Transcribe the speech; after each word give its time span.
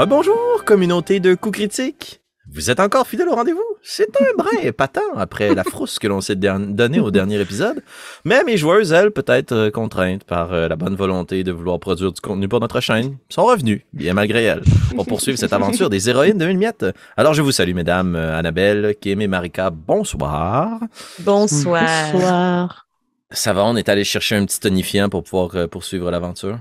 Rebonjour, 0.00 0.64
communauté 0.64 1.20
de 1.20 1.34
coups 1.34 1.58
critiques. 1.58 2.22
Vous 2.50 2.70
êtes 2.70 2.80
encore 2.80 3.06
fidèle 3.06 3.28
au 3.28 3.34
rendez-vous? 3.34 3.60
C'est 3.82 4.08
un 4.18 4.34
brin 4.34 4.56
épatant 4.62 5.14
après 5.14 5.54
la 5.54 5.62
frousse 5.62 5.98
que 5.98 6.08
l'on 6.08 6.22
s'est 6.22 6.36
donnée 6.36 7.00
au 7.00 7.10
dernier 7.10 7.38
épisode. 7.38 7.82
Mais 8.24 8.42
mes 8.44 8.56
joueuses, 8.56 8.92
elles, 8.92 9.10
peut-être 9.10 9.52
euh, 9.52 9.70
contraintes 9.70 10.24
par 10.24 10.54
euh, 10.54 10.68
la 10.68 10.76
bonne 10.76 10.96
volonté 10.96 11.44
de 11.44 11.52
vouloir 11.52 11.78
produire 11.78 12.12
du 12.12 12.20
contenu 12.22 12.48
pour 12.48 12.60
notre 12.60 12.80
chaîne, 12.80 13.18
sont 13.28 13.44
revenues, 13.44 13.84
bien 13.92 14.14
malgré 14.14 14.44
elles, 14.44 14.62
pour 14.96 15.04
poursuivre 15.04 15.36
cette 15.36 15.52
aventure 15.52 15.90
des 15.90 16.08
héroïnes 16.08 16.38
de 16.38 16.46
mille 16.46 16.56
miettes. 16.56 16.86
Alors 17.18 17.34
je 17.34 17.42
vous 17.42 17.52
salue, 17.52 17.74
mesdames, 17.74 18.16
euh, 18.16 18.38
Annabelle, 18.38 18.94
Kim 18.98 19.20
et 19.20 19.28
Marika, 19.28 19.68
bonsoir. 19.68 20.80
Bonsoir. 21.18 22.10
Bonsoir. 22.10 22.86
Ça 23.32 23.52
va, 23.52 23.66
on 23.66 23.76
est 23.76 23.90
allé 23.90 24.04
chercher 24.04 24.36
un 24.36 24.46
petit 24.46 24.60
tonifiant 24.60 25.10
pour 25.10 25.24
pouvoir 25.24 25.68
poursuivre 25.68 26.10
l'aventure? 26.10 26.58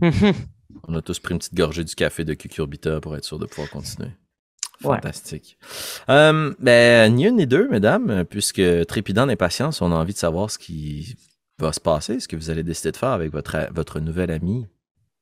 On 0.88 0.94
a 0.94 1.02
tous 1.02 1.18
pris 1.18 1.32
une 1.32 1.38
petite 1.38 1.54
gorgée 1.54 1.84
du 1.84 1.94
café 1.94 2.24
de 2.24 2.34
cucurbita 2.34 3.00
pour 3.00 3.16
être 3.16 3.24
sûr 3.24 3.38
de 3.38 3.46
pouvoir 3.46 3.70
continuer. 3.70 4.10
Ouais. 4.82 4.96
Fantastique. 4.96 5.56
Euh, 6.08 6.52
ben, 6.58 7.14
ni 7.14 7.26
une 7.26 7.36
ni 7.36 7.46
deux, 7.46 7.68
mesdames, 7.68 8.24
puisque 8.24 8.62
trépidant 8.86 9.26
d'impatience, 9.26 9.80
on 9.80 9.92
a 9.92 9.94
envie 9.94 10.12
de 10.12 10.18
savoir 10.18 10.50
ce 10.50 10.58
qui 10.58 11.16
va 11.58 11.72
se 11.72 11.80
passer, 11.80 12.20
ce 12.20 12.28
que 12.28 12.36
vous 12.36 12.50
allez 12.50 12.62
décider 12.62 12.92
de 12.92 12.96
faire 12.96 13.10
avec 13.10 13.30
votre, 13.32 13.68
votre 13.72 14.00
nouvel 14.00 14.30
ami 14.30 14.66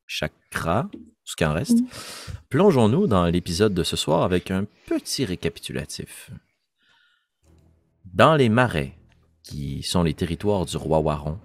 Chakra, 0.07 0.89
ce 1.25 1.37
qui 1.37 1.45
en 1.45 1.53
reste. 1.53 1.79
Plongeons-nous 2.49 3.07
dans 3.07 3.27
l'épisode 3.27 3.75
de 3.75 3.83
ce 3.83 3.97
soir 3.97 4.23
avec 4.23 4.51
un 4.51 4.67
petit 4.87 5.25
récapitulatif. 5.25 6.31
Dans 8.13 8.35
les 8.35 8.49
marais, 8.49 8.95
qui 9.43 9.83
sont 9.83 10.03
les 10.03 10.15
territoires 10.15 10.67
du 10.67 10.77
roi 10.77 10.99
Waron, 10.99 11.39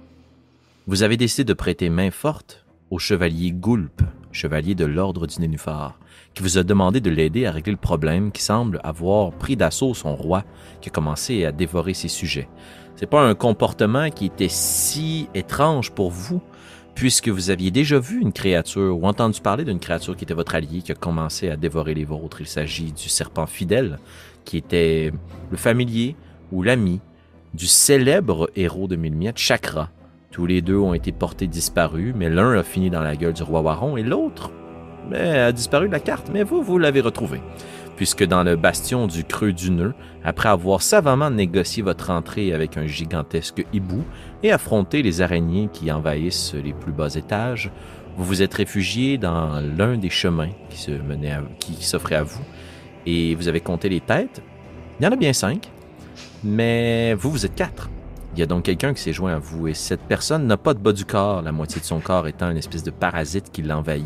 vous 0.85 1.03
avez 1.03 1.17
décidé 1.17 1.43
de 1.43 1.53
prêter 1.53 1.89
main 1.89 2.11
forte 2.11 2.65
au 2.89 2.99
chevalier 2.99 3.52
Goulp, 3.52 4.02
chevalier 4.31 4.75
de 4.75 4.85
l'ordre 4.85 5.27
du 5.27 5.39
Nénuphar, 5.39 5.97
qui 6.33 6.43
vous 6.43 6.57
a 6.57 6.63
demandé 6.63 7.02
de 7.02 7.09
l'aider 7.09 7.45
à 7.45 7.52
régler 7.52 7.71
le 7.71 7.77
problème 7.77 8.31
qui 8.31 8.41
semble 8.41 8.80
avoir 8.83 9.31
pris 9.31 9.55
d'assaut 9.55 9.93
son 9.93 10.16
roi, 10.16 10.43
qui 10.81 10.89
a 10.89 10.91
commencé 10.91 11.45
à 11.45 11.52
dévorer 11.52 11.93
ses 11.93 12.08
sujets. 12.08 12.47
C'est 12.95 13.09
pas 13.09 13.21
un 13.21 13.35
comportement 13.35 14.09
qui 14.09 14.25
était 14.25 14.49
si 14.49 15.30
étrange 15.33 15.91
pour 15.91 16.11
vous, 16.11 16.41
puisque 16.95 17.30
vous 17.30 17.52
aviez 17.52 17.69
déjà 17.69 17.99
vu 17.99 18.21
une 18.21 18.33
créature 18.33 18.97
ou 18.97 19.05
entendu 19.05 19.39
parler 19.39 19.63
d'une 19.65 19.80
créature 19.80 20.15
qui 20.15 20.23
était 20.23 20.33
votre 20.33 20.55
allié, 20.55 20.81
qui 20.81 20.91
a 20.91 20.95
commencé 20.95 21.49
à 21.49 21.55
dévorer 21.55 21.93
les 21.93 22.05
vôtres. 22.05 22.41
Il 22.41 22.47
s'agit 22.47 22.91
du 22.91 23.09
serpent 23.09 23.45
fidèle, 23.45 23.99
qui 24.45 24.58
était 24.58 25.11
le 25.52 25.58
familier 25.58 26.15
ou 26.52 26.63
l'ami 26.63 26.99
du 27.53 27.67
célèbre 27.67 28.49
héros 28.55 28.88
de 28.88 28.95
Milmiette, 28.95 29.38
Chakra. 29.38 29.91
Tous 30.38 30.45
les 30.45 30.61
deux 30.61 30.77
ont 30.77 30.93
été 30.93 31.11
portés 31.11 31.47
disparus, 31.47 32.13
mais 32.16 32.30
l'un 32.30 32.52
a 32.52 32.61
fini 32.61 32.91
dans 32.91 33.02
la 33.02 33.16
gueule 33.16 33.33
du 33.33 33.41
roi 33.41 33.61
Waron 33.61 33.98
et 33.98 34.03
l'autre 34.03 34.52
a 35.11 35.52
disparu 35.52 35.87
de 35.87 35.92
la 35.93 35.99
carte. 35.99 36.30
Mais 36.31 36.43
vous, 36.43 36.61
vous 36.61 36.77
l'avez 36.77 37.02
retrouvé. 37.02 37.42
Puisque 37.95 38.23
dans 38.23 38.43
le 38.43 38.55
bastion 38.55 39.08
du 39.08 39.23
creux 39.23 39.52
du 39.52 39.71
nœud, 39.71 39.95
après 40.23 40.49
avoir 40.49 40.83
savamment 40.83 41.31
négocié 41.31 41.81
votre 41.81 42.11
entrée 42.11 42.53
avec 42.53 42.77
un 42.77 42.86
gigantesque 42.86 43.65
hibou 43.73 44.03
et 44.43 44.52
affronté 44.52 45.02
les 45.02 45.23
araignées 45.23 45.70
qui 45.73 45.92
envahissent 45.92 46.54
les 46.54 46.73
plus 46.73 46.92
bas 46.92 47.15
étages, 47.15 47.71
vous 48.15 48.23
vous 48.23 48.43
êtes 48.43 48.54
réfugié 48.54 49.17
dans 49.17 49.59
l'un 49.75 49.98
des 49.98 50.11
chemins 50.11 50.52
qui 50.69 50.77
se 50.77 50.92
menait 50.92 51.31
à- 51.31 51.42
qui 51.58 51.83
s'offrait 51.83 52.14
à 52.14 52.21
vous 52.21 52.43
et 53.08 53.33
vous 53.33 53.48
avez 53.48 53.61
compté 53.61 53.89
les 53.89 54.02
têtes. 54.02 54.43
Il 54.99 55.04
y 55.04 55.08
en 55.08 55.11
a 55.14 55.15
bien 55.15 55.33
cinq, 55.33 55.71
mais 56.43 57.15
vous, 57.15 57.31
vous 57.31 57.43
êtes 57.43 57.55
quatre. 57.55 57.89
Il 58.37 58.42
y 58.42 58.43
a 58.43 58.45
donc 58.45 58.65
quelqu'un 58.65 58.93
qui 58.93 59.02
s'est 59.02 59.14
joint 59.14 59.33
à 59.33 59.39
vous 59.39 59.67
et 59.67 59.73
cette 59.73 60.02
personne 60.02 60.45
n'a 60.45 60.58
pas 60.58 60.75
de 60.75 60.80
bas 60.80 60.93
du 60.93 61.05
corps, 61.05 61.42
la 61.42 61.52
moitié 61.52 61.81
de 61.81 61.86
son 61.87 61.99
corps 61.99 62.27
étant 62.27 62.52
une 62.52 62.58
espèce 62.58 62.83
de 62.83 62.92
parasite 62.92 63.52
qui 63.52 63.64
l'envahit. 63.64 64.05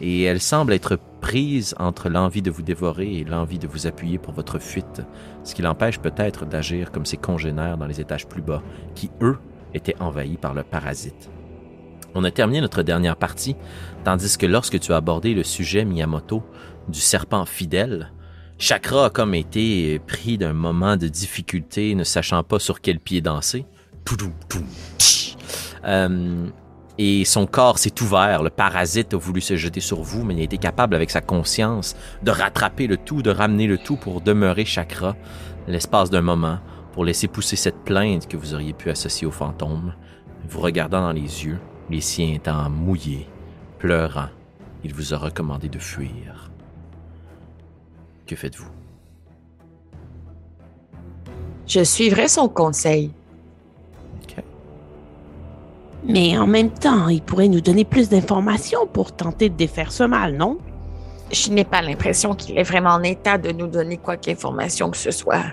Et 0.00 0.22
elle 0.22 0.40
semble 0.40 0.72
être 0.72 1.00
prise 1.20 1.74
entre 1.80 2.08
l'envie 2.08 2.42
de 2.42 2.50
vous 2.52 2.62
dévorer 2.62 3.12
et 3.12 3.24
l'envie 3.24 3.58
de 3.58 3.66
vous 3.66 3.88
appuyer 3.88 4.18
pour 4.18 4.34
votre 4.34 4.60
fuite, 4.60 5.02
ce 5.42 5.52
qui 5.52 5.62
l'empêche 5.62 5.98
peut-être 5.98 6.46
d'agir 6.46 6.92
comme 6.92 7.04
ses 7.04 7.16
congénères 7.16 7.76
dans 7.76 7.88
les 7.88 8.00
étages 8.00 8.28
plus 8.28 8.40
bas, 8.40 8.62
qui, 8.94 9.10
eux, 9.20 9.36
étaient 9.74 9.96
envahis 9.98 10.36
par 10.36 10.54
le 10.54 10.62
parasite. 10.62 11.28
On 12.14 12.22
a 12.22 12.30
terminé 12.30 12.60
notre 12.60 12.84
dernière 12.84 13.16
partie, 13.16 13.56
tandis 14.04 14.38
que 14.38 14.46
lorsque 14.46 14.78
tu 14.78 14.92
as 14.92 14.96
abordé 14.96 15.34
le 15.34 15.42
sujet 15.42 15.84
Miyamoto 15.84 16.44
du 16.86 17.00
serpent 17.00 17.44
fidèle, 17.46 18.12
Chakra 18.58 19.06
a 19.06 19.10
comme 19.10 19.34
été 19.34 19.98
pris 19.98 20.38
d'un 20.38 20.54
moment 20.54 20.96
de 20.96 21.08
difficulté, 21.08 21.94
ne 21.94 22.04
sachant 22.04 22.42
pas 22.42 22.58
sur 22.58 22.80
quel 22.80 22.98
pied 22.98 23.20
danser. 23.20 23.66
Euh, 25.84 26.46
et 26.98 27.24
son 27.26 27.46
corps 27.46 27.78
s'est 27.78 28.00
ouvert. 28.00 28.42
Le 28.42 28.50
parasite 28.50 29.12
a 29.12 29.18
voulu 29.18 29.42
se 29.42 29.56
jeter 29.56 29.80
sur 29.80 30.00
vous, 30.00 30.24
mais 30.24 30.34
il 30.34 30.40
a 30.40 30.44
été 30.44 30.56
capable, 30.56 30.94
avec 30.94 31.10
sa 31.10 31.20
conscience, 31.20 31.96
de 32.22 32.30
rattraper 32.30 32.86
le 32.86 32.96
tout, 32.96 33.20
de 33.20 33.30
ramener 33.30 33.66
le 33.66 33.76
tout 33.76 33.96
pour 33.96 34.22
demeurer 34.22 34.64
Chakra 34.64 35.16
l'espace 35.68 36.10
d'un 36.10 36.22
moment, 36.22 36.58
pour 36.92 37.04
laisser 37.04 37.28
pousser 37.28 37.56
cette 37.56 37.84
plainte 37.84 38.26
que 38.26 38.36
vous 38.36 38.54
auriez 38.54 38.72
pu 38.72 38.88
associer 38.88 39.26
au 39.26 39.32
fantôme. 39.32 39.94
Vous 40.48 40.60
regardant 40.60 41.02
dans 41.02 41.12
les 41.12 41.44
yeux, 41.44 41.58
les 41.90 42.00
siens 42.00 42.32
étant 42.34 42.70
mouillés, 42.70 43.28
pleurant, 43.78 44.28
il 44.82 44.94
vous 44.94 45.12
a 45.12 45.18
recommandé 45.18 45.68
de 45.68 45.78
fuir. 45.78 46.45
Que 48.26 48.34
faites-vous? 48.34 48.70
Je 51.66 51.84
suivrai 51.84 52.28
son 52.28 52.48
conseil. 52.48 53.12
Ok. 54.22 54.42
Mais 56.04 56.36
en 56.38 56.46
même 56.46 56.70
temps, 56.70 57.08
il 57.08 57.22
pourrait 57.22 57.48
nous 57.48 57.60
donner 57.60 57.84
plus 57.84 58.08
d'informations 58.08 58.86
pour 58.86 59.12
tenter 59.12 59.48
de 59.48 59.54
défaire 59.54 59.92
ce 59.92 60.04
mal, 60.04 60.36
non? 60.36 60.58
Je 61.32 61.50
n'ai 61.50 61.64
pas 61.64 61.82
l'impression 61.82 62.34
qu'il 62.34 62.56
est 62.58 62.62
vraiment 62.62 62.90
en 62.90 63.02
état 63.02 63.38
de 63.38 63.50
nous 63.50 63.66
donner 63.66 63.96
quelque 63.96 64.28
information 64.28 64.90
que 64.90 64.96
ce 64.96 65.10
soit. 65.10 65.44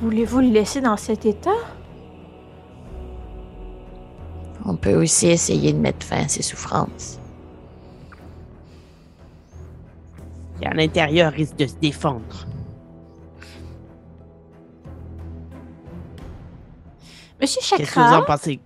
Voulez-vous 0.00 0.40
le 0.40 0.48
laisser 0.48 0.80
dans 0.80 0.96
cet 0.96 1.26
état? 1.26 1.50
On 4.64 4.76
peut 4.76 4.94
aussi 4.94 5.28
essayer 5.28 5.72
de 5.72 5.78
mettre 5.78 6.04
fin 6.04 6.24
à 6.24 6.28
ses 6.28 6.42
souffrances. 6.42 7.18
Qui 10.58 10.66
à 10.66 10.74
l'intérieur 10.74 11.32
risque 11.32 11.56
de 11.56 11.66
se 11.66 11.76
défendre. 11.76 12.46
Monsieur 17.40 17.60
Qu'est-ce 17.76 17.94
que 17.94 18.00
vous 18.00 18.06
en 18.06 18.10
Chakra, 18.10 18.26
pensez? 18.26 18.60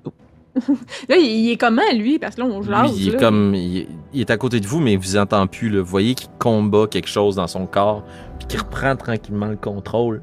là, 1.08 1.16
il 1.16 1.50
est 1.50 1.56
comment, 1.56 1.82
lui? 1.94 2.18
Parce 2.18 2.36
que 2.36 2.42
là, 2.42 2.46
on 2.46 2.60
Lui, 2.60 2.68
jase. 2.68 2.98
il 2.98 3.08
est 3.08 3.12
là. 3.12 3.18
comme. 3.18 3.54
Il, 3.54 3.86
il 4.12 4.20
est 4.20 4.30
à 4.30 4.36
côté 4.36 4.60
de 4.60 4.66
vous, 4.66 4.80
mais 4.80 4.92
il 4.94 4.98
vous 4.98 5.16
entend 5.16 5.46
plus. 5.46 5.70
Là. 5.70 5.80
Vous 5.80 5.86
voyez 5.88 6.14
qu'il 6.14 6.28
combat 6.38 6.86
quelque 6.86 7.08
chose 7.08 7.36
dans 7.36 7.46
son 7.46 7.66
corps, 7.66 8.04
puis 8.38 8.46
qu'il 8.48 8.60
reprend 8.60 8.94
tranquillement 8.96 9.46
le 9.46 9.56
contrôle. 9.56 10.22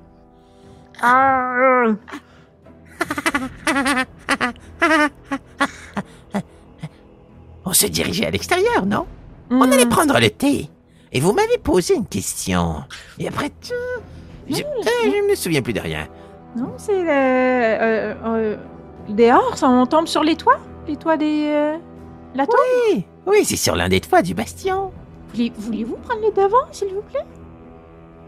Ah! 1.01 1.85
On 7.65 7.73
se 7.73 7.87
dirigeait 7.87 8.25
à 8.25 8.31
l'extérieur, 8.31 8.85
non? 8.85 9.05
Hmm. 9.49 9.61
On 9.61 9.71
allait 9.71 9.85
prendre 9.85 10.19
le 10.19 10.29
thé. 10.29 10.69
Et 11.11 11.19
vous 11.19 11.33
m'avez 11.33 11.57
posé 11.57 11.95
une 11.95 12.05
question. 12.05 12.83
Et 13.17 13.27
après 13.27 13.49
tout, 13.49 13.73
je, 14.49 14.61
euh, 14.61 14.83
je 15.03 15.29
me 15.29 15.35
souviens 15.35 15.61
plus 15.61 15.73
de 15.73 15.79
rien. 15.79 16.07
Non, 16.55 16.73
c'est 16.77 17.01
le... 17.03 17.09
euh, 17.09 18.13
euh, 18.25 18.57
dehors, 19.09 19.57
ça, 19.57 19.69
on 19.69 19.85
tombe 19.85 20.07
sur 20.07 20.23
les 20.23 20.35
toits? 20.35 20.59
Les 20.87 20.95
toits 20.97 21.17
des... 21.17 21.45
euh, 21.47 21.77
la 22.35 22.45
tour? 22.45 22.55
Oui, 22.91 23.05
oui, 23.25 23.45
c'est 23.45 23.55
sur 23.55 23.75
l'un 23.75 23.89
des 23.89 24.01
toits 24.01 24.21
du 24.21 24.33
bastion. 24.33 24.91
Voulez- 25.33 25.51
Voulez-vous 25.57 25.95
prendre 25.97 26.21
les 26.21 26.31
devants, 26.31 26.67
s'il 26.71 26.89
vous 26.89 27.01
plaît? 27.01 27.25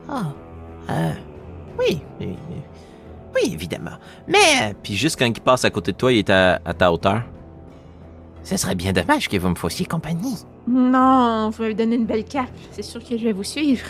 Oh, 0.09 0.13
euh, 0.89 1.11
oui, 1.79 2.01
oui, 2.19 2.35
oui, 3.35 3.51
évidemment. 3.53 3.97
Mais 4.27 4.37
euh, 4.63 4.73
Puis 4.81 4.95
juste 4.95 5.17
quand 5.19 5.25
il 5.25 5.39
passe 5.41 5.65
à 5.65 5.69
côté 5.69 5.91
de 5.91 5.97
toi, 5.97 6.11
il 6.11 6.19
est 6.19 6.29
à, 6.29 6.59
à 6.65 6.73
ta 6.73 6.91
hauteur? 6.91 7.21
Ce 8.43 8.57
serait 8.57 8.75
bien 8.75 8.91
dommage 8.93 9.29
que 9.29 9.37
vous 9.37 9.49
me 9.49 9.55
fassiez 9.55 9.85
compagnie. 9.85 10.37
Non, 10.67 11.49
vous 11.49 11.61
m'avez 11.61 11.73
donné 11.73 11.95
une 11.95 12.05
belle 12.05 12.25
cape. 12.25 12.49
C'est 12.71 12.83
sûr 12.83 13.03
que 13.03 13.17
je 13.17 13.23
vais 13.25 13.33
vous 13.33 13.43
suivre. 13.43 13.85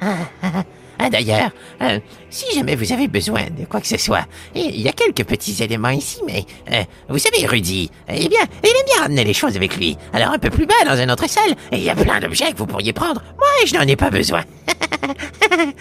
Ah, 0.00 1.10
D'ailleurs, 1.10 1.50
euh, 1.80 2.00
si 2.28 2.52
jamais 2.54 2.74
vous 2.74 2.92
avez 2.92 3.06
besoin 3.06 3.44
de 3.56 3.64
quoi 3.66 3.80
que 3.80 3.86
ce 3.86 3.96
soit, 3.96 4.26
il 4.54 4.80
y 4.80 4.88
a 4.88 4.92
quelques 4.92 5.24
petits 5.24 5.62
éléments 5.62 5.90
ici, 5.90 6.20
mais 6.26 6.44
euh, 6.72 6.82
vous 7.08 7.18
savez, 7.18 7.46
Rudy, 7.46 7.88
eh 8.08 8.28
bien, 8.28 8.40
il 8.64 8.68
aime 8.68 8.84
bien 8.84 9.02
ramener 9.02 9.22
les 9.24 9.32
choses 9.32 9.56
avec 9.56 9.76
lui. 9.76 9.96
Alors 10.12 10.30
un 10.32 10.38
peu 10.38 10.50
plus 10.50 10.66
bas, 10.66 10.74
dans 10.84 11.00
une 11.00 11.10
autre 11.10 11.28
salle, 11.28 11.52
et 11.70 11.76
il 11.76 11.82
y 11.84 11.90
a 11.90 11.94
plein 11.94 12.18
d'objets 12.18 12.52
que 12.52 12.58
vous 12.58 12.66
pourriez 12.66 12.92
prendre. 12.92 13.22
Moi, 13.38 13.46
je 13.64 13.74
n'en 13.74 13.82
ai 13.82 13.96
pas 13.96 14.10
besoin. 14.10 14.42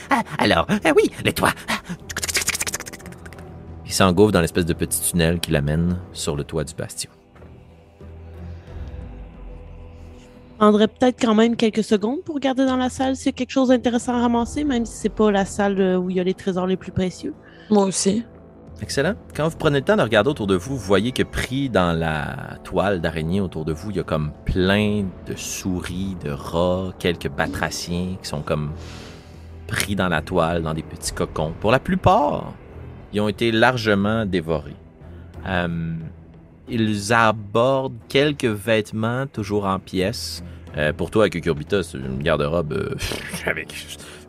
Ah, 0.09 0.23
Alors, 0.37 0.65
euh, 0.69 0.93
oui, 0.95 1.11
le 1.25 1.33
toit. 1.33 1.51
Il 3.85 3.91
s'engouffre 3.91 4.31
dans 4.31 4.41
l'espèce 4.41 4.65
de 4.65 4.73
petit 4.73 5.01
tunnel 5.01 5.39
qui 5.39 5.51
l'amène 5.51 5.99
sur 6.13 6.35
le 6.35 6.43
toit 6.43 6.63
du 6.63 6.73
bastion. 6.73 7.09
Je 10.57 10.59
prendrais 10.59 10.87
peut-être 10.87 11.21
quand 11.21 11.35
même 11.35 11.55
quelques 11.55 11.83
secondes 11.83 12.23
pour 12.23 12.33
regarder 12.33 12.65
dans 12.65 12.77
la 12.77 12.89
salle 12.89 13.15
s'il 13.15 13.27
y 13.27 13.29
a 13.29 13.33
quelque 13.33 13.51
chose 13.51 13.67
d'intéressant 13.67 14.15
à 14.15 14.21
ramasser, 14.21 14.63
même 14.63 14.87
si 14.87 14.97
c'est 14.97 15.09
pas 15.09 15.29
la 15.29 15.45
salle 15.45 15.79
euh, 15.79 15.97
où 15.97 16.09
il 16.09 16.15
y 16.15 16.19
a 16.19 16.23
les 16.23 16.33
trésors 16.33 16.65
les 16.65 16.77
plus 16.77 16.91
précieux. 16.91 17.35
Moi 17.69 17.85
aussi. 17.85 18.25
Excellent. 18.81 19.13
Quand 19.35 19.47
vous 19.47 19.55
prenez 19.55 19.77
le 19.77 19.85
temps 19.85 19.95
de 19.95 20.01
regarder 20.01 20.31
autour 20.31 20.47
de 20.47 20.55
vous, 20.55 20.75
vous 20.75 20.83
voyez 20.83 21.11
que 21.11 21.21
pris 21.21 21.69
dans 21.69 21.95
la 21.95 22.57
toile 22.63 23.01
d'araignée 23.01 23.39
autour 23.39 23.65
de 23.65 23.71
vous, 23.71 23.91
il 23.91 23.97
y 23.97 23.99
a 23.99 24.03
comme 24.03 24.31
plein 24.45 25.05
de 25.27 25.35
souris, 25.35 26.17
de 26.23 26.31
rats, 26.31 26.91
quelques 26.97 27.29
batraciens 27.29 28.15
qui 28.19 28.27
sont 28.27 28.41
comme 28.41 28.71
pris 29.67 29.95
dans 29.95 30.09
la 30.09 30.23
toile, 30.23 30.63
dans 30.63 30.73
des 30.73 30.81
petits 30.81 31.11
cocons. 31.11 31.53
Pour 31.59 31.69
la 31.69 31.79
plupart, 31.79 32.55
ils 33.13 33.21
ont 33.21 33.27
été 33.27 33.51
largement 33.51 34.25
dévorés. 34.25 34.75
Euh, 35.45 35.93
ils 36.67 37.13
abordent 37.13 37.97
quelques 38.09 38.45
vêtements 38.45 39.25
toujours 39.27 39.65
en 39.65 39.79
pièces. 39.79 40.43
Euh, 40.77 40.93
pour 40.93 41.09
toi, 41.09 41.23
avec 41.23 41.33
Cucurbita, 41.33 41.81
c'est 41.81 41.97
une 41.97 42.21
garde-robe 42.21 42.73
euh, 42.73 42.95
avec 43.45 43.73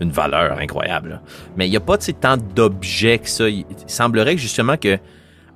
une 0.00 0.10
valeur 0.10 0.58
incroyable. 0.58 1.10
là. 1.10 1.22
Mais 1.56 1.66
il 1.66 1.70
n'y 1.70 1.76
a 1.76 1.80
pas 1.80 1.96
de 1.96 2.02
ces 2.02 2.14
tant 2.14 2.36
d'objets 2.36 3.18
que 3.18 3.28
ça. 3.28 3.48
Il 3.48 3.64
semblerait 3.86 4.36
que 4.36 4.40
justement 4.40 4.76
que 4.76 4.98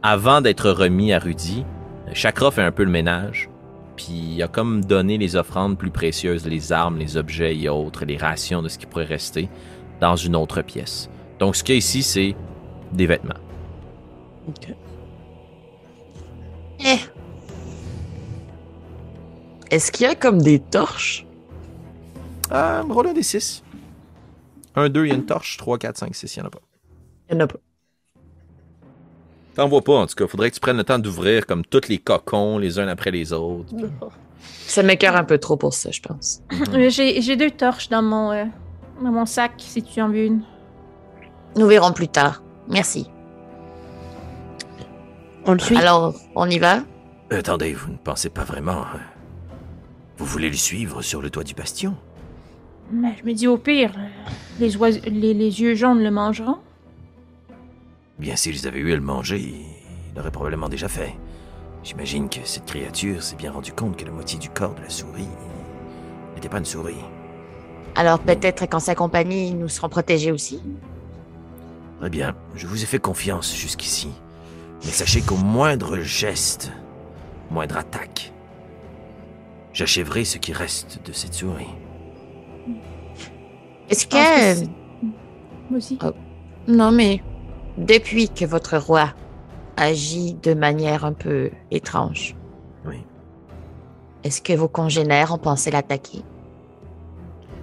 avant 0.03 0.41
d'être 0.41 0.71
remis 0.71 1.13
à 1.13 1.19
Rudy, 1.19 1.65
Chakra 2.13 2.51
fait 2.51 2.63
un 2.63 2.73
peu 2.73 2.85
le 2.85 2.91
ménage. 2.91 3.49
Puis 3.97 4.35
il 4.37 4.43
a 4.43 4.49
comme 4.49 4.85
donné 4.85 5.17
les 5.19 5.37
offrandes 5.37 5.79
plus 5.79 5.91
précieuses, 5.91 6.47
les 6.47 6.73
armes, 6.73 6.99
les 6.99 7.17
objets 7.17 7.57
et 7.57 7.69
autres, 7.69 8.05
les 8.05 8.17
rations 8.17 8.63
de 8.63 8.69
ce 8.69 8.79
qui 8.79 8.87
pourrait 8.87 9.05
rester 9.05 9.49
dans 10.01 10.17
une 10.17 10.35
autre 10.35 10.63
pièce. 10.63 11.09
Donc 11.39 11.57
ce 11.57 11.63
qu'il 11.63 11.75
y 11.75 11.77
a 11.77 11.79
ici, 11.79 12.03
c'est 12.03 12.35
des 12.93 13.07
vêtements. 13.07 13.35
Ok. 14.49 14.75
Eh. 16.85 16.99
Est-ce 19.71 19.91
qu'il 19.93 20.07
y 20.07 20.11
a 20.11 20.15
comme 20.15 20.43
des 20.43 20.59
torches? 20.59 21.27
Ah, 22.51 22.83
roule 22.89 23.09
un 23.09 23.13
des 23.13 23.23
6. 23.23 23.63
1, 24.75 24.89
2, 24.89 25.05
il 25.07 25.09
y 25.09 25.13
a 25.13 25.15
une 25.15 25.27
torche. 25.27 25.57
3, 25.57 25.79
4, 25.79 25.97
5, 25.99 26.15
6, 26.15 26.37
il 26.37 26.39
n'y 26.41 26.45
en 26.45 26.49
a 26.49 26.51
pas. 26.51 26.61
Il 27.31 27.35
y 27.35 27.37
en 27.37 27.41
a 27.41 27.47
pas. 27.47 27.59
T'en 29.55 29.69
vois 29.69 29.83
pas, 29.83 29.95
en 29.95 30.07
tout 30.07 30.15
cas. 30.15 30.27
Faudrait 30.27 30.51
que 30.51 30.55
tu 30.55 30.61
prennes 30.61 30.77
le 30.79 30.85
temps 30.85 30.99
d'ouvrir 30.99 31.47
comme 31.47 31.65
tous 31.65 31.89
les 31.89 31.99
cocons, 31.99 32.59
les 32.59 32.79
uns 32.79 32.89
après 32.89 33.11
les 33.11 33.33
autres. 33.33 33.73
Ça 34.67 34.83
m'écœure 34.83 35.17
un 35.17 35.25
peu 35.25 35.39
trop 35.39 35.57
pour 35.57 35.73
ça, 35.75 35.91
je 35.91 36.01
pense. 36.01 36.43
Euh, 36.75 36.89
J'ai 36.89 37.21
j'ai 37.21 37.37
deux 37.37 37.51
torches 37.51 37.89
dans 37.91 38.03
mon, 38.03 38.33
euh, 38.33 38.45
dans 39.03 39.11
mon 39.13 39.27
sac, 39.27 39.53
si 39.59 39.83
tu 39.83 40.01
en 40.01 40.09
veux 40.09 40.25
une. 40.25 40.43
Nous 41.57 41.67
verrons 41.67 41.93
plus 41.93 42.09
tard. 42.09 42.43
Merci. 42.69 43.07
On 45.47 45.53
le 45.55 45.59
suit. 45.59 45.77
Alors, 45.77 46.15
on 46.35 46.49
y 46.49 46.59
va? 46.59 46.81
Attendez, 47.31 47.73
vous 47.73 47.91
ne 47.93 47.97
pensez 47.97 48.29
pas 48.31 48.45
vraiment. 48.45 48.83
hein? 48.83 49.01
Vous 50.19 50.27
voulez 50.27 50.49
le 50.51 50.57
suivre 50.57 51.03
sur 51.03 51.21
le 51.23 51.31
toit 51.31 51.45
du 51.45 51.55
bastion 51.55 51.97
Mais 52.93 53.15
je 53.21 53.25
me 53.27 53.33
dis 53.33 53.49
au 53.49 53.57
pire, 53.57 53.93
euh, 53.97 54.31
les, 54.61 54.77
oise- 54.77 55.01
les, 55.07 55.35
les 55.35 55.61
yeux 55.61 55.75
jaunes 55.75 56.03
le 56.03 56.11
mangeront. 56.11 56.59
Bien, 58.19 58.37
s'ils 58.37 58.69
avaient 58.69 58.79
eu 58.81 58.93
à 58.93 58.97
le 58.97 59.01
manger, 59.03 59.39
ils 59.41 60.15
l'auraient 60.17 60.31
probablement 60.31 60.69
déjà 60.69 60.89
fait. 60.89 61.15
J'imagine 61.83 62.29
que 62.29 62.39
cette 62.45 62.67
créature 62.67 63.23
s'est 63.23 63.35
bien 63.35 63.51
rendu 63.51 63.73
compte 63.73 63.97
que 63.97 64.05
la 64.05 64.13
moitié 64.13 64.39
du 64.39 64.49
corps 64.51 64.75
de 64.75 64.83
la 64.83 64.91
souris 64.91 65.27
n'était 66.37 66.49
pas 66.49 66.59
une 66.59 66.65
souris. 66.65 66.95
Alors 67.97 68.21
peut-être 68.21 68.69
qu'en 68.69 68.79
sa 68.79 68.95
compagnie, 68.95 69.53
nous 69.55 69.69
serons 69.69 69.89
protégés 69.89 70.31
aussi. 70.31 70.61
Très 71.99 72.11
bien, 72.11 72.35
je 72.55 72.67
vous 72.69 72.83
ai 72.83 72.87
fait 72.87 73.01
confiance 73.01 73.57
jusqu'ici. 73.57 74.11
Mais 74.85 74.91
sachez 74.91 75.21
qu'au 75.23 75.37
moindre 75.37 75.99
geste, 76.01 76.73
moindre 77.51 77.77
attaque, 77.77 78.33
j'achèverai 79.73 80.25
ce 80.25 80.39
qui 80.39 80.53
reste 80.53 81.01
de 81.05 81.13
cette 81.13 81.35
souris. 81.35 81.67
Est-ce 83.89 84.07
que 84.07 84.17
c'est- 84.17 84.69
Vas-y. 85.71 85.99
Oh. 86.05 86.11
Non, 86.69 86.93
mais 86.93 87.23
depuis 87.79 88.29
que 88.29 88.45
votre 88.45 88.77
roi 88.77 89.11
agit 89.77 90.35
de 90.35 90.55
manière 90.55 91.05
un 91.05 91.13
peu 91.13 91.51
étrange, 91.71 92.37
Oui. 92.85 93.05
est-ce 94.25 94.43
que 94.43 94.53
vos 94.53 94.69
congénères 94.69 95.33
ont 95.33 95.39
pensé 95.39 95.71
l'attaquer? 95.71 96.23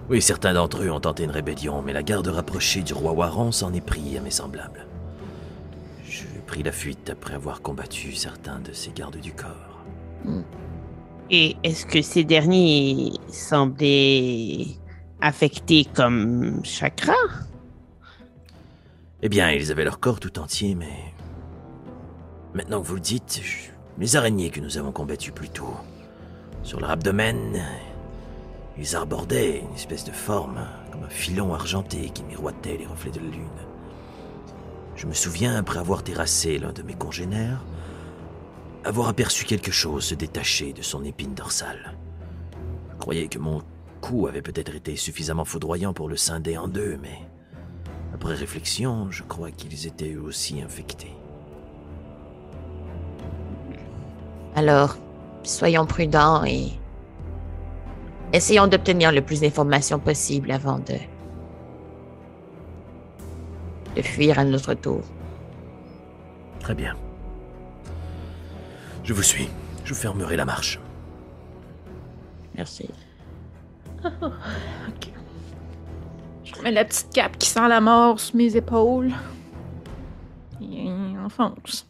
Oui, 0.09 0.21
certains 0.21 0.53
d'entre 0.53 0.81
eux 0.83 0.89
ont 0.91 0.99
tenté 0.99 1.23
une 1.23 1.29
rébellion, 1.31 1.83
mais 1.83 1.93
la 1.93 2.01
garde 2.01 2.27
rapprochée 2.27 2.81
du 2.81 2.93
roi 2.93 3.11
Waron 3.11 3.51
s'en 3.51 3.71
est 3.73 3.81
pris 3.85 4.17
à 4.17 4.21
mes 4.21 4.31
semblables. 4.31 4.87
Pris 6.49 6.63
la 6.63 6.71
fuite 6.71 7.11
après 7.11 7.35
avoir 7.35 7.61
combattu 7.61 8.13
certains 8.15 8.59
de 8.59 8.73
ces 8.73 8.89
gardes 8.91 9.17
du 9.19 9.33
corps. 9.33 9.85
Et 11.29 11.55
est-ce 11.63 11.85
que 11.85 12.01
ces 12.01 12.23
derniers 12.23 13.11
semblaient 13.27 14.65
affectés 15.21 15.85
comme 15.85 16.59
chakra 16.65 17.13
Eh 19.21 19.29
bien, 19.29 19.51
ils 19.51 19.71
avaient 19.71 19.83
leur 19.83 19.99
corps 19.99 20.19
tout 20.19 20.39
entier, 20.39 20.73
mais... 20.73 21.13
Maintenant 22.55 22.81
que 22.81 22.87
vous 22.87 22.95
le 22.95 22.99
dites, 23.01 23.41
je- 23.43 23.69
les 23.99 24.15
araignées 24.15 24.49
que 24.49 24.59
nous 24.59 24.79
avons 24.79 24.91
combattues 24.91 25.31
plus 25.31 25.49
tôt, 25.49 25.75
sur 26.63 26.79
leur 26.79 26.89
abdomen, 26.89 27.61
ils 28.75 28.95
arbordaient 28.95 29.59
une 29.69 29.75
espèce 29.75 30.03
de 30.03 30.11
forme, 30.11 30.65
comme 30.91 31.03
un 31.03 31.09
filon 31.09 31.53
argenté 31.53 32.09
qui 32.09 32.23
miroitait 32.23 32.77
les 32.77 32.87
reflets 32.87 33.11
de 33.11 33.19
la 33.19 33.27
lune. 33.27 33.68
Je 34.99 35.07
me 35.07 35.13
souviens, 35.13 35.55
après 35.55 35.79
avoir 35.79 36.03
terrassé 36.03 36.57
l'un 36.57 36.73
de 36.73 36.81
mes 36.81 36.93
congénères, 36.93 37.63
avoir 38.83 39.07
aperçu 39.07 39.45
quelque 39.45 39.71
chose 39.71 40.03
se 40.03 40.13
détacher 40.13 40.73
de 40.73 40.81
son 40.81 41.05
épine 41.05 41.33
dorsale. 41.33 41.95
Je 42.91 42.97
croyais 42.97 43.29
que 43.29 43.39
mon 43.39 43.61
coup 44.01 44.27
avait 44.27 44.41
peut-être 44.41 44.75
été 44.75 44.97
suffisamment 44.97 45.45
foudroyant 45.45 45.93
pour 45.93 46.09
le 46.09 46.17
scinder 46.17 46.57
en 46.57 46.67
deux, 46.67 46.99
mais... 47.01 47.17
Après 48.13 48.33
réflexion, 48.33 49.09
je 49.09 49.23
crois 49.23 49.51
qu'ils 49.51 49.87
étaient 49.87 50.11
eux 50.11 50.21
aussi 50.21 50.61
infectés. 50.61 51.15
Alors, 54.53 54.97
soyons 55.43 55.85
prudents 55.85 56.43
et 56.43 56.73
essayons 58.33 58.67
d'obtenir 58.67 59.13
le 59.13 59.21
plus 59.21 59.39
d'informations 59.39 59.99
possible 59.99 60.51
avant 60.51 60.79
de 60.79 60.95
de 64.01 64.05
fuir 64.07 64.39
à 64.39 64.43
notre 64.43 64.73
tour. 64.73 65.01
Très 66.59 66.75
bien. 66.75 66.95
Je 69.03 69.13
vous 69.13 69.23
suis. 69.23 69.49
Je 69.83 69.93
fermerai 69.93 70.35
la 70.35 70.45
marche. 70.45 70.79
Merci. 72.55 72.89
Ok. 74.05 75.11
Je 76.43 76.55
remets 76.55 76.71
la 76.71 76.85
petite 76.85 77.11
cape 77.13 77.37
qui 77.37 77.47
sent 77.49 77.67
la 77.67 77.81
mort 77.81 78.19
sur 78.19 78.35
mes 78.35 78.55
épaules. 78.55 79.11
Et 80.61 80.89
on 81.23 81.29
fonce. 81.29 81.87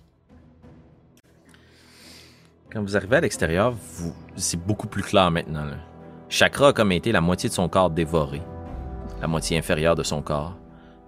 Quand 2.72 2.82
vous 2.82 2.96
arrivez 2.96 3.18
à 3.18 3.22
l'extérieur, 3.22 3.72
vous... 3.72 4.14
c'est 4.36 4.64
beaucoup 4.64 4.88
plus 4.88 5.02
clair 5.02 5.32
maintenant. 5.32 5.66
là. 5.66 5.78
Chakra 6.30 6.68
a 6.68 6.74
comme 6.74 6.92
été 6.92 7.12
la 7.12 7.22
moitié 7.22 7.50
de 7.50 7.54
son 7.54 7.68
corps 7.68 7.90
dévoré, 7.90 8.42
la 9.20 9.28
moitié 9.28 9.58
inférieure 9.58 9.96
de 9.96 10.04
son 10.04 10.22
corps. 10.22 10.56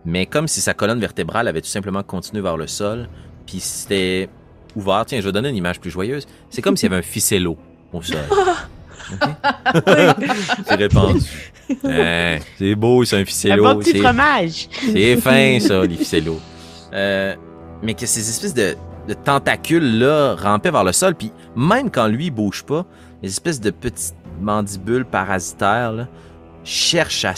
Mais 0.06 0.26
comme 0.26 0.48
si 0.48 0.62
sa 0.62 0.74
colonne 0.74 1.00
vertébrale 1.00 1.48
avait 1.48 1.62
tout 1.62 1.68
simplement 1.70 2.04
continué 2.04 2.42
vers 2.42 2.58
le 2.58 2.68
sol, 2.68 3.08
puis 3.46 3.60
c'était 3.60 4.30
ouvert. 4.76 5.06
Tiens, 5.06 5.20
je 5.22 5.26
vais 5.26 5.32
donner 5.32 5.50
une 5.50 5.56
image 5.56 5.80
plus 5.80 5.92
joyeuse. 5.92 6.26
C'est 6.50 6.62
comme 6.62 6.76
s'il 6.78 6.90
y 6.90 6.94
avait 6.94 7.00
un 7.00 7.08
ficello 7.08 7.58
au 7.94 8.02
sol. 8.02 8.18
Ok? 9.14 10.26
c'est 10.68 10.76
répandu. 10.76 11.52
Hein, 11.84 12.38
c'est 12.58 12.76
beau, 12.76 13.04
c'est 13.04 13.18
un 13.18 13.22
Un 13.22 13.26
ficello. 13.26 13.64
bon 13.64 13.80
petit 13.80 14.00
fromage. 14.00 14.70
c'est 14.72 15.18
fin, 15.18 15.60
ça, 15.60 15.84
les 15.84 15.98
ficellos. 15.98 16.40
Euh, 16.94 17.36
mais 17.82 17.94
que 17.94 18.06
ces 18.06 18.30
espèces 18.30 18.54
de, 18.54 18.76
de 19.10 19.14
tentacules-là 19.14 20.36
rampaient 20.36 20.72
vers 20.72 20.86
le 20.86 20.94
sol, 20.94 21.16
puis 21.16 21.34
même 21.58 21.90
quand 21.92 22.08
lui, 22.08 22.28
il 22.28 22.32
bouge 22.32 22.64
pas, 22.64 22.86
les 23.22 23.30
espèces 23.30 23.60
de 23.60 23.72
petites 23.72 24.16
mandibules 24.40 25.04
parasitaires 25.06 25.92
là, 25.92 26.08
cherchent 26.64 27.26
à, 27.26 27.34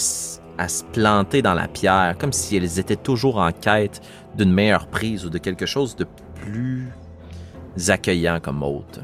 à 0.57 0.67
se 0.67 0.83
planter 0.83 1.41
dans 1.41 1.53
la 1.53 1.67
pierre, 1.67 2.15
comme 2.17 2.33
si 2.33 2.57
elles 2.57 2.79
étaient 2.79 2.95
toujours 2.95 3.37
en 3.37 3.51
quête 3.51 4.01
d'une 4.37 4.51
meilleure 4.51 4.87
prise 4.87 5.25
ou 5.25 5.29
de 5.29 5.37
quelque 5.37 5.65
chose 5.65 5.95
de 5.95 6.05
plus 6.35 6.89
accueillant 7.87 8.39
comme 8.39 8.63
hôte. 8.63 8.99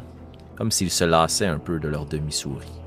Comme 0.55 0.71
s'ils 0.71 0.91
se 0.91 1.03
lassaient 1.03 1.47
un 1.47 1.59
peu 1.59 1.79
de 1.79 1.87
leur 1.87 2.05
demi-souris. 2.05 2.79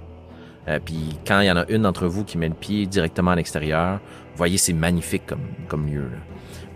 Euh, 0.68 0.78
puis 0.84 1.18
quand 1.26 1.40
il 1.40 1.46
y 1.46 1.50
en 1.50 1.56
a 1.56 1.66
une 1.68 1.82
d'entre 1.82 2.06
vous 2.06 2.24
qui 2.24 2.38
met 2.38 2.48
le 2.48 2.54
pied 2.54 2.86
directement 2.86 3.32
à 3.32 3.36
l'extérieur, 3.36 4.00
voyez, 4.36 4.58
c'est 4.58 4.72
magnifique 4.72 5.26
comme, 5.26 5.46
comme 5.68 5.86
lieu. 5.86 6.02
là. 6.02 6.18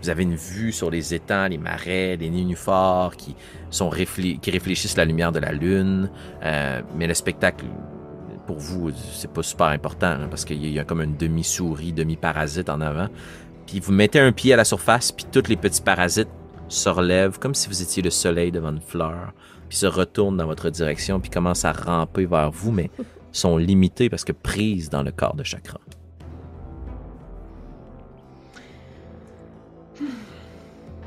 Vous 0.01 0.09
avez 0.09 0.23
une 0.23 0.35
vue 0.35 0.71
sur 0.71 0.91
les 0.91 1.13
étangs, 1.13 1.47
les 1.47 1.57
marais, 1.57 2.17
les 2.17 2.29
nénuphars 2.29 3.15
qui, 3.15 3.35
sont 3.71 3.89
qui 3.89 4.51
réfléchissent 4.51 4.97
la 4.97 5.05
lumière 5.05 5.31
de 5.31 5.39
la 5.39 5.51
lune. 5.51 6.09
Euh, 6.43 6.81
mais 6.95 7.07
le 7.07 7.13
spectacle, 7.13 7.65
pour 8.47 8.57
vous, 8.57 8.91
c'est 9.13 9.29
pas 9.31 9.43
super 9.43 9.67
important 9.67 10.17
parce 10.29 10.45
qu'il 10.45 10.65
y 10.65 10.79
a- 10.79 10.83
comme 10.85 11.01
une 11.01 11.15
demi-souris, 11.17 11.91
demi-parasite 11.93 12.69
en 12.69 12.81
avant. 12.81 13.07
Puis 13.67 13.79
vous 13.81 13.91
mettez 13.91 14.19
un 14.19 14.31
pied 14.31 14.53
à 14.53 14.55
la 14.57 14.63
surface, 14.63 15.11
puis 15.11 15.25
tous 15.31 15.47
les 15.49 15.57
petits 15.57 15.81
parasites 15.81 16.29
se 16.69 16.89
relèvent 16.89 17.37
comme 17.39 17.53
si 17.53 17.67
vous 17.67 17.81
étiez 17.81 18.01
le 18.01 18.09
soleil 18.09 18.51
devant 18.51 18.69
une 18.71 18.81
fleur, 18.81 19.33
puis 19.69 19.77
se 19.77 19.85
retournent 19.85 20.37
dans 20.37 20.45
votre 20.47 20.69
direction, 20.69 21.19
puis 21.19 21.29
commencent 21.29 21.65
à 21.65 21.73
ramper 21.73 22.25
vers 22.25 22.49
vous, 22.51 22.71
mais 22.71 22.89
sont 23.33 23.57
limitées 23.57 24.09
parce 24.09 24.23
que 24.23 24.31
prises 24.31 24.89
dans 24.89 25.03
le 25.03 25.11
corps 25.11 25.35
de 25.35 25.43
chakra. 25.43 25.79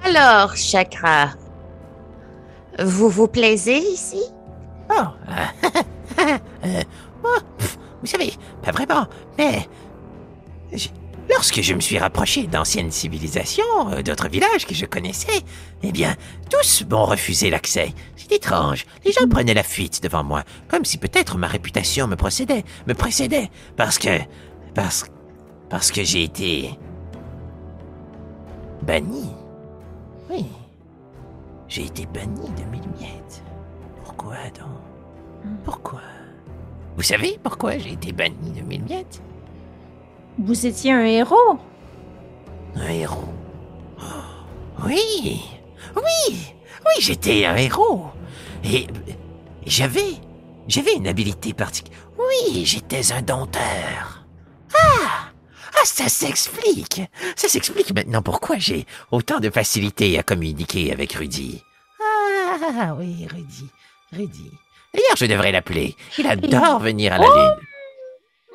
Alors, 0.04 0.56
Chakra, 0.56 1.30
vous 2.82 3.08
vous 3.08 3.28
plaisez 3.28 3.78
ici? 3.78 4.22
Oh, 4.90 5.04
moi, 7.22 7.36
pff, 7.58 7.78
vous 8.00 8.06
savez, 8.06 8.32
pas 8.62 8.72
vraiment, 8.72 9.06
mais 9.38 9.68
je- 10.72 10.88
lorsque 11.28 11.60
je 11.60 11.74
me 11.74 11.80
suis 11.80 11.98
rapproché 11.98 12.46
d'anciennes 12.46 12.90
civilisations, 12.90 13.64
euh, 13.90 14.02
d'autres 14.02 14.28
villages 14.28 14.66
que 14.66 14.74
je 14.74 14.86
connaissais, 14.86 15.42
eh 15.82 15.92
bien, 15.92 16.14
tous 16.50 16.84
m'ont 16.90 17.04
refusé 17.04 17.50
l'accès. 17.50 17.92
C'est 18.16 18.32
étrange. 18.32 18.84
Les 19.04 19.12
gens 19.12 19.28
prenaient 19.28 19.54
la 19.54 19.62
fuite 19.62 20.02
devant 20.02 20.24
moi, 20.24 20.42
comme 20.68 20.84
si 20.84 20.98
peut-être 20.98 21.36
ma 21.38 21.46
réputation 21.46 22.06
me 22.06 22.16
procédait, 22.16 22.64
me 22.86 22.94
précédait, 22.94 23.50
parce 23.76 23.98
que, 23.98 24.18
parce, 24.74 25.04
parce 25.68 25.90
que 25.92 26.02
j'ai 26.04 26.24
été 26.24 26.70
banni. 28.82 29.30
Oui, 30.30 30.46
j'ai 31.68 31.84
été 31.84 32.06
banni 32.06 32.48
de 32.50 32.64
mille 32.70 32.88
miettes. 32.98 33.42
Pourquoi 34.04 34.36
donc? 34.58 35.54
Pourquoi? 35.64 36.00
Vous 36.96 37.02
savez 37.02 37.38
pourquoi 37.42 37.78
j'ai 37.78 37.92
été 37.92 38.12
banni 38.12 38.50
de 38.52 38.62
mille 38.62 38.82
miettes 38.82 39.22
Vous 40.38 40.66
étiez 40.66 40.92
un 40.92 41.04
héros. 41.04 41.58
Un 42.74 42.88
héros. 42.88 43.32
Oh, 43.98 44.84
oui, 44.86 45.40
oui, 45.96 46.54
oui, 46.84 46.92
j'étais 47.00 47.46
un 47.46 47.56
héros. 47.56 48.06
Et 48.64 48.86
j'avais, 49.66 50.14
j'avais 50.68 50.94
une 50.94 51.08
habilité 51.08 51.52
particulière. 51.52 51.98
Oui, 52.18 52.64
j'étais 52.64 53.12
un 53.12 53.22
dompteur. 53.22 54.24
Ah, 54.74 55.30
ah, 55.74 55.84
ça 55.84 56.08
s'explique. 56.08 57.02
Ça 57.36 57.48
s'explique 57.48 57.94
maintenant 57.94 58.22
pourquoi 58.22 58.58
j'ai 58.58 58.86
autant 59.10 59.40
de 59.40 59.50
facilité 59.50 60.18
à 60.18 60.22
communiquer 60.22 60.92
avec 60.92 61.12
Rudy. 61.14 61.62
Ah, 62.62 62.94
oui, 62.98 63.26
Rudy, 63.30 63.66
Rudy. 64.12 64.50
D'ailleurs, 64.94 65.16
je 65.16 65.26
devrais 65.26 65.52
l'appeler. 65.52 65.96
Il 66.18 66.26
adore 66.26 66.80
venir 66.80 67.12
à 67.12 67.18
la 67.18 67.24
lune. 67.26 67.56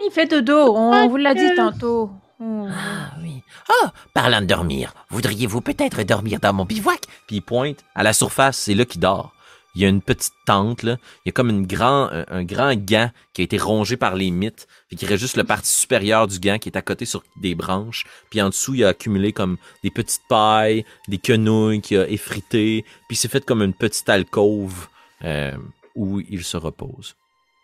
Il 0.05 0.11
fait 0.11 0.27
dodo, 0.27 0.75
on 0.75 0.91
Ah, 0.91 1.07
vous 1.07 1.17
l'a 1.17 1.33
dit 1.33 1.55
tantôt. 1.55 2.11
Oh. 2.39 2.67
Ah 2.69 3.13
oui. 3.21 3.41
Oh, 3.69 3.87
parlant 4.13 4.41
de 4.41 4.45
dormir, 4.45 4.93
voudriez-vous 5.09 5.61
peut-être 5.61 6.03
dormir 6.03 6.39
dans 6.41 6.53
mon 6.53 6.65
bivouac? 6.65 6.99
Puis 7.27 7.37
il 7.37 7.41
pointe 7.41 7.79
à 7.95 8.03
la 8.03 8.11
surface, 8.13 8.57
c'est 8.57 8.73
là 8.75 8.83
qu'il 8.85 8.99
dort. 8.99 9.31
Il 9.73 9.81
y 9.81 9.85
a 9.85 9.89
une 9.89 10.01
petite 10.01 10.33
tente, 10.45 10.83
là. 10.83 10.97
Il 11.25 11.27
y 11.27 11.29
a 11.29 11.31
comme 11.33 11.49
une 11.49 11.65
grand, 11.65 12.09
un, 12.11 12.23
un 12.29 12.43
grand 12.43 12.73
gant 12.75 13.09
qui 13.33 13.41
a 13.41 13.43
été 13.43 13.57
rongé 13.57 13.97
par 13.97 14.15
les 14.15 14.31
mythes. 14.31 14.67
Fait 14.89 14.95
qu'il 14.95 15.07
reste 15.07 15.19
juste 15.21 15.35
le 15.37 15.43
partie 15.43 15.71
supérieure 15.71 16.27
du 16.27 16.39
gant 16.39 16.57
qui 16.59 16.69
est 16.69 16.77
à 16.77 16.81
côté 16.81 17.05
sur 17.05 17.23
des 17.41 17.55
branches. 17.55 18.05
Puis 18.29 18.41
en 18.41 18.49
dessous, 18.49 18.73
il 18.75 18.85
a 18.85 18.89
accumulé 18.89 19.33
comme 19.33 19.57
des 19.83 19.91
petites 19.91 20.21
pailles, 20.29 20.85
des 21.09 21.17
quenouilles 21.17 21.81
qu'il 21.81 21.97
a 21.99 22.07
effritées. 22.07 22.85
Puis 23.09 23.17
c'est 23.17 23.27
fait 23.29 23.43
comme 23.43 23.61
une 23.61 23.73
petite 23.73 24.07
alcôve 24.07 24.87
euh, 25.25 25.51
où 25.95 26.19
il 26.19 26.43
se 26.43 26.57
repose. 26.57 27.15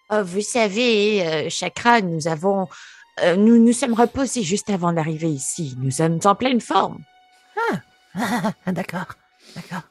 Ah, 0.09 0.23
Vous 0.23 0.41
savez, 0.41 1.25
euh, 1.25 1.49
Chakra, 1.49 2.01
nous 2.01 2.27
avons... 2.27 2.67
euh, 3.23 3.35
nous 3.35 3.57
nous 3.63 3.73
sommes 3.73 3.93
reposés 3.93 4.43
juste 4.43 4.69
avant 4.69 4.93
d'arriver 4.93 5.29
ici. 5.29 5.75
Nous 5.79 5.91
sommes 5.91 6.19
en 6.25 6.35
pleine 6.35 6.61
forme. 6.61 6.99
Ah, 8.15 8.51
d'accord, 8.71 9.07
d'accord. 9.55 9.83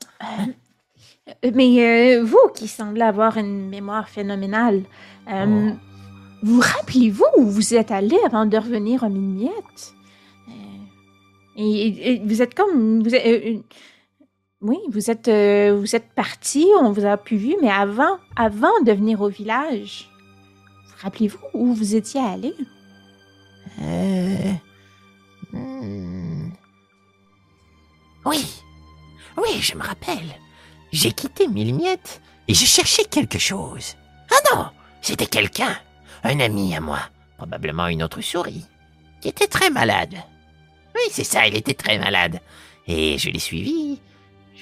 Euh, 1.45 1.51
Mais 1.55 2.17
euh, 2.19 2.25
vous 2.25 2.49
qui 2.55 2.67
semblez 2.69 3.03
avoir 3.03 3.37
une 3.37 3.69
mémoire 3.69 4.09
phénoménale, 4.09 4.83
euh, 5.31 5.71
vous 6.43 6.61
rappelez-vous 6.61 7.25
où 7.37 7.45
vous 7.47 7.75
êtes 7.75 7.91
allé 7.91 8.19
avant 8.27 8.47
de 8.47 8.57
revenir 8.57 9.05
en 9.05 9.11
miettes 9.11 9.95
et, 11.57 11.87
et- 11.87 12.13
et 12.13 12.19
vous 12.25 12.41
êtes 12.43 12.55
comme 12.55 13.03
vous 13.03 13.15
êtes, 13.15 13.27
euh, 13.27 13.41
une- 13.51 13.63
oui, 14.61 14.79
vous 14.91 15.11
êtes 15.11 15.29
euh, 15.29 15.85
êtes 15.93 16.13
parti, 16.15 16.67
on 16.81 16.93
vous 16.93 17.07
a 17.07 17.17
pu 17.17 17.37
vu, 17.37 17.57
mais 17.63 17.71
avant 17.71 18.19
avant 18.37 18.81
de 18.85 18.93
venir 18.93 19.21
au 19.21 19.29
village, 19.29 20.11
rappelez-vous 21.03 21.39
où 21.55 21.75
vous 21.75 21.95
étiez 21.95 22.21
allé? 22.21 22.55
Euh... 23.81 24.53
hmm. 25.53 26.51
Oui, 28.27 28.45
oui, 29.39 29.61
je 29.61 29.75
me 29.75 29.83
rappelle. 29.83 30.39
J'ai 30.93 31.13
quitté 31.13 31.49
Mille 31.49 31.75
Miettes 31.75 32.21
et 32.47 32.55
je 32.55 32.67
cherchais 32.67 33.05
quelque 33.05 33.39
chose. 33.39 33.97
Ah 34.31 34.55
non, 34.55 34.67
c'était 35.01 35.27
quelqu'un, 35.27 35.75
un 36.23 36.39
ami 36.41 36.77
à 36.77 36.81
moi, 36.81 37.01
probablement 37.39 37.87
une 37.87 38.03
autre 38.03 38.21
souris, 38.21 38.67
qui 39.23 39.29
était 39.29 39.47
très 39.47 39.71
malade. 39.71 40.17
Oui, 40.95 41.03
c'est 41.11 41.25
ça, 41.25 41.47
il 41.47 41.57
était 41.57 41.75
très 41.75 41.99
malade. 41.99 42.41
Et 42.87 43.17
je 43.19 43.31
l'ai 43.31 43.39
suivi, 43.39 44.01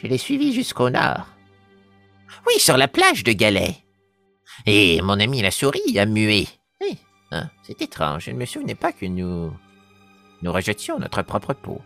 je 0.00 0.06
l'ai 0.06 0.18
suivi 0.18 0.52
jusqu'au 0.52 0.90
nord. 0.90 1.26
Oui, 2.46 2.58
sur 2.58 2.76
la 2.76 2.88
plage 2.88 3.24
de 3.24 3.32
Galais. 3.32 3.76
Et 4.66 5.00
mon 5.02 5.18
ami 5.20 5.42
la 5.42 5.50
souris 5.50 5.98
a 5.98 6.06
mué. 6.06 6.46
Oui, 6.80 6.98
Hein, 7.30 7.50
c'est 7.62 7.82
étrange, 7.82 8.24
je 8.24 8.30
ne 8.30 8.38
me 8.38 8.46
souvenais 8.46 8.74
pas 8.74 8.92
que 8.92 9.04
nous... 9.04 9.52
nous 10.42 10.52
rejetions 10.52 10.98
notre 10.98 11.22
propre 11.22 11.52
peau. 11.52 11.80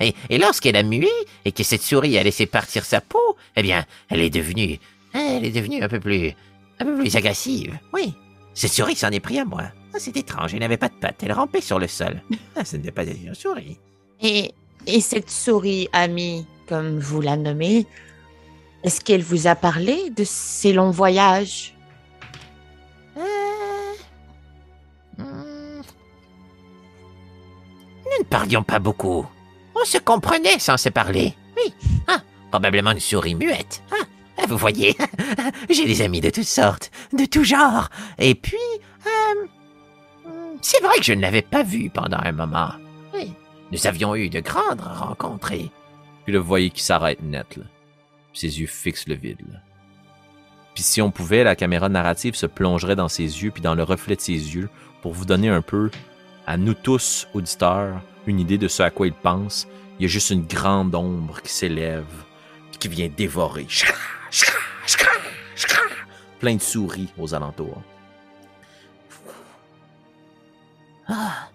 et 0.00 0.14
et 0.30 0.38
lorsqu'elle 0.38 0.76
a 0.76 0.82
mué 0.82 1.10
et 1.44 1.52
que 1.52 1.62
cette 1.62 1.82
souris 1.82 2.16
a 2.16 2.22
laissé 2.22 2.46
partir 2.46 2.84
sa 2.84 3.00
peau, 3.00 3.36
eh 3.56 3.62
bien, 3.62 3.84
elle 4.08 4.20
est 4.20 4.30
devenue... 4.30 4.78
Elle 5.12 5.44
est 5.44 5.50
devenue 5.50 5.82
un 5.82 5.88
peu 5.88 6.00
plus... 6.00 6.32
un 6.80 6.84
peu 6.84 6.96
plus 6.96 7.16
agressive, 7.16 7.78
oui. 7.92 8.14
Cette 8.54 8.72
souris 8.72 8.96
s'en 8.96 9.10
est 9.10 9.20
pris 9.20 9.38
à 9.38 9.44
moi. 9.44 9.64
Ah, 9.92 9.98
c'est 9.98 10.16
étrange, 10.16 10.54
elle 10.54 10.60
n'avait 10.60 10.76
pas 10.76 10.88
de 10.88 10.94
pattes, 10.94 11.22
elle 11.22 11.32
rampait 11.32 11.60
sur 11.60 11.78
le 11.78 11.86
sol. 11.86 12.22
Ah, 12.56 12.64
ce 12.64 12.76
n'était 12.76 12.92
pas 12.92 13.04
une 13.04 13.34
souris. 13.34 13.78
Et, 14.22 14.52
et 14.86 15.00
cette 15.00 15.30
souris 15.30 15.88
amie, 15.92 16.46
comme 16.68 16.98
vous 16.98 17.20
la 17.20 17.36
nommez, 17.36 17.86
est-ce 18.82 19.00
qu'elle 19.00 19.22
vous 19.22 19.46
a 19.46 19.54
parlé 19.54 20.10
de 20.10 20.24
ses 20.24 20.72
longs 20.72 20.90
voyages? 20.90 21.74
Euh, 23.16 23.22
hmm. 25.18 25.82
Nous 28.04 28.18
ne 28.18 28.24
parlions 28.28 28.62
pas 28.62 28.78
beaucoup. 28.78 29.26
On 29.74 29.84
se 29.84 29.98
comprenait 29.98 30.58
sans 30.58 30.76
se 30.76 30.90
parler. 30.90 31.34
Oui. 31.56 31.72
Ah, 32.06 32.20
probablement 32.50 32.92
une 32.92 33.00
souris 33.00 33.34
muette. 33.34 33.82
Ah, 33.90 34.04
ah, 34.38 34.46
vous 34.46 34.58
voyez, 34.58 34.96
j'ai 35.70 35.86
des 35.86 36.02
amis 36.02 36.20
de 36.20 36.30
toutes 36.30 36.44
sortes, 36.44 36.90
de 37.12 37.24
tout 37.24 37.44
genre. 37.44 37.88
Et 38.18 38.34
puis, 38.34 38.56
euh, 39.06 40.28
hmm, 40.28 40.58
c'est 40.60 40.82
vrai 40.82 40.98
que 40.98 41.04
je 41.04 41.14
ne 41.14 41.22
l'avais 41.22 41.42
pas 41.42 41.62
vu 41.62 41.88
pendant 41.88 42.18
un 42.22 42.32
moment. 42.32 42.72
Oui. 43.14 43.32
Nous 43.74 43.86
avions 43.86 44.14
eu 44.14 44.28
de 44.30 44.40
grandes 44.40 44.80
rencontres. 44.80 45.52
et- 45.52 45.70
Puis 46.24 46.32
là, 46.32 46.38
vous 46.40 46.46
voyez 46.46 46.70
qu'il 46.70 46.82
s'arrête 46.82 47.22
net, 47.22 47.56
là. 47.56 47.64
Puis 48.32 48.40
ses 48.40 48.60
yeux 48.60 48.66
fixent 48.66 49.06
le 49.08 49.14
vide, 49.16 49.40
là. 49.52 49.58
Puis 50.74 50.82
si 50.82 51.02
on 51.02 51.10
pouvait, 51.10 51.44
la 51.44 51.54
caméra 51.56 51.88
narrative 51.88 52.34
se 52.34 52.46
plongerait 52.46 52.96
dans 52.96 53.08
ses 53.08 53.22
yeux, 53.42 53.50
puis 53.50 53.62
dans 53.62 53.74
le 53.74 53.82
reflet 53.82 54.16
de 54.16 54.20
ses 54.20 54.32
yeux, 54.32 54.68
pour 55.02 55.12
vous 55.12 55.24
donner 55.24 55.48
un 55.48 55.60
peu, 55.62 55.90
à 56.46 56.56
nous 56.56 56.74
tous, 56.74 57.28
auditeurs, 57.34 58.00
une 58.26 58.40
idée 58.40 58.58
de 58.58 58.68
ce 58.68 58.82
à 58.82 58.90
quoi 58.90 59.06
il 59.06 59.12
pense. 59.12 59.68
Il 59.98 60.02
y 60.02 60.06
a 60.06 60.08
juste 60.08 60.30
une 60.30 60.46
grande 60.46 60.94
ombre 60.94 61.40
qui 61.42 61.52
s'élève, 61.52 62.06
puis 62.70 62.78
qui 62.78 62.88
vient 62.88 63.08
dévorer. 63.08 63.66
Plein 66.40 66.56
de 66.56 66.60
souris 66.62 67.08
aux 67.18 67.34
alentours. 67.34 67.82
Ah. 71.08 71.48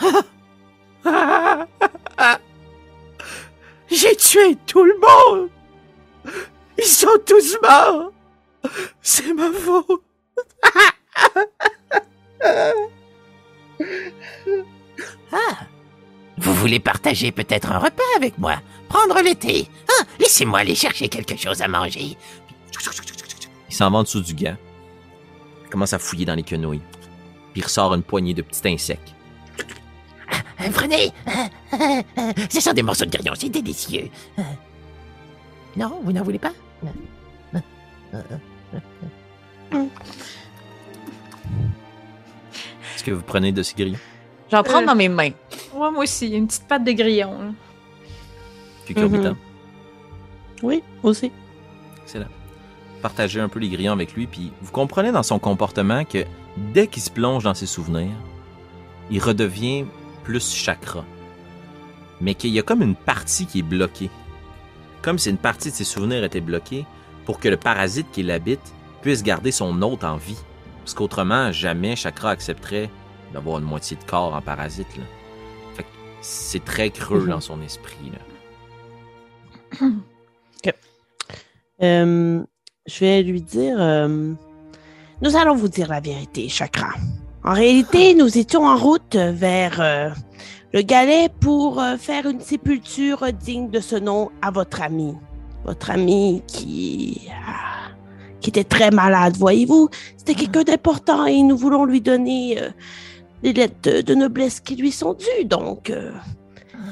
J'ai 4.04 4.16
tué 4.16 4.56
tout 4.66 4.84
le 4.84 4.94
monde. 5.00 5.48
Ils 6.76 6.84
sont 6.84 7.08
tous 7.24 7.56
morts. 7.62 8.12
C'est 9.00 9.32
ma 9.32 9.50
faute. 9.50 10.02
ah. 15.32 15.66
Vous 16.36 16.52
voulez 16.54 16.80
partager 16.80 17.32
peut-être 17.32 17.72
un 17.72 17.78
repas 17.78 18.02
avec 18.16 18.36
moi? 18.36 18.56
Prendre 18.90 19.22
le 19.22 19.34
thé 19.34 19.68
Ah, 19.88 20.04
Laissez-moi 20.20 20.58
aller 20.58 20.74
chercher 20.74 21.08
quelque 21.08 21.36
chose 21.38 21.62
à 21.62 21.68
manger. 21.68 22.18
Il 23.70 23.74
s'en 23.74 23.90
va 23.90 23.98
en 23.98 24.02
dessous 24.02 24.20
du 24.20 24.34
gant. 24.34 24.56
Il 25.64 25.70
commence 25.70 25.94
à 25.94 25.98
fouiller 25.98 26.26
dans 26.26 26.34
les 26.34 26.42
quenouilles. 26.42 26.82
Puis 27.52 27.62
il 27.62 27.64
ressort 27.64 27.94
une 27.94 28.02
poignée 28.02 28.34
de 28.34 28.42
petits 28.42 28.68
insectes. 28.68 29.14
Prenez 30.74 31.10
Ce 32.50 32.60
sont 32.60 32.72
des 32.72 32.82
morceaux 32.82 33.04
de 33.04 33.10
grillon, 33.10 33.32
c'est 33.36 33.48
délicieux. 33.48 34.08
Euh, 34.38 34.42
Non, 35.76 36.00
vous 36.02 36.12
n'en 36.12 36.22
voulez 36.22 36.38
pas? 36.38 36.52
Est-ce 42.94 43.04
que 43.04 43.10
vous 43.10 43.22
prenez 43.22 43.52
de 43.52 43.62
ces 43.62 43.74
grillons? 43.74 43.98
J'en 44.50 44.62
prends 44.62 44.82
Euh. 44.82 44.86
dans 44.86 44.94
mes 44.94 45.08
mains. 45.08 45.30
Ouais, 45.74 45.90
moi 45.90 46.02
aussi, 46.04 46.28
une 46.28 46.46
petite 46.46 46.66
patte 46.68 46.84
de 46.84 46.92
grillon. 46.92 47.38
là. 47.38 47.50
Puis 48.84 48.94
Kurbitan? 48.94 49.30
Mhm. 49.30 49.36
Oui, 50.62 50.82
aussi. 51.02 51.32
Excellent. 52.02 52.28
Partagez 53.02 53.40
un 53.40 53.48
peu 53.48 53.58
les 53.58 53.68
grillons 53.68 53.92
avec 53.92 54.14
lui, 54.14 54.26
puis 54.26 54.52
vous 54.62 54.70
comprenez 54.72 55.12
dans 55.12 55.22
son 55.22 55.38
comportement 55.38 56.04
que 56.04 56.24
dès 56.56 56.86
qu'il 56.86 57.02
se 57.02 57.10
plonge 57.10 57.44
dans 57.44 57.54
ses 57.54 57.66
souvenirs, 57.66 58.14
il 59.10 59.20
redevient 59.22 59.84
plus 60.22 60.54
chakra. 60.54 61.04
Mais 62.20 62.34
qu'il 62.34 62.50
y 62.50 62.58
a 62.58 62.62
comme 62.62 62.82
une 62.82 62.94
partie 62.96 63.46
qui 63.46 63.60
est 63.60 63.62
bloquée. 63.62 64.10
Comme 65.02 65.18
si 65.18 65.30
une 65.30 65.36
partie 65.38 65.70
de 65.70 65.74
ses 65.74 65.84
souvenirs 65.84 66.24
était 66.24 66.40
bloquée 66.40 66.86
pour 67.26 67.38
que 67.40 67.48
le 67.48 67.56
parasite 67.56 68.06
qui 68.12 68.22
l'habite 68.22 68.72
puisse 69.02 69.22
garder 69.22 69.52
son 69.52 69.80
hôte 69.82 70.04
en 70.04 70.16
vie. 70.16 70.38
Parce 70.80 70.94
qu'autrement, 70.94 71.52
jamais 71.52 71.96
Chakra 71.96 72.30
accepterait 72.30 72.90
d'avoir 73.32 73.58
une 73.58 73.64
moitié 73.64 73.96
de 73.96 74.04
corps 74.04 74.34
en 74.34 74.40
parasite. 74.40 74.96
Là. 74.96 75.04
Fait 75.76 75.86
c'est 76.20 76.64
très 76.64 76.90
creux 76.90 77.22
Mhm. 77.22 77.28
dans 77.30 77.40
son 77.40 77.60
esprit. 77.62 78.12
Là. 79.80 79.88
Euh, 81.82 82.40
je 82.86 83.00
vais 83.00 83.22
lui 83.24 83.42
dire 83.42 83.76
euh, 83.80 84.32
Nous 85.22 85.36
allons 85.36 85.56
vous 85.56 85.66
dire 85.68 85.88
la 85.88 86.00
vérité, 86.00 86.48
Chakra. 86.48 86.90
En 87.42 87.52
réalité, 87.52 88.14
nous 88.14 88.38
étions 88.38 88.64
en 88.64 88.76
route 88.76 89.16
vers 89.16 89.80
euh, 89.80 90.10
le 90.74 90.82
galet 90.82 91.28
pour 91.40 91.80
euh, 91.80 91.96
faire 91.96 92.26
une 92.26 92.40
sépulture 92.40 93.32
digne 93.32 93.70
de 93.70 93.78
ce 93.80 93.94
nom 93.94 94.30
à 94.42 94.50
votre 94.50 94.82
ami. 94.82 95.14
Votre 95.64 95.92
ami 95.92 96.42
qui, 96.48 97.28
ah, 97.32 97.92
qui 98.40 98.50
était 98.50 98.64
très 98.64 98.90
malade, 98.90 99.36
voyez-vous? 99.36 99.88
C'était 100.16 100.34
quelqu'un 100.34 100.64
d'important 100.64 101.26
et 101.26 101.40
nous 101.42 101.56
voulons 101.56 101.84
lui 101.84 102.00
donner 102.00 102.60
euh, 102.60 102.70
les 103.44 103.52
lettres 103.52 103.76
de, 103.82 104.00
de 104.00 104.14
noblesse 104.16 104.58
qui 104.58 104.74
lui 104.74 104.90
sont 104.90 105.14
dues. 105.14 105.44
Donc, 105.44 105.90
euh, 105.90 106.12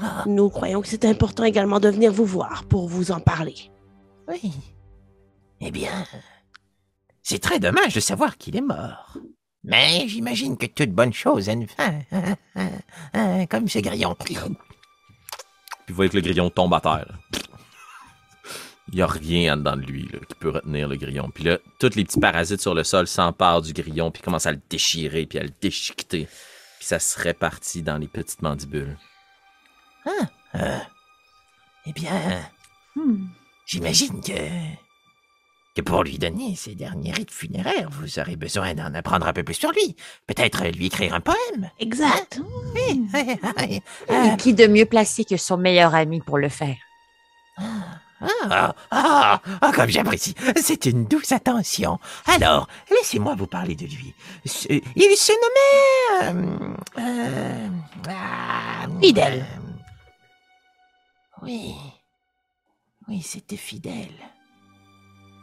Ah, 0.01 0.25
nous 0.27 0.49
croyons 0.49 0.81
que 0.81 0.89
c'est 0.89 1.05
important 1.05 1.45
également 1.45 1.81
de 1.81 1.89
venir 1.89 2.12
vous 2.12 2.25
voir 2.25 2.65
pour 2.65 2.89
vous 2.89 3.11
en 3.11 3.21
parler. 3.21 3.57
oui. 4.29 4.53
Eh 5.65 5.71
bien, 5.71 5.93
c'est 7.23 7.39
très 7.39 7.61
dommage 7.61 7.95
de 7.95 8.01
savoir 8.01 8.37
qu'il 8.37 8.57
est 8.57 8.61
mort. 8.61 9.17
Mais 9.64 10.09
j'imagine 10.09 10.57
que 10.57 10.66
toute 10.66 10.90
bonne 10.90 11.12
chose 11.12 11.49
a 11.49 11.52
une 11.52 11.69
fin. 11.69 12.00
hein, 12.11 12.37
hein, 12.57 12.71
hein, 13.14 13.47
Comme 13.47 13.69
ce 13.69 13.78
grillon. 13.78 14.14
Puis 14.16 14.37
vous 14.37 15.95
voyez 15.95 16.11
que 16.11 16.16
le 16.16 16.23
grillon 16.23 16.50
tombe 16.50 16.75
à 16.75 16.81
terre. 16.81 17.19
Il 18.88 18.97
n'y 18.97 19.02
a 19.02 19.07
rien 19.07 19.54
en 19.54 19.57
dedans 19.57 19.76
de 19.76 19.83
lui 19.83 20.02
là, 20.12 20.19
qui 20.28 20.35
peut 20.35 20.50
retenir 20.50 20.88
le 20.88 20.97
grillon. 20.97 21.31
Puis 21.33 21.45
là, 21.45 21.59
tous 21.78 21.95
les 21.95 22.04
petits 22.04 22.21
parasites 22.21 22.61
sur 22.61 22.75
le 22.75 22.85
sol 22.85 23.07
s'emparent 23.07 23.62
du 23.62 23.73
grillon, 23.73 24.11
puis 24.11 24.23
commencent 24.23 24.47
à 24.47 24.52
le 24.52 24.61
déchirer, 24.69 25.25
puis 25.26 25.38
à 25.38 25.42
le 25.45 25.52
déchiqueter. 25.61 26.26
Puis 26.78 26.87
ça 26.87 26.99
se 26.99 27.19
répartit 27.21 27.83
dans 27.83 27.97
les 27.97 28.09
petites 28.09 28.42
mandibules. 28.42 28.99
Euh, 30.54 30.78
eh 31.87 31.92
bien, 31.92 32.42
Hmm. 32.95 33.28
j'imagine 33.64 34.21
que... 34.21 34.33
que 35.75 35.81
pour 35.81 36.02
lui 36.05 36.19
donner 36.19 36.55
ses 36.57 36.75
derniers 36.75 37.12
rites 37.12 37.31
funéraires, 37.31 37.88
vous 37.91 38.19
aurez 38.19 38.37
besoin 38.37 38.75
d'en 38.75 38.93
apprendre 38.95 39.26
un 39.26 39.33
peu 39.33 39.43
plus 39.43 39.55
sur 39.55 39.73
lui. 39.73 39.97
Peut-être 40.26 40.64
lui 40.67 40.87
écrire 40.87 41.14
un 41.14 41.21
poème. 41.21 41.71
Exact. 41.81 42.41
Oui, 42.75 43.07
oui, 43.14 43.37
oui. 43.59 43.83
Et 44.09 44.12
Euh, 44.12 44.37
qui 44.37 44.52
de 44.55 44.67
mieux 44.67 44.85
placé 44.87 45.25
que 45.25 45.37
son 45.37 45.57
meilleur 45.57 45.95
ami 45.95 46.21
pour 46.21 46.38
le 46.38 46.49
faire? 46.49 46.76
Ah, 47.59 48.75
ah, 48.91 49.40
ah, 49.61 49.73
comme 49.75 49.88
j'apprécie. 49.88 50.35
C'est 50.57 50.87
une 50.87 51.07
douce 51.07 51.33
attention. 51.33 51.99
Alors, 52.27 52.68
laissez-moi 52.90 53.35
vous 53.35 53.49
parler 53.49 53.75
de 53.75 53.87
lui. 53.87 54.14
Il 54.44 55.16
se 55.16 55.33
nommait... 56.23 56.31
euh, 56.31 56.75
euh, 56.99 57.68
ah, 58.09 58.87
Fidèle. 59.01 59.40
euh, 59.40 59.73
oui. 61.42 61.75
Oui, 63.09 63.20
c'était 63.23 63.57
Fidèle. 63.57 64.14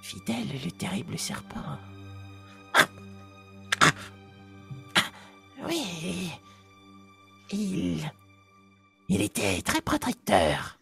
Fidèle, 0.10 0.48
le 0.66 0.72
terrible 0.72 1.20
serpent. 1.20 1.78
Ah, 2.74 2.88
ah, 3.80 3.92
ah, 4.96 5.02
oui. 5.68 6.32
Il... 7.52 8.12
Il 9.08 9.22
était 9.22 9.62
très 9.62 9.82
protecteur. 9.82 10.80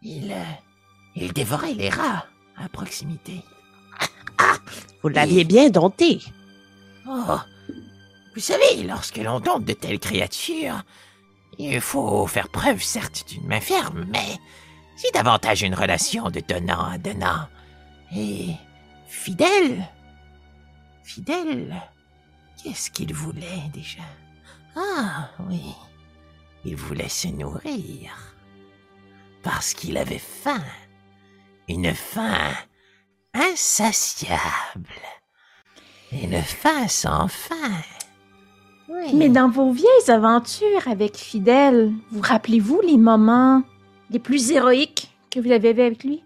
Il... 0.00 0.32
il 1.16 1.32
dévorait 1.32 1.74
les 1.74 1.88
rats 1.88 2.24
à 2.56 2.68
proximité. 2.68 3.42
Vous 5.02 5.08
l'aviez 5.08 5.42
bien 5.42 5.68
dompté. 5.68 6.20
Oh, 7.04 7.40
vous 8.32 8.40
savez, 8.40 8.84
lorsque 8.84 9.16
l'on 9.16 9.40
dompte 9.40 9.66
de 9.66 9.72
telles 9.72 9.98
créatures, 9.98 10.84
il 11.58 11.80
faut 11.80 12.28
faire 12.28 12.48
preuve, 12.48 12.80
certes, 12.80 13.24
d'une 13.28 13.48
main 13.48 13.60
ferme, 13.60 14.06
mais 14.08 14.38
c'est 14.96 15.12
davantage 15.14 15.62
une 15.62 15.74
relation 15.74 16.30
de 16.30 16.38
donnant 16.38 16.84
à 16.84 16.96
donnant. 16.96 17.48
Et 18.14 18.54
fidèle. 19.06 19.86
Fidèle. 21.02 21.74
Qu'est-ce 22.62 22.90
qu'il 22.90 23.14
voulait 23.14 23.68
déjà? 23.72 24.02
Ah, 24.76 25.30
oui. 25.48 25.74
Il 26.64 26.76
voulait 26.76 27.08
se 27.08 27.28
nourrir. 27.28 28.12
Parce 29.42 29.74
qu'il 29.74 29.96
avait 29.96 30.18
faim. 30.18 30.62
Une 31.68 31.94
faim 31.94 32.52
insatiable. 33.34 34.88
Une 36.12 36.42
faim 36.42 36.88
sans 36.88 37.28
fin. 37.28 37.82
Mais 39.14 39.28
dans 39.28 39.50
vos 39.50 39.70
vieilles 39.70 40.10
aventures 40.10 40.88
avec 40.88 41.16
Fidèle, 41.16 41.92
vous 42.10 42.22
rappelez-vous 42.22 42.80
les 42.80 42.96
moments 42.96 43.62
les 44.10 44.18
plus 44.18 44.50
héroïques 44.50 45.10
que 45.30 45.40
vous 45.40 45.52
avez 45.52 45.68
avec 45.68 46.04
lui? 46.04 46.24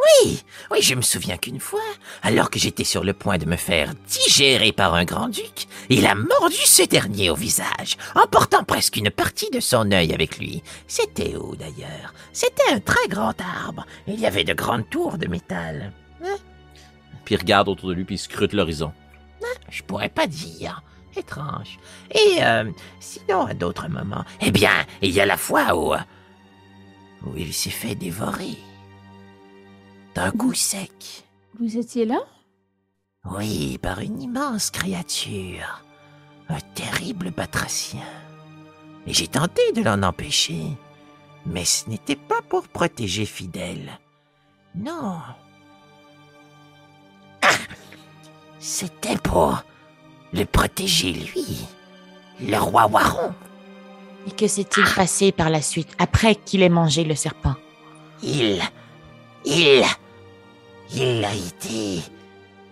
Oui, 0.00 0.42
oui, 0.70 0.82
je 0.82 0.94
me 0.94 1.02
souviens 1.02 1.36
qu'une 1.36 1.60
fois, 1.60 1.80
alors 2.22 2.48
que 2.48 2.58
j'étais 2.58 2.84
sur 2.84 3.04
le 3.04 3.12
point 3.12 3.36
de 3.36 3.44
me 3.44 3.56
faire 3.56 3.92
digérer 4.08 4.72
par 4.72 4.94
un 4.94 5.04
grand-duc, 5.04 5.66
il 5.90 6.06
a 6.06 6.14
mordu 6.14 6.56
ce 6.56 6.82
dernier 6.84 7.28
au 7.28 7.34
visage, 7.34 7.96
emportant 8.14 8.64
presque 8.64 8.96
une 8.96 9.10
partie 9.10 9.50
de 9.50 9.60
son 9.60 9.90
œil 9.92 10.14
avec 10.14 10.38
lui. 10.38 10.62
C'était 10.86 11.36
où 11.36 11.54
d'ailleurs? 11.54 12.14
C'était 12.32 12.72
un 12.72 12.80
très 12.80 13.08
grand 13.08 13.34
arbre. 13.40 13.84
Il 14.06 14.18
y 14.18 14.26
avait 14.26 14.44
de 14.44 14.54
grandes 14.54 14.88
tours 14.88 15.18
de 15.18 15.26
métal. 15.26 15.92
Puis 17.24 17.34
il 17.34 17.38
regarde 17.38 17.68
autour 17.68 17.90
de 17.90 17.94
lui, 17.94 18.04
puis 18.04 18.14
il 18.14 18.18
scrute 18.18 18.52
l'horizon. 18.52 18.92
Je 19.68 19.82
pourrais 19.82 20.08
pas 20.08 20.26
dire. 20.26 20.82
Étrange. 21.16 21.80
Et 22.12 22.38
euh, 22.40 22.70
sinon, 23.00 23.44
à 23.44 23.52
d'autres 23.52 23.88
moments, 23.88 24.24
eh 24.40 24.52
bien, 24.52 24.70
il 25.02 25.10
y 25.10 25.20
a 25.20 25.26
la 25.26 25.36
fois 25.36 25.74
où 25.76 25.92
où 27.26 27.36
il 27.36 27.52
s'est 27.52 27.68
fait 27.68 27.94
dévorer 27.94 28.56
d'un 30.14 30.30
coup 30.30 30.54
sec. 30.54 31.24
Vous 31.58 31.76
étiez 31.76 32.04
là? 32.04 32.20
Oui, 33.24 33.78
par 33.78 34.00
une 34.00 34.22
immense 34.22 34.70
créature. 34.70 35.84
Un 36.48 36.60
terrible 36.74 37.30
batracien. 37.30 38.06
Et 39.06 39.12
j'ai 39.12 39.28
tenté 39.28 39.72
de 39.72 39.82
l'en 39.82 40.02
empêcher. 40.02 40.62
Mais 41.46 41.64
ce 41.64 41.88
n'était 41.88 42.16
pas 42.16 42.40
pour 42.48 42.68
protéger 42.68 43.24
Fidèle. 43.24 43.98
Non. 44.74 45.18
Ah 47.42 47.48
C'était 48.58 49.16
pour 49.18 49.62
le 50.32 50.44
protéger 50.44 51.12
lui. 51.12 51.66
Le 52.40 52.56
roi 52.56 52.86
Waron. 52.86 53.34
Et 54.26 54.30
que 54.32 54.46
s'est-il 54.46 54.84
passé 54.94 55.32
par 55.32 55.50
la 55.50 55.62
suite, 55.62 55.94
après 55.98 56.34
qu'il 56.34 56.62
ait 56.62 56.68
mangé 56.68 57.04
le 57.04 57.14
serpent? 57.14 57.54
Il. 58.22 58.60
Il. 59.44 59.82
Il 60.94 61.24
a 61.24 61.34
été 61.34 62.00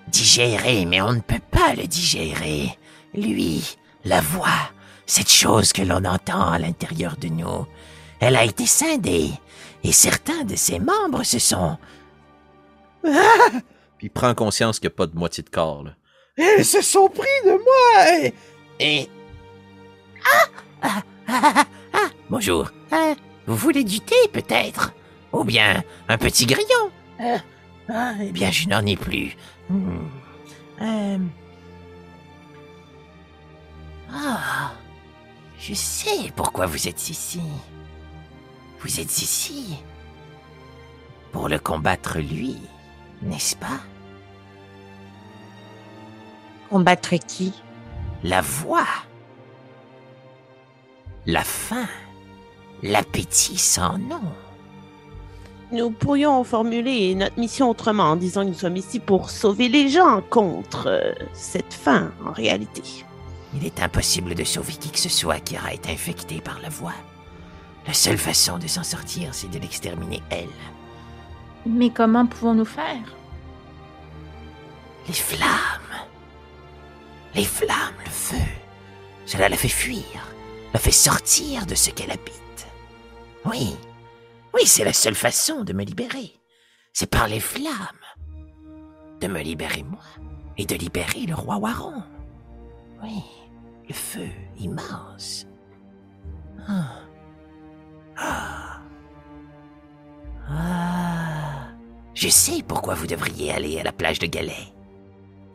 digéré, 0.09 0.85
mais 0.87 1.00
on 1.00 1.12
ne 1.12 1.20
peut 1.20 1.40
pas 1.50 1.74
le 1.74 1.87
digérer. 1.87 2.76
Lui, 3.14 3.76
la 4.04 4.20
voix, 4.20 4.70
cette 5.07 5.31
chose 5.31 5.72
que 5.72 5.83
l'on 5.83 6.04
entend 6.04 6.50
à 6.50 6.59
l'intérieur 6.59 7.16
de 7.16 7.28
nous, 7.28 7.66
elle 8.20 8.37
a 8.37 8.44
été 8.44 8.66
scindée, 8.66 9.31
et 9.85 9.92
certains 9.92 10.44
de 10.44 10.57
ses 10.57 10.78
membres 10.78 11.22
se 11.22 11.38
sont. 11.38 11.78
Puis 13.02 14.07
il 14.07 14.11
prend 14.11 14.35
conscience 14.35 14.78
qu'il 14.81 14.88
n'y 14.88 14.94
a 14.94 14.96
pas 14.96 15.07
de 15.07 15.16
moitié 15.16 15.42
de 15.42 15.50
corps. 15.50 15.85
Là. 15.85 15.92
Ils 16.59 16.64
se 16.64 16.83
sont 16.83 17.09
pris 17.09 17.26
de 17.44 17.50
moi 17.50 18.18
et. 18.24 18.35
et- 18.81 19.09
Ah, 20.24 20.46
ah, 20.83 21.02
ah, 21.28 21.52
ah, 21.57 21.64
ah, 21.94 22.09
Bonjour. 22.31 22.70
Ah, 22.90 23.14
vous 23.46 23.57
voulez 23.57 23.85
du 23.85 24.00
thé, 24.00 24.16
peut-être? 24.33 24.92
Ou 25.33 25.44
bien 25.44 25.83
un 26.09 26.18
petit 26.18 26.46
grillon? 26.46 26.90
Euh, 27.20 27.38
ah, 27.90 28.14
Eh 28.20 28.33
bien, 28.33 28.51
je 28.51 28.68
n'en 28.68 28.85
ai 28.87 28.96
plus. 28.96 29.37
Hmm. 29.68 30.09
Euh, 30.81 31.18
Ah, 34.12 34.72
je 35.59 35.74
sais 35.74 36.33
pourquoi 36.35 36.66
vous 36.66 36.88
êtes 36.88 37.11
ici. 37.11 37.42
Vous 38.81 39.01
êtes 39.01 39.18
ici 39.22 39.77
pour 41.33 41.48
le 41.48 41.59
combattre 41.59 42.18
lui, 42.18 42.57
n'est-ce 43.22 43.57
pas? 43.57 43.81
Combattre 46.70 47.14
qui? 47.16 47.53
La 48.24 48.40
voix, 48.40 48.87
la 51.27 51.44
faim, 51.44 51.87
l'appétit 52.83 53.59
sans 53.59 53.96
nom. 53.98 54.22
Nous 55.70 55.90
pourrions 55.90 56.44
formuler 56.44 57.14
notre 57.14 57.38
mission 57.38 57.68
autrement 57.68 58.04
en 58.04 58.16
disant 58.16 58.42
que 58.42 58.48
nous 58.48 58.54
sommes 58.54 58.76
ici 58.76 59.00
pour 59.00 59.28
sauver 59.28 59.68
les 59.68 59.90
gens 59.90 60.22
contre 60.31 60.87
euh, 60.87 61.12
cette 61.35 61.74
faim, 61.74 62.11
en 62.24 62.33
réalité. 62.33 62.83
Il 63.54 63.66
est 63.66 63.83
impossible 63.83 64.35
de 64.35 64.44
sauver 64.44 64.72
qui 64.72 64.90
que 64.90 64.98
ce 64.98 65.11
soit 65.11 65.40
qui 65.40 65.59
aura 65.59 65.74
été 65.74 65.90
infecté 65.92 66.40
par 66.40 66.59
la 66.61 66.70
voix. 66.70 66.94
La 67.87 67.92
seule 67.92 68.16
façon 68.16 68.59
de 68.59 68.66
s'en 68.66 68.83
sortir, 68.83 69.28
c'est 69.33 69.50
de 69.50 69.59
l'exterminer, 69.59 70.22
elle. 70.31 70.48
Mais 71.66 71.90
comment 71.90 72.24
pouvons-nous 72.24 72.64
faire? 72.64 73.14
Les 75.07 75.14
flammes. 75.14 75.48
Les 77.35 77.44
flammes, 77.44 77.94
le 78.04 78.11
feu. 78.11 78.37
Cela 79.26 79.50
la 79.50 79.57
fait 79.57 79.68
fuir, 79.68 80.02
la 80.72 80.81
fait 80.81 80.92
sortir 80.92 81.66
de 81.66 81.74
ce 81.74 81.90
qu'elle 81.90 82.11
habite. 82.11 82.66
Oui, 83.44 83.76
oui, 84.54 84.66
c'est 84.66 84.84
la 84.84 84.92
seule 84.92 85.14
façon 85.14 85.64
de 85.64 85.72
me 85.72 85.84
libérer. 85.84 86.32
C'est 86.92 87.11
par 87.11 87.28
les 87.28 87.40
flammes. 87.40 87.72
De 89.20 89.28
me 89.28 89.40
libérer 89.40 89.82
moi 89.82 90.04
et 90.56 90.64
de 90.64 90.74
libérer 90.74 91.26
le 91.26 91.34
roi 91.34 91.56
Waron. 91.56 92.02
Oui, 93.02 93.22
le 93.88 93.94
feu 93.94 94.28
immense. 94.58 95.46
Ah. 96.66 97.00
Ah. 98.16 98.82
Ah. 100.48 101.68
Je 102.14 102.28
sais 102.28 102.62
pourquoi 102.66 102.94
vous 102.94 103.06
devriez 103.06 103.52
aller 103.52 103.78
à 103.78 103.84
la 103.84 103.92
plage 103.92 104.18
de 104.18 104.26
Galais. 104.26 104.74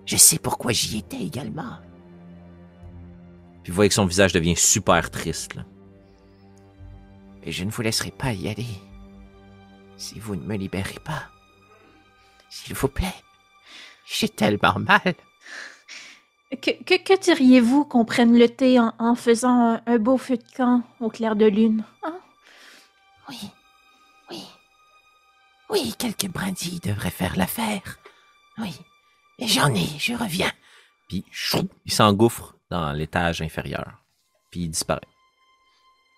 Je 0.06 0.18
sais 0.18 0.40
pourquoi 0.40 0.72
j'y 0.72 1.00
étais 1.00 1.22
également. 1.22 1.78
Puis 3.64 3.72
vous 3.72 3.76
voyez 3.76 3.90
que 3.90 3.96
son 3.96 4.06
visage 4.06 4.34
devient 4.34 4.56
super 4.56 5.10
triste. 5.10 5.56
Là. 5.56 5.64
Et 7.46 7.52
je 7.52 7.64
ne 7.64 7.72
vous 7.72 7.82
laisserai 7.82 8.12
pas 8.12 8.34
y 8.34 8.48
aller. 8.48 8.68
Si 9.98 10.20
vous 10.20 10.36
ne 10.36 10.44
me 10.44 10.56
libérez 10.56 11.00
pas. 11.04 11.24
S'il 12.50 12.74
vous 12.74 12.88
plaît. 12.88 13.16
J'ai 14.06 14.30
tellement 14.30 14.80
mal. 14.80 15.16
Que, 16.62 16.72
que, 16.84 17.02
que 17.04 17.20
diriez-vous 17.20 17.86
qu'on 17.86 18.06
prenne 18.06 18.38
le 18.38 18.48
thé 18.48 18.80
en, 18.80 18.94
en 19.00 19.16
faisant 19.16 19.74
un, 19.74 19.82
un 19.86 19.98
beau 19.98 20.18
feu 20.18 20.38
de 20.38 20.44
camp 20.56 20.84
au 21.00 21.10
clair 21.10 21.36
de 21.36 21.46
lune 21.46 21.84
hein? 22.04 22.20
Oui. 23.28 23.50
Oui. 24.30 24.44
Oui, 25.70 25.96
quelques 25.98 26.28
brindilles 26.28 26.80
devraient 26.80 27.10
faire 27.10 27.36
l'affaire. 27.38 27.98
Oui. 28.60 28.76
Et 29.40 29.48
j'en 29.48 29.74
ai, 29.74 29.88
je 29.98 30.14
reviens. 30.14 30.52
Puis 31.08 31.26
chou, 31.32 31.68
il 31.86 31.92
s'engouffre 31.92 32.56
dans 32.70 32.92
l'étage 32.92 33.42
inférieur. 33.42 34.04
Puis 34.52 34.62
il 34.62 34.70
disparaît. 34.70 35.02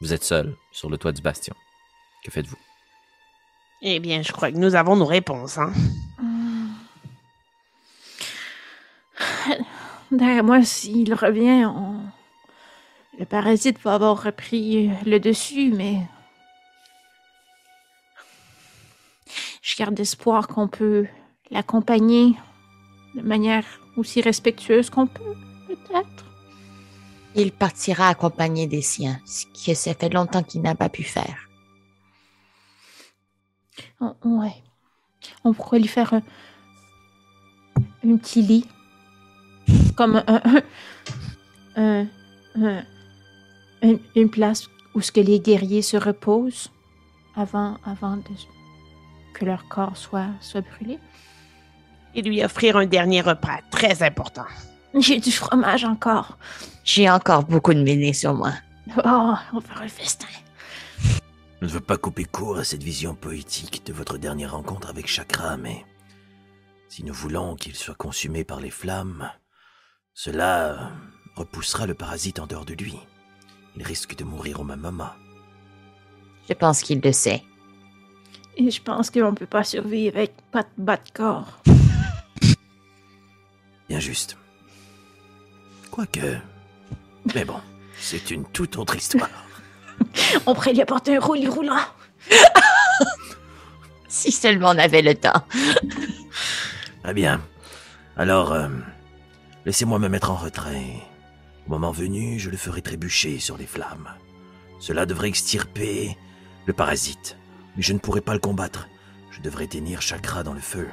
Vous 0.01 0.13
êtes 0.13 0.23
seul 0.23 0.55
sur 0.71 0.89
le 0.89 0.97
toit 0.97 1.12
du 1.12 1.21
bastion. 1.21 1.55
Que 2.23 2.31
faites-vous? 2.31 2.58
Eh 3.81 3.99
bien, 3.99 4.21
je 4.21 4.31
crois 4.31 4.51
que 4.51 4.58
nous 4.58 4.75
avons 4.75 4.95
nos 4.95 5.05
réponses, 5.05 5.58
hein. 5.58 5.71
Hmm. 6.17 6.69
Derrière 10.12 10.43
moi, 10.43 10.63
s'il 10.63 11.13
revient, 11.13 11.65
on- 11.65 12.01
le 13.19 13.25
parasite 13.25 13.79
va 13.81 13.95
avoir 13.95 14.21
repris 14.23 14.89
le 15.05 15.19
dessus, 15.19 15.71
mais 15.71 15.97
je 19.62 19.75
garde 19.77 19.99
espoir 19.99 20.47
qu'on 20.47 20.67
peut 20.67 21.08
l'accompagner 21.51 22.36
de 23.15 23.21
manière 23.21 23.65
aussi 23.97 24.21
respectueuse 24.21 24.89
qu'on 24.89 25.08
peut, 25.08 25.36
peut-être. 25.67 26.25
Il 27.36 27.52
partira 27.52 28.08
accompagné 28.08 28.65
des 28.67 28.82
siens, 28.82 29.19
ce 29.26 29.45
que 29.45 29.74
ça 29.74 29.93
fait 29.93 30.10
longtemps 30.10 30.43
qu'il 30.43 30.62
n'a 30.62 30.76
pas 30.76 30.89
pu 30.89 31.04
faire. 31.04 31.50
On- 34.00 34.15
ouais. 34.39 34.56
On 35.43 35.54
pourrait 35.54 35.80
lui 35.80 35.88
faire 35.88 36.13
un, 36.13 36.21
un 38.06 38.17
petit 38.17 38.41
lit. 38.41 38.65
Comme 39.98 40.15
un, 40.28 40.41
un- 40.45 40.63
un- 41.76 42.08
un- 42.56 42.84
une, 43.82 44.00
une 44.15 44.30
place 44.30 44.67
où 44.93 45.02
ce 45.02 45.12
que 45.12 45.19
les 45.19 45.39
guerriers 45.39 45.82
se 45.82 45.98
reposent 45.98 46.69
avant, 47.36 47.78
avant 47.84 48.17
de, 48.17 48.24
que 49.34 49.43
leur 49.45 49.67
corps 49.67 49.98
soit, 49.98 50.30
soit 50.39 50.62
brûlé. 50.62 51.00
Et 52.13 52.21
lui 52.21 52.43
offrir 52.45 52.78
un 52.78 52.86
dernier 52.86 53.19
repas 53.21 53.60
très 53.71 54.02
important. 54.04 54.45
J'ai 54.95 55.19
du 55.19 55.31
fromage 55.31 55.84
encore. 55.84 56.38
J'ai 56.86 57.10
encore 57.10 57.43
beaucoup 57.43 57.73
de 57.73 57.84
méné 57.84 58.13
sur 58.13 58.34
moi. 58.34 58.53
Oh, 58.97 59.34
on 59.53 59.60
va 59.60 59.62
faire 59.62 59.81
un 59.81 59.88
festin. 59.88 60.27
Je 61.62 61.65
ne 61.65 61.71
veux 61.71 61.79
pas 61.81 61.97
couper 61.97 62.23
court 62.23 62.58
à 62.58 62.63
cette 62.63 62.84
vision 62.84 63.15
poétique 63.15 63.86
de 63.86 63.91
votre 63.91 64.17
dernière 64.17 64.53
rencontre 64.53 64.89
avec 64.89 65.08
Chakra, 65.08 65.58
mais 65.58 65.84
si 66.88 67.03
nous 67.03 67.13
voulons 67.13 67.55
qu'il 67.55 67.75
soit 67.75 67.95
consumé 67.95 68.43
par 68.43 68.60
les 68.60 68.69
flammes, 68.69 69.29
cela 70.13 70.91
repoussera 71.36 71.88
le 71.88 71.93
parasite 71.93 72.39
en 72.39 72.47
dehors 72.47 72.65
de 72.65 72.73
lui. 72.73 72.97
Il 73.75 73.84
risque 73.84 74.15
de 74.15 74.23
mourir 74.23 74.62
au 74.62 74.63
même 74.63 74.79
moment. 74.79 75.10
Je 76.47 76.53
pense 76.53 76.81
qu'il 76.81 77.01
le 77.01 77.12
sait. 77.12 77.43
Et 78.55 78.71
je 78.71 78.81
pense 78.81 79.10
qu'on 79.10 79.34
peut 79.34 79.45
pas 79.45 79.65
survivre 79.65 80.15
avec 80.15 80.34
pas 80.51 80.63
de 80.63 80.69
bas 80.77 80.97
de 80.97 81.10
corps. 81.13 81.62
Bien 83.89 83.99
juste. 83.99 84.38
Quoique. 85.95 86.38
Mais 87.34 87.45
bon, 87.45 87.62
c'est 87.97 88.29
une 88.29 88.43
toute 88.43 88.77
autre 88.77 88.97
histoire. 88.97 89.29
On 90.45 90.53
pourrait 90.53 90.73
lui 90.73 90.81
apporter 90.81 91.15
un 91.15 91.21
roulis 91.21 91.47
roulant. 91.47 91.79
Si 94.08 94.31
seulement 94.31 94.69
on 94.69 94.77
avait 94.77 95.01
le 95.01 95.13
temps. 95.13 95.45
Très 97.03 97.13
bien. 97.13 97.41
Alors, 98.15 98.53
euh, 98.53 98.69
laissez-moi 99.65 99.99
me 99.99 100.08
mettre 100.08 100.31
en 100.31 100.36
retrait. 100.36 101.03
Au 101.67 101.71
moment 101.71 101.91
venu, 101.91 102.39
je 102.39 102.49
le 102.49 102.55
ferai 102.55 102.81
trébucher 102.81 103.39
sur 103.39 103.58
les 103.58 103.67
flammes. 103.67 104.08
Cela 104.79 105.05
devrait 105.05 105.27
extirper 105.27 106.17
le 106.65 106.71
parasite. 106.71 107.36
Mais 107.75 107.84
je 107.84 107.91
ne 107.91 107.99
pourrai 107.99 108.21
pas 108.21 108.34
le 108.34 108.39
combattre. 108.39 108.88
Je 109.31 109.41
devrais 109.41 109.67
tenir 109.67 110.01
Chakra 110.01 110.43
dans 110.43 110.53
le 110.53 110.62
feu. 110.62 110.88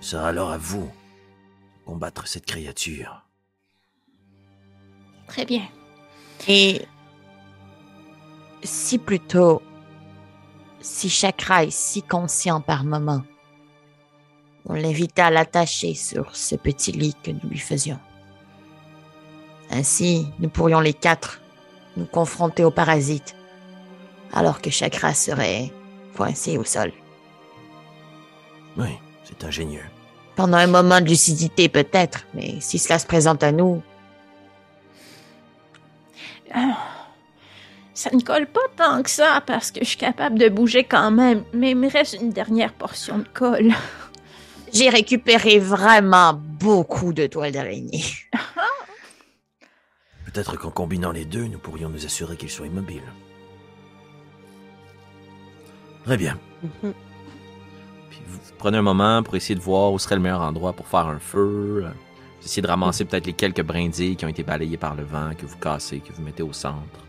Ce 0.00 0.12
sera 0.12 0.28
alors 0.28 0.52
à 0.52 0.58
vous 0.58 0.84
de 0.84 1.84
combattre 1.84 2.28
cette 2.28 2.46
créature. 2.46 3.25
Très 5.26 5.44
bien. 5.44 5.62
Et 6.48 6.82
si 8.62 8.98
plutôt, 8.98 9.62
si 10.80 11.08
Chakra 11.08 11.64
est 11.64 11.70
si 11.70 12.02
conscient 12.02 12.60
par 12.60 12.84
moment, 12.84 13.22
on 14.68 14.74
l'invitait 14.74 15.22
à 15.22 15.30
l'attacher 15.30 15.94
sur 15.94 16.34
ce 16.34 16.56
petit 16.56 16.92
lit 16.92 17.14
que 17.22 17.30
nous 17.30 17.48
lui 17.48 17.58
faisions. 17.58 17.98
Ainsi, 19.70 20.28
nous 20.38 20.48
pourrions 20.48 20.80
les 20.80 20.94
quatre 20.94 21.40
nous 21.96 22.06
confronter 22.06 22.64
au 22.64 22.70
parasite, 22.70 23.34
alors 24.32 24.60
que 24.60 24.70
Chakra 24.70 25.14
serait 25.14 25.72
coincé 26.16 26.58
au 26.58 26.64
sol. 26.64 26.92
Oui, 28.76 28.98
c'est 29.24 29.44
ingénieux. 29.44 29.84
Pendant 30.34 30.58
un 30.58 30.66
moment 30.66 31.00
de 31.00 31.08
lucidité 31.08 31.68
peut-être, 31.68 32.26
mais 32.34 32.60
si 32.60 32.78
cela 32.78 32.98
se 32.98 33.06
présente 33.06 33.42
à 33.42 33.52
nous, 33.52 33.82
Ça 37.94 38.10
ne 38.12 38.20
colle 38.20 38.46
pas 38.46 38.60
tant 38.76 39.02
que 39.02 39.08
ça 39.08 39.42
parce 39.46 39.70
que 39.70 39.80
je 39.80 39.88
suis 39.88 39.96
capable 39.96 40.38
de 40.38 40.50
bouger 40.50 40.84
quand 40.84 41.10
même, 41.10 41.44
mais 41.54 41.70
il 41.70 41.76
me 41.76 41.90
reste 41.90 42.14
une 42.20 42.30
dernière 42.30 42.74
portion 42.74 43.18
de 43.18 43.28
colle. 43.32 43.72
j'ai 44.72 44.90
récupéré 44.90 45.58
vraiment 45.58 46.34
beaucoup 46.34 47.14
de 47.14 47.26
toiles 47.26 47.52
d'araignée. 47.52 48.04
Peut-être 50.26 50.58
qu'en 50.58 50.70
combinant 50.70 51.12
les 51.12 51.24
deux, 51.24 51.46
nous 51.46 51.58
pourrions 51.58 51.88
nous 51.88 52.04
assurer 52.04 52.36
qu'il 52.36 52.50
soit 52.50 52.66
immobile. 52.66 53.02
Très 56.04 56.18
bien. 56.18 56.38
Mhm. 56.62 56.92
Puis 58.10 58.20
vous 58.28 58.38
prenez 58.58 58.76
un 58.76 58.82
moment 58.82 59.22
pour 59.22 59.36
essayer 59.36 59.54
de 59.54 59.60
voir 59.60 59.92
où 59.92 59.98
serait 59.98 60.16
le 60.16 60.20
meilleur 60.20 60.42
endroit 60.42 60.74
pour 60.74 60.86
faire 60.86 61.06
un 61.06 61.18
feu. 61.18 61.86
Essayez 62.46 62.62
de 62.62 62.68
ramasser 62.68 63.04
peut-être 63.04 63.26
les 63.26 63.32
quelques 63.32 63.62
brindilles 63.62 64.16
qui 64.16 64.24
ont 64.24 64.28
été 64.28 64.42
balayées 64.42 64.76
par 64.76 64.94
le 64.94 65.04
vent, 65.04 65.32
que 65.36 65.46
vous 65.46 65.56
cassez, 65.58 66.00
que 66.00 66.12
vous 66.12 66.22
mettez 66.22 66.42
au 66.42 66.52
centre. 66.52 67.00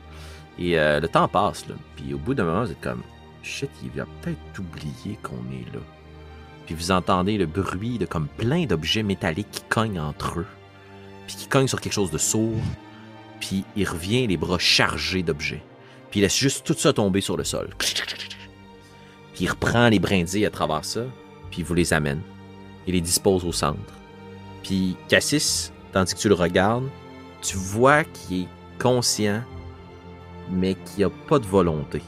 Et 0.60 0.78
euh, 0.78 1.00
le 1.00 1.08
temps 1.08 1.28
passe, 1.28 1.68
là. 1.68 1.76
Puis 1.96 2.14
au 2.14 2.18
bout 2.18 2.34
d'un 2.34 2.46
moment, 2.46 2.66
vous 2.66 2.72
êtes 2.72 2.82
comme 2.82 3.04
Shit, 3.44 3.70
il 3.84 4.02
a 4.02 4.06
peut-être 4.22 4.60
oublié 4.60 5.18
qu'on 5.24 5.46
est 5.52 5.74
là. 5.74 5.80
Puis 6.66 6.76
vous 6.76 6.92
entendez 6.92 7.38
le 7.38 7.46
bruit 7.46 7.98
de 7.98 8.06
comme 8.06 8.28
plein 8.28 8.66
d'objets 8.66 9.04
métalliques 9.04 9.52
qui 9.52 9.62
cognent 9.70 10.00
entre 10.00 10.40
eux. 10.40 10.46
Puis 11.28 11.38
qui 11.38 11.48
cognent 11.48 11.68
sur 11.68 11.80
quelque 11.80 11.94
chose 11.94 12.12
de 12.12 12.18
sourd. 12.18 12.60
Puis 13.40 13.64
il 13.76 13.88
revient 13.88 14.28
les 14.28 14.36
bras 14.36 14.60
chargés 14.60 15.24
d'objets. 15.24 15.64
Puis 16.10 16.20
il 16.20 16.24
laisse 16.24 16.38
juste 16.38 16.66
tout 16.66 16.74
ça 16.74 16.92
tomber 16.92 17.22
sur 17.22 17.38
le 17.38 17.44
sol. 17.44 17.70
Puis 17.78 19.46
il 19.46 19.50
reprend 19.50 19.88
les 19.88 20.00
brindilles 20.00 20.46
à 20.46 20.50
travers 20.50 20.84
ça, 20.84 21.02
puis 21.52 21.60
il 21.60 21.64
vous 21.64 21.76
les 21.76 21.94
amène. 21.94 22.22
Il 22.88 22.96
les 22.96 23.02
dispose 23.02 23.46
au 23.46 23.52
centre. 23.52 23.97
Puis 24.68 24.98
Cassis, 25.08 25.72
tandis 25.94 26.14
que 26.14 26.20
tu 26.20 26.28
le 26.28 26.34
regardes, 26.34 26.90
tu 27.42 27.56
vois 27.56 28.04
qu'il 28.04 28.42
est 28.42 28.48
conscient, 28.80 29.42
mais 30.52 30.76
qu'il 30.76 31.06
a 31.06 31.10
pas 31.10 31.40
de 31.40 31.46
volonté. 31.46 32.02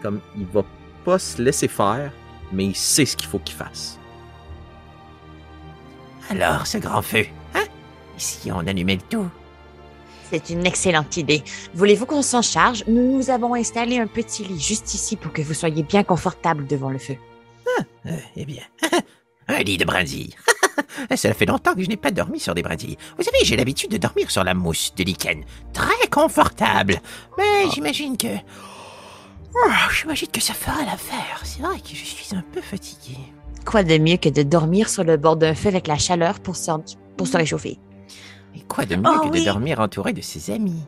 Comme 0.00 0.20
il 0.38 0.46
va 0.46 0.62
pas 1.04 1.18
se 1.18 1.42
laisser 1.42 1.66
faire, 1.66 2.12
mais 2.52 2.66
il 2.66 2.76
sait 2.76 3.04
ce 3.04 3.16
qu'il 3.16 3.28
faut 3.28 3.40
qu'il 3.40 3.56
fasse. 3.56 3.98
Alors, 6.28 6.68
ce 6.68 6.78
grand 6.78 7.02
feu, 7.02 7.26
hein? 7.56 7.64
Ici, 8.16 8.52
on 8.52 8.64
allumait 8.68 8.94
le 8.94 9.02
tout. 9.02 9.28
C'est 10.30 10.50
une 10.50 10.64
excellente 10.64 11.16
idée. 11.16 11.42
Voulez-vous 11.74 12.06
qu'on 12.06 12.22
s'en 12.22 12.42
charge? 12.42 12.84
Nous 12.86 13.16
nous 13.16 13.28
avons 13.28 13.54
installé 13.54 13.98
un 13.98 14.06
petit 14.06 14.44
lit 14.44 14.60
juste 14.60 14.94
ici 14.94 15.16
pour 15.16 15.32
que 15.32 15.42
vous 15.42 15.54
soyez 15.54 15.82
bien 15.82 16.04
confortable 16.04 16.68
devant 16.68 16.90
le 16.90 16.98
feu. 16.98 17.16
Euh, 18.06 18.16
eh 18.36 18.44
bien, 18.44 18.62
un 19.50 19.62
lit 19.62 19.76
de 19.78 19.84
brindilles. 19.84 20.34
Ça 21.16 21.32
fait 21.34 21.46
longtemps 21.46 21.74
que 21.74 21.82
je 21.82 21.88
n'ai 21.88 21.96
pas 21.96 22.10
dormi 22.10 22.40
sur 22.40 22.54
des 22.54 22.62
brindilles. 22.62 22.96
Vous 23.16 23.22
savez, 23.24 23.38
j'ai 23.44 23.56
l'habitude 23.56 23.90
de 23.90 23.96
dormir 23.96 24.30
sur 24.30 24.44
la 24.44 24.54
mousse 24.54 24.92
de 24.96 25.04
lichen. 25.04 25.44
Très 25.72 26.06
confortable. 26.10 27.00
Mais 27.38 27.70
j'imagine 27.72 28.16
que... 28.16 28.28
Oh, 29.54 29.70
j'imagine 29.98 30.28
que 30.28 30.40
ça 30.40 30.54
fera 30.54 30.84
l'affaire. 30.84 31.40
C'est 31.44 31.60
vrai 31.62 31.78
que 31.80 31.88
je 31.90 32.04
suis 32.04 32.34
un 32.36 32.44
peu 32.52 32.60
fatigué. 32.60 33.16
Quoi 33.64 33.82
de 33.82 33.98
mieux 33.98 34.16
que 34.16 34.28
de 34.28 34.42
dormir 34.42 34.88
sur 34.88 35.04
le 35.04 35.16
bord 35.16 35.36
d'un 35.36 35.54
feu 35.54 35.68
avec 35.68 35.86
la 35.86 35.98
chaleur 35.98 36.40
pour 36.40 36.56
se, 36.56 36.70
pour 37.16 37.26
se 37.26 37.36
réchauffer? 37.36 37.78
Et 38.56 38.60
quoi 38.62 38.84
de 38.84 38.96
mieux 38.96 39.02
Oh 39.06 39.20
que 39.24 39.28
oui. 39.28 39.40
de 39.40 39.44
dormir 39.44 39.80
entouré 39.80 40.12
de 40.12 40.20
ses 40.22 40.52
amis? 40.52 40.82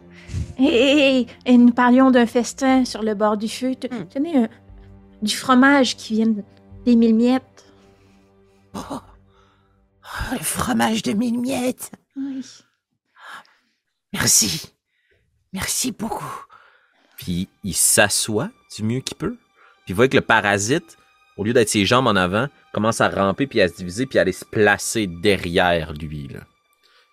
Et, 0.59 0.64
et- 0.64 1.27
et 1.46 1.57
nous 1.59 1.72
parlions 1.72 2.11
d'un 2.11 2.27
festin 2.27 2.85
sur 2.85 3.03
le 3.03 3.14
bord 3.14 3.37
du 3.37 3.48
feu. 3.48 3.72
Hmm. 3.90 4.05
Tenez, 4.12 4.37
un- 4.44 4.48
du 5.22 5.37
fromage 5.37 5.96
qui 5.96 6.14
vient 6.14 6.33
des 6.87 6.96
mille 6.96 7.14
miettes. 7.14 7.42
Oh, 8.74 9.00
Oh, 10.04 10.35
le 10.35 10.38
fromage 10.44 11.02
de 11.02 11.12
mille 11.12 11.38
miettes. 11.38 11.92
Oui. 12.16 12.44
Merci. 14.12 14.72
Merci 15.52 15.92
beaucoup. 15.92 16.44
Puis 17.16 17.48
il 17.62 17.74
s'assoit 17.74 18.50
du 18.76 18.82
mieux 18.82 19.00
qu'il 19.00 19.16
peut. 19.16 19.37
Puis 19.85 19.92
vous 19.92 19.96
voyez 19.96 20.08
que 20.08 20.16
le 20.16 20.22
parasite, 20.22 20.96
au 21.37 21.44
lieu 21.44 21.52
d'être 21.52 21.68
ses 21.68 21.87
jambes 21.87 22.08
en 22.08 22.16
avant, 22.16 22.48
commence 22.72 23.00
à 23.00 23.08
ramper 23.08 23.46
puis 23.46 23.61
à 23.61 23.68
se 23.68 23.74
diviser 23.74 24.06
puis 24.06 24.18
à 24.18 24.22
aller 24.22 24.32
se 24.32 24.44
placer 24.44 25.06
derrière 25.06 25.92
lui. 25.92 26.28
Là. 26.28 26.40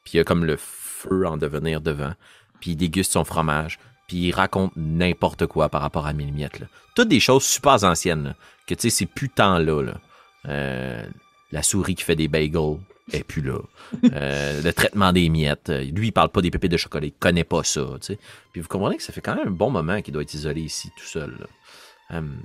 Puis 0.03 0.13
il 0.13 0.17
y 0.17 0.19
a 0.19 0.23
comme 0.23 0.45
le 0.45 0.57
feu 0.57 1.27
en 1.27 1.37
devenir 1.37 1.81
devant. 1.81 2.13
Puis 2.59 2.71
il 2.71 2.75
déguste 2.75 3.13
son 3.13 3.23
fromage. 3.23 3.79
Puis 4.07 4.17
il 4.17 4.31
raconte 4.33 4.73
n'importe 4.75 5.45
quoi 5.45 5.69
par 5.69 5.81
rapport 5.81 6.07
à 6.07 6.13
Mille 6.13 6.33
Miettes. 6.33 6.59
là. 6.59 6.67
Toutes 6.95 7.09
des 7.09 7.19
choses 7.19 7.43
super 7.43 7.83
anciennes. 7.83 8.23
là, 8.23 8.35
que 8.65 8.73
tu 8.73 8.81
sais, 8.81 8.89
c'est 8.89 9.05
plus 9.05 9.29
tant 9.29 9.59
là. 9.59 9.81
là. 9.83 10.01
Euh, 10.47 11.05
la 11.51 11.63
souris 11.63 11.95
qui 11.95 12.03
fait 12.03 12.15
des 12.15 12.27
bagels 12.27 12.77
est 13.11 13.23
plus 13.23 13.41
là. 13.41 13.59
Euh, 14.13 14.61
le 14.61 14.71
traitement 14.71 15.11
des 15.11 15.29
miettes. 15.29 15.69
euh, 15.69 15.83
Lui, 15.83 16.07
il 16.07 16.11
parle 16.11 16.29
pas 16.29 16.41
des 16.41 16.51
pépites 16.51 16.71
de 16.71 16.77
chocolat. 16.77 17.07
Il 17.07 17.11
connaît 17.11 17.43
pas 17.43 17.63
ça. 17.63 17.81
tu 18.01 18.13
sais. 18.13 18.19
Puis 18.51 18.61
vous 18.61 18.67
comprenez 18.67 18.97
que 18.97 19.03
ça 19.03 19.11
fait 19.11 19.21
quand 19.21 19.35
même 19.35 19.47
un 19.47 19.51
bon 19.51 19.71
moment 19.71 19.99
qu'il 20.01 20.13
doit 20.13 20.21
être 20.21 20.33
isolé 20.35 20.61
ici 20.61 20.91
tout 20.95 21.05
seul. 21.05 21.35
là. 21.39 22.17
Hum, 22.17 22.43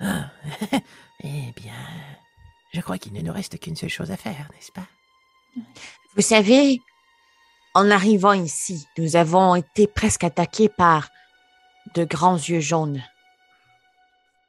Ah, 0.00 0.30
eh 1.22 1.52
bien, 1.56 1.72
je 2.74 2.80
crois 2.80 2.98
qu'il 2.98 3.12
ne 3.12 3.20
nous 3.20 3.32
reste 3.32 3.58
qu'une 3.60 3.76
seule 3.76 3.88
chose 3.90 4.10
à 4.10 4.16
faire, 4.16 4.48
n'est-ce 4.52 4.72
pas? 4.72 4.86
Vous 6.16 6.22
savez, 6.22 6.80
en 7.74 7.90
arrivant 7.92 8.32
ici, 8.32 8.86
nous 8.98 9.14
avons 9.14 9.54
été 9.54 9.86
presque 9.86 10.24
attaqués 10.24 10.68
par 10.68 11.08
de 11.94 12.04
grands 12.04 12.36
yeux 12.38 12.60
jaunes. 12.60 13.02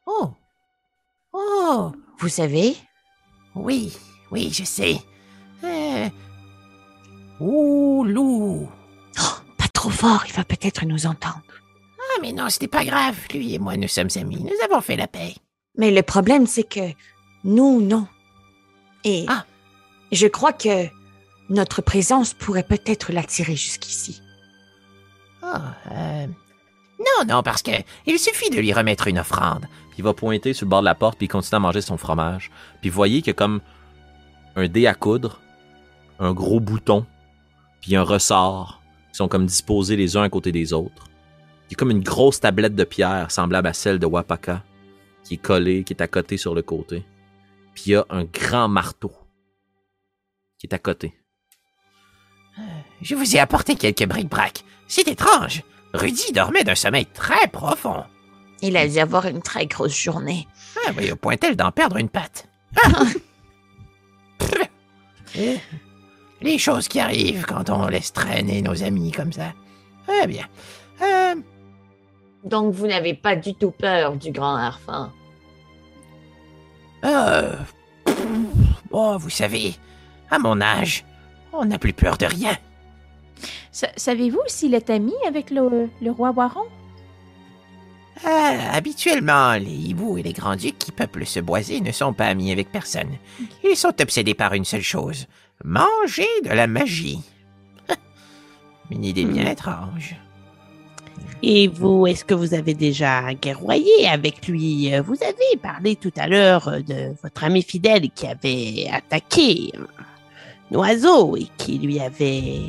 Oh 0.06 0.32
Oh 1.32 1.92
Vous 2.18 2.28
savez? 2.28 2.76
Oui, 3.54 3.92
oui, 4.30 4.50
je 4.52 4.64
sais. 4.64 4.98
Euh... 5.62 6.08
Ouh, 7.40 8.04
loup 8.04 8.68
Oh, 9.20 9.34
pas 9.56 9.68
trop 9.72 9.90
fort, 9.90 10.24
il 10.26 10.32
va 10.34 10.44
peut-être 10.44 10.84
nous 10.84 11.06
entendre. 11.06 11.42
Ah, 11.98 12.18
mais 12.22 12.32
non, 12.32 12.48
c'était 12.48 12.68
pas 12.68 12.84
grave. 12.84 13.16
Lui 13.32 13.54
et 13.54 13.58
moi, 13.58 13.76
nous 13.76 13.88
sommes 13.88 14.08
amis. 14.16 14.42
Nous 14.42 14.64
avons 14.70 14.80
fait 14.80 14.96
la 14.96 15.06
paix. 15.06 15.34
Mais 15.76 15.90
le 15.90 16.02
problème, 16.02 16.46
c'est 16.46 16.68
que 16.68 16.92
nous, 17.44 17.80
non. 17.80 18.06
Et 19.04 19.26
Ah. 19.28 19.44
je 20.12 20.26
crois 20.26 20.52
que 20.52 20.86
notre 21.50 21.82
présence 21.82 22.34
pourrait 22.34 22.62
peut-être 22.62 23.12
l'attirer 23.12 23.56
jusqu'ici. 23.56 24.20
Ah, 25.42 25.74
euh... 25.92 26.26
Non, 26.98 27.26
non, 27.28 27.42
parce 27.42 27.62
que 27.62 27.72
il 28.06 28.18
suffit 28.18 28.50
de 28.50 28.58
lui 28.60 28.72
remettre 28.72 29.08
une 29.08 29.18
offrande. 29.18 29.66
Il 29.98 30.04
va 30.04 30.12
pointer 30.12 30.52
sur 30.52 30.66
le 30.66 30.70
bord 30.70 30.80
de 30.80 30.86
la 30.86 30.94
porte, 30.94 31.18
puis 31.18 31.26
il 31.26 31.28
continue 31.28 31.56
à 31.56 31.60
manger 31.60 31.80
son 31.80 31.96
fromage. 31.96 32.50
Puis 32.80 32.90
vous 32.90 32.96
voyez 32.96 33.18
qu'il 33.18 33.28
y 33.28 33.30
a 33.30 33.34
comme 33.34 33.60
un 34.56 34.68
dé 34.68 34.86
à 34.86 34.94
coudre, 34.94 35.40
un 36.18 36.32
gros 36.32 36.60
bouton, 36.60 37.06
puis 37.80 37.96
un 37.96 38.02
ressort, 38.02 38.82
qui 39.12 39.16
sont 39.16 39.28
comme 39.28 39.46
disposés 39.46 39.96
les 39.96 40.16
uns 40.16 40.22
à 40.22 40.28
côté 40.28 40.52
des 40.52 40.72
autres. 40.72 41.08
Il 41.68 41.72
y 41.72 41.74
a 41.74 41.76
comme 41.76 41.90
une 41.90 42.02
grosse 42.02 42.40
tablette 42.40 42.74
de 42.74 42.84
pierre 42.84 43.30
semblable 43.30 43.68
à 43.68 43.72
celle 43.72 43.98
de 43.98 44.06
Wapaka, 44.06 44.62
qui 45.22 45.34
est 45.34 45.38
collée, 45.38 45.84
qui 45.84 45.92
est 45.92 46.02
à 46.02 46.08
côté 46.08 46.36
sur 46.36 46.54
le 46.54 46.62
côté. 46.62 47.04
Puis 47.74 47.84
il 47.86 47.92
y 47.92 47.96
a 47.96 48.04
un 48.10 48.24
grand 48.24 48.68
marteau, 48.68 49.12
qui 50.58 50.66
est 50.66 50.74
à 50.74 50.78
côté. 50.78 51.14
Je 53.02 53.14
vous 53.14 53.36
ai 53.36 53.40
apporté 53.40 53.74
quelques 53.74 54.06
bric-brac. 54.06 54.64
C'est 54.86 55.08
étrange. 55.08 55.62
Rudy 55.92 56.32
dormait 56.32 56.64
d'un 56.64 56.74
sommeil 56.74 57.06
très 57.06 57.48
profond. 57.48 58.04
Il 58.66 58.76
a 58.76 58.88
dû 58.88 58.98
avoir 58.98 59.26
une 59.26 59.42
très 59.42 59.66
grosse 59.66 59.94
journée. 59.96 60.46
Ah 60.86 60.90
oui, 60.96 61.10
au 61.12 61.16
point 61.16 61.36
tel 61.36 61.54
d'en 61.56 61.70
perdre 61.70 61.96
une 61.96 62.08
patte. 62.08 62.46
Ah! 62.84 63.04
Eh, 65.36 65.58
Les 66.42 66.58
choses 66.58 66.86
qui 66.88 67.00
arrivent 67.00 67.44
quand 67.46 67.68
on 67.70 67.86
laisse 67.88 68.12
traîner 68.12 68.62
nos 68.62 68.82
amis 68.82 69.10
comme 69.10 69.32
ça. 69.32 69.52
Eh 70.22 70.26
bien. 70.26 70.46
Euh, 71.02 71.34
Donc 72.44 72.72
vous 72.74 72.86
n'avez 72.86 73.14
pas 73.14 73.34
du 73.36 73.54
tout 73.54 73.70
peur 73.72 74.14
du 74.16 74.30
grand 74.30 74.56
harfin. 74.56 75.12
euh, 77.04 77.56
pff, 78.04 78.16
oh, 78.90 79.16
vous 79.18 79.30
savez, 79.30 79.74
à 80.30 80.38
mon 80.38 80.60
âge, 80.60 81.04
on 81.52 81.64
n'a 81.64 81.78
plus 81.78 81.92
peur 81.92 82.16
de 82.16 82.26
rien. 82.26 82.56
Sa- 83.72 83.92
Savez-vous 83.96 84.42
s'il 84.46 84.74
est 84.74 84.88
ami 84.90 85.14
avec 85.26 85.50
le, 85.50 85.88
le 86.00 86.10
roi 86.10 86.30
Waron? 86.30 86.66
Euh, 88.26 88.58
habituellement, 88.72 89.54
les 89.54 89.70
hiboux 89.70 90.16
et 90.16 90.22
les 90.22 90.32
grands-ducs 90.32 90.78
qui 90.78 90.92
peuplent 90.92 91.26
ce 91.26 91.40
boisé 91.40 91.80
ne 91.80 91.92
sont 91.92 92.14
pas 92.14 92.26
amis 92.26 92.52
avec 92.52 92.72
personne. 92.72 93.10
Ils 93.62 93.76
sont 93.76 94.00
obsédés 94.00 94.34
par 94.34 94.54
une 94.54 94.64
seule 94.64 94.82
chose 94.82 95.26
manger 95.62 96.28
de 96.44 96.50
la 96.50 96.66
magie. 96.66 97.20
une 98.90 99.04
idée 99.04 99.24
bien 99.24 99.50
étrange. 99.50 100.16
Et 101.42 101.68
vous, 101.68 102.06
est-ce 102.06 102.24
que 102.24 102.34
vous 102.34 102.54
avez 102.54 102.74
déjà 102.74 103.34
guerroyé 103.34 104.08
avec 104.08 104.46
lui? 104.48 104.90
Vous 105.00 105.16
avez 105.22 105.58
parlé 105.62 105.96
tout 105.96 106.12
à 106.16 106.26
l'heure 106.26 106.82
de 106.82 107.14
votre 107.22 107.44
ami 107.44 107.62
fidèle 107.62 108.10
qui 108.10 108.26
avait 108.26 108.88
attaqué 108.90 109.72
un 109.76 110.76
oiseau 110.76 111.36
et 111.36 111.48
qui 111.58 111.78
lui 111.78 112.00
avait 112.00 112.62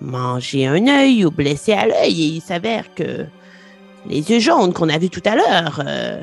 mangé 0.00 0.66
un 0.66 0.86
œil 0.86 1.24
ou 1.24 1.30
blessé 1.30 1.72
à 1.72 1.86
l'œil. 1.86 2.22
Et 2.22 2.26
il 2.36 2.40
s'avère 2.40 2.94
que 2.94 3.26
les 4.06 4.20
yeux 4.30 4.40
jaunes 4.40 4.72
qu'on 4.72 4.88
a 4.88 4.98
vus 4.98 5.10
tout 5.10 5.22
à 5.24 5.34
l'heure, 5.36 5.82
euh, 5.86 6.22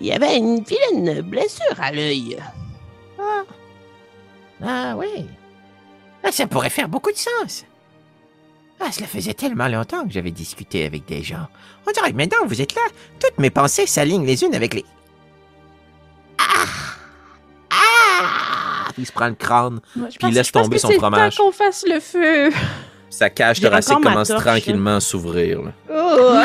il 0.00 0.06
y 0.08 0.12
avait 0.12 0.36
une 0.36 0.62
vilaine 0.62 1.22
blessure 1.22 1.80
à 1.80 1.92
l'œil. 1.92 2.38
Ah 4.62 4.94
oui. 4.96 5.26
Ah, 6.22 6.32
ça 6.32 6.46
pourrait 6.46 6.70
faire 6.70 6.88
beaucoup 6.88 7.12
de 7.12 7.16
sens. 7.16 7.64
Ah, 8.80 8.90
cela 8.92 9.06
faisait 9.06 9.34
tellement 9.34 9.68
longtemps 9.68 10.04
que 10.04 10.12
j'avais 10.12 10.30
discuté 10.30 10.84
avec 10.84 11.04
des 11.06 11.22
gens. 11.22 11.46
On 11.86 11.92
dirait 11.92 12.10
que 12.12 12.16
maintenant 12.16 12.38
que 12.42 12.48
vous 12.48 12.60
êtes 12.60 12.74
là, 12.74 12.82
toutes 13.20 13.38
mes 13.38 13.50
pensées 13.50 13.86
s'alignent 13.86 14.26
les 14.26 14.44
unes 14.44 14.54
avec 14.54 14.74
les... 14.74 14.84
Ah! 16.38 16.64
Ah! 17.70 18.88
Il 18.98 19.06
se 19.06 19.12
prend 19.12 19.28
le 19.28 19.34
crâne, 19.34 19.80
Moi, 19.94 20.08
Puis 20.08 20.28
il 20.28 20.34
laisse 20.34 20.46
je 20.48 20.52
pense 20.52 20.62
tomber 20.64 20.76
que 20.76 20.82
son 20.82 20.88
c'est 20.88 20.94
le 20.94 21.00
fromage. 21.00 21.36
temps 21.36 21.44
qu'on 21.44 21.52
fasse 21.52 21.84
le 21.86 22.00
feu. 22.00 22.50
Sa 23.10 23.30
cage 23.30 23.60
thoracique 23.60 24.00
commence 24.02 24.28
torche. 24.28 24.42
tranquillement 24.42 24.96
à 24.96 25.00
s'ouvrir. 25.00 25.60
Oh, 25.90 26.40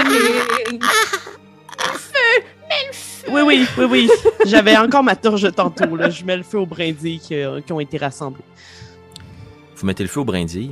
Oui, 3.30 3.41
oui, 3.45 3.65
oui, 3.78 3.86
oui. 3.89 4.10
J'avais 4.45 4.76
encore 4.78 5.04
ma 5.04 5.15
torche 5.15 5.41
de 5.41 5.50
tantôt. 5.52 5.95
Là. 5.95 6.10
Je 6.10 6.24
mets 6.26 6.38
le 6.38 6.43
feu 6.43 6.58
aux 6.60 6.65
brindilles 6.65 7.19
qui, 7.19 7.36
euh, 7.36 7.62
qui 7.62 7.71
ont 7.71 7.80
été 7.80 7.97
rassemblés. 7.97 8.43
Vous 9.76 9.86
mettez 9.86 10.04
le 10.04 10.10
feu 10.10 10.19
aux 10.21 10.26
brindilles, 10.26 10.71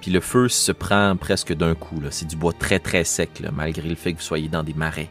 puis 0.00 0.10
le 0.10 0.20
feu 0.20 0.48
se 0.48 0.72
prend 0.72 1.16
presque 1.16 1.52
d'un 1.54 1.74
coup. 1.74 2.00
là. 2.00 2.08
C'est 2.10 2.26
du 2.26 2.36
bois 2.36 2.52
très 2.52 2.78
très 2.78 3.04
sec, 3.04 3.40
là, 3.40 3.50
malgré 3.52 3.88
le 3.88 3.94
fait 3.94 4.12
que 4.12 4.18
vous 4.18 4.24
soyez 4.24 4.48
dans 4.48 4.62
des 4.62 4.74
marais. 4.74 5.08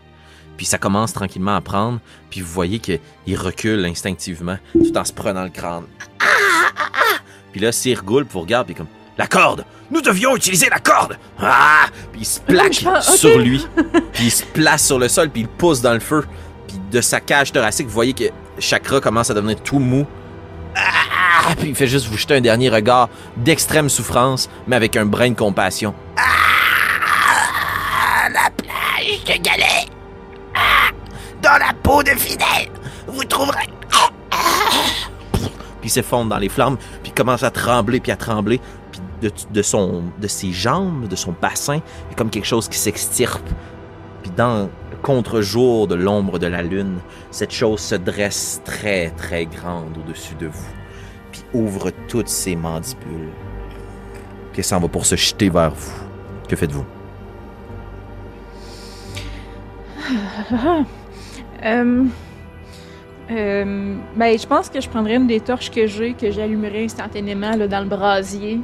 Puis 0.58 0.66
ça 0.66 0.78
commence 0.78 1.14
tranquillement 1.14 1.56
à 1.56 1.62
prendre, 1.62 2.00
puis 2.30 2.42
vous 2.42 2.52
voyez 2.52 2.80
qu'il 2.80 3.00
recule 3.38 3.84
instinctivement, 3.86 4.58
tout 4.74 4.96
en 4.98 5.04
se 5.06 5.14
prenant 5.14 5.44
le 5.44 5.50
crâne. 5.50 5.86
Puis 7.52 7.62
là, 7.62 7.72
Sir 7.72 8.04
Goulp 8.04 8.30
vous 8.32 8.42
regarde, 8.42 8.68
puis 8.68 8.76
comme 8.76 8.88
La 9.18 9.28
corde 9.28 9.66
Nous 9.92 10.02
devions 10.02 10.36
utiliser 10.36 10.70
la 10.70 10.80
corde 10.80 11.18
Ah 11.40 11.86
Puis 12.12 12.22
il 12.22 12.26
se 12.26 12.40
plaque 12.40 12.84
Ah, 12.86 13.02
sur 13.02 13.38
lui, 13.38 13.66
puis 14.14 14.26
il 14.26 14.32
se 14.32 14.44
place 14.44 14.86
sur 14.86 15.00
le 15.00 15.08
sol, 15.08 15.30
puis 15.30 15.42
il 15.42 15.48
pousse 15.48 15.82
dans 15.82 15.94
le 15.94 16.00
feu. 16.00 16.26
Puis 16.68 16.78
de 16.92 17.02
sa 17.02 17.20
cage 17.20 17.52
thoracique, 17.52 17.88
vous 17.88 17.94
voyez 17.94 18.14
que 18.14 18.26
Chakra 18.60 19.02
commence 19.02 19.30
à 19.30 19.34
devenir 19.34 19.62
tout 19.62 19.80
mou. 19.80 20.06
Ah! 20.76 21.54
Puis 21.60 21.70
il 21.70 21.76
fait 21.76 21.88
juste 21.88 22.08
vous 22.08 22.18
jeter 22.18 22.36
un 22.36 22.42
dernier 22.42 22.70
regard 22.70 23.10
d'extrême 23.38 23.90
souffrance, 23.90 24.50
mais 24.68 24.76
avec 24.76 24.96
un 24.96 25.06
brin 25.06 25.30
de 25.30 25.36
compassion. 25.36 25.94
Ah, 26.18 28.30
la 28.30 28.50
plage 28.52 29.24
de 29.26 29.42
galets. 29.44 29.88
Ah, 30.56 30.90
dans 31.42 31.58
la 31.60 31.74
peau 31.82 32.02
de 32.04 32.12
fidèle, 32.12 32.70
vous 33.08 33.24
trouverez... 33.26 33.68
puis 35.30 35.42
il 35.84 35.90
s'effondre 35.90 36.30
dans 36.30 36.38
les 36.38 36.50
flammes, 36.50 36.78
puis 37.04 37.12
il 37.12 37.14
commence 37.14 37.44
à 37.44 37.52
trembler, 37.52 38.00
puis 38.00 38.12
à 38.12 38.16
trembler, 38.16 38.60
puis 38.60 38.68
de, 39.52 39.62
son, 39.62 40.04
de 40.20 40.28
ses 40.28 40.52
jambes, 40.52 41.08
de 41.08 41.16
son 41.16 41.34
bassin, 41.40 41.80
a 42.12 42.16
comme 42.16 42.30
quelque 42.30 42.46
chose 42.46 42.68
qui 42.68 42.78
s'extirpe. 42.78 43.48
Puis 44.22 44.32
dans 44.36 44.70
le 44.92 44.98
contre-jour 45.02 45.88
de 45.88 45.96
l'ombre 45.96 46.40
de 46.40 46.48
la 46.48 46.62
lune, 46.62 47.00
cette 47.32 47.52
chose 47.52 47.80
se 47.80 47.96
dresse 47.96 48.62
très 48.64 49.10
très 49.12 49.46
grande 49.46 49.98
au-dessus 49.98 50.36
de 50.36 50.48
vous, 50.48 50.74
puis 51.32 51.44
ouvre 51.54 51.92
toutes 52.08 52.30
ses 52.30 52.56
mandibules. 52.56 53.32
Puis 54.52 54.60
elle 54.60 54.64
s'en 54.64 54.80
va 54.80 54.88
pour 54.88 55.06
se 55.06 55.16
jeter 55.16 55.50
vers 55.50 55.72
vous? 55.72 55.94
Que 56.48 56.56
faites-vous? 56.56 56.86
Euh, 61.66 62.04
euh, 63.32 63.96
ben, 64.18 64.38
je 64.38 64.46
pense 64.46 64.70
que 64.70 64.82
je 64.82 64.90
prendrais 64.90 65.16
une 65.16 65.28
des 65.28 65.40
torches 65.40 65.72
que 65.72 65.88
j'ai, 65.88 66.14
que 66.14 66.30
j'allumerais 66.30 66.84
instantanément 66.84 67.56
là, 67.56 67.70
dans 67.70 67.80
le 67.80 67.88
brasier, 67.88 68.60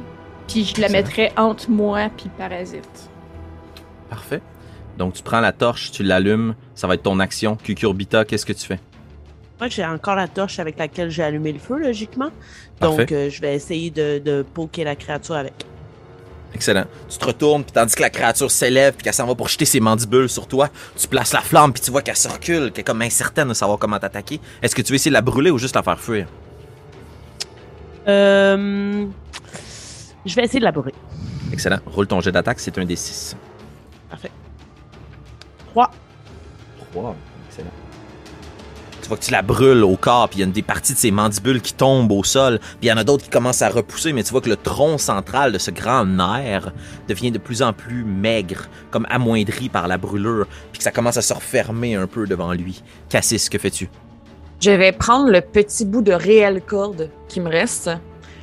puis 0.50 0.64
je 0.64 0.80
la 0.80 0.88
mettrais 0.88 1.32
entre 1.36 1.70
moi 1.70 2.10
puis 2.16 2.28
parasite. 2.36 3.08
Parfait. 4.08 4.42
Donc 4.98 5.14
tu 5.14 5.22
prends 5.22 5.40
la 5.40 5.52
torche, 5.52 5.92
tu 5.92 6.02
l'allumes, 6.02 6.54
ça 6.74 6.86
va 6.86 6.94
être 6.94 7.04
ton 7.04 7.20
action. 7.20 7.56
Cucurbita, 7.56 8.24
qu'est-ce 8.24 8.44
que 8.44 8.52
tu 8.52 8.66
fais? 8.66 8.80
Moi, 9.60 9.68
j'ai 9.68 9.84
encore 9.84 10.16
la 10.16 10.26
torche 10.26 10.58
avec 10.58 10.78
laquelle 10.78 11.10
j'ai 11.10 11.22
allumé 11.22 11.52
le 11.52 11.58
feu, 11.58 11.78
logiquement. 11.78 12.30
Parfait. 12.78 12.96
Donc, 12.96 13.12
euh, 13.12 13.28
je 13.28 13.42
vais 13.42 13.54
essayer 13.54 13.90
de, 13.90 14.18
de 14.18 14.42
poker 14.42 14.86
la 14.86 14.96
créature 14.96 15.34
avec. 15.34 15.52
Excellent. 16.54 16.84
Tu 17.10 17.18
te 17.18 17.24
retournes, 17.26 17.62
puis 17.62 17.72
tandis 17.72 17.94
que 17.94 18.00
la 18.00 18.08
créature 18.08 18.50
s'élève, 18.50 18.94
puis 18.94 19.04
qu'elle 19.04 19.12
s'en 19.12 19.26
va 19.26 19.34
pour 19.34 19.48
jeter 19.48 19.66
ses 19.66 19.80
mandibules 19.80 20.30
sur 20.30 20.46
toi, 20.48 20.70
tu 20.96 21.06
places 21.08 21.34
la 21.34 21.42
flamme, 21.42 21.74
puis 21.74 21.82
tu 21.82 21.90
vois 21.90 22.00
qu'elle 22.00 22.16
se 22.16 22.26
recule, 22.26 22.72
qu'elle 22.72 22.80
est 22.80 22.84
comme 22.84 23.02
incertaine 23.02 23.48
de 23.48 23.54
savoir 23.54 23.78
comment 23.78 23.98
t'attaquer. 23.98 24.40
Est-ce 24.62 24.74
que 24.74 24.80
tu 24.80 24.92
veux 24.92 24.96
essayer 24.96 25.10
de 25.10 25.14
la 25.14 25.20
brûler 25.20 25.50
ou 25.50 25.58
juste 25.58 25.76
la 25.76 25.82
faire 25.82 26.00
fuir? 26.00 26.26
Euh, 28.08 29.04
je 30.26 30.34
vais 30.34 30.44
essayer 30.44 30.60
de 30.60 30.64
la 30.64 30.72
bourrer. 30.72 30.94
Excellent. 31.52 31.78
Roule 31.86 32.06
ton 32.06 32.20
jet 32.20 32.32
d'attaque, 32.32 32.60
c'est 32.60 32.76
un 32.78 32.84
des 32.84 32.96
6. 32.96 33.36
Parfait. 34.08 34.30
3. 35.72 35.90
3. 36.92 37.16
Excellent. 37.48 37.70
Tu 39.02 39.08
vois 39.08 39.16
que 39.16 39.24
tu 39.24 39.32
la 39.32 39.42
brûles 39.42 39.82
au 39.82 39.96
corps, 39.96 40.28
puis 40.28 40.38
il 40.38 40.40
y 40.40 40.44
a 40.44 40.46
une 40.46 40.52
des 40.52 40.62
parties 40.62 40.92
de 40.94 40.98
ses 40.98 41.10
mandibules 41.10 41.60
qui 41.60 41.72
tombent 41.74 42.12
au 42.12 42.22
sol, 42.22 42.58
puis 42.60 42.78
il 42.82 42.86
y 42.88 42.92
en 42.92 42.96
a 42.96 43.02
d'autres 43.04 43.24
qui 43.24 43.30
commencent 43.30 43.62
à 43.62 43.68
repousser, 43.68 44.12
mais 44.12 44.22
tu 44.22 44.30
vois 44.30 44.40
que 44.40 44.48
le 44.50 44.56
tronc 44.56 44.98
central 44.98 45.52
de 45.52 45.58
ce 45.58 45.70
grand 45.70 46.04
nerf 46.04 46.70
devient 47.08 47.32
de 47.32 47.38
plus 47.38 47.62
en 47.62 47.72
plus 47.72 48.04
maigre, 48.04 48.66
comme 48.90 49.06
amoindri 49.10 49.68
par 49.68 49.88
la 49.88 49.98
brûlure, 49.98 50.46
puis 50.70 50.78
que 50.78 50.84
ça 50.84 50.90
commence 50.92 51.16
à 51.16 51.22
se 51.22 51.32
refermer 51.34 51.94
un 51.96 52.06
peu 52.06 52.26
devant 52.26 52.52
lui. 52.52 52.82
Cassis, 53.08 53.48
que 53.48 53.58
fais-tu? 53.58 53.88
Je 54.60 54.70
vais 54.70 54.92
prendre 54.92 55.30
le 55.30 55.40
petit 55.40 55.86
bout 55.86 56.02
de 56.02 56.12
réelle 56.12 56.60
corde 56.60 57.10
qui 57.28 57.40
me 57.40 57.48
reste, 57.48 57.90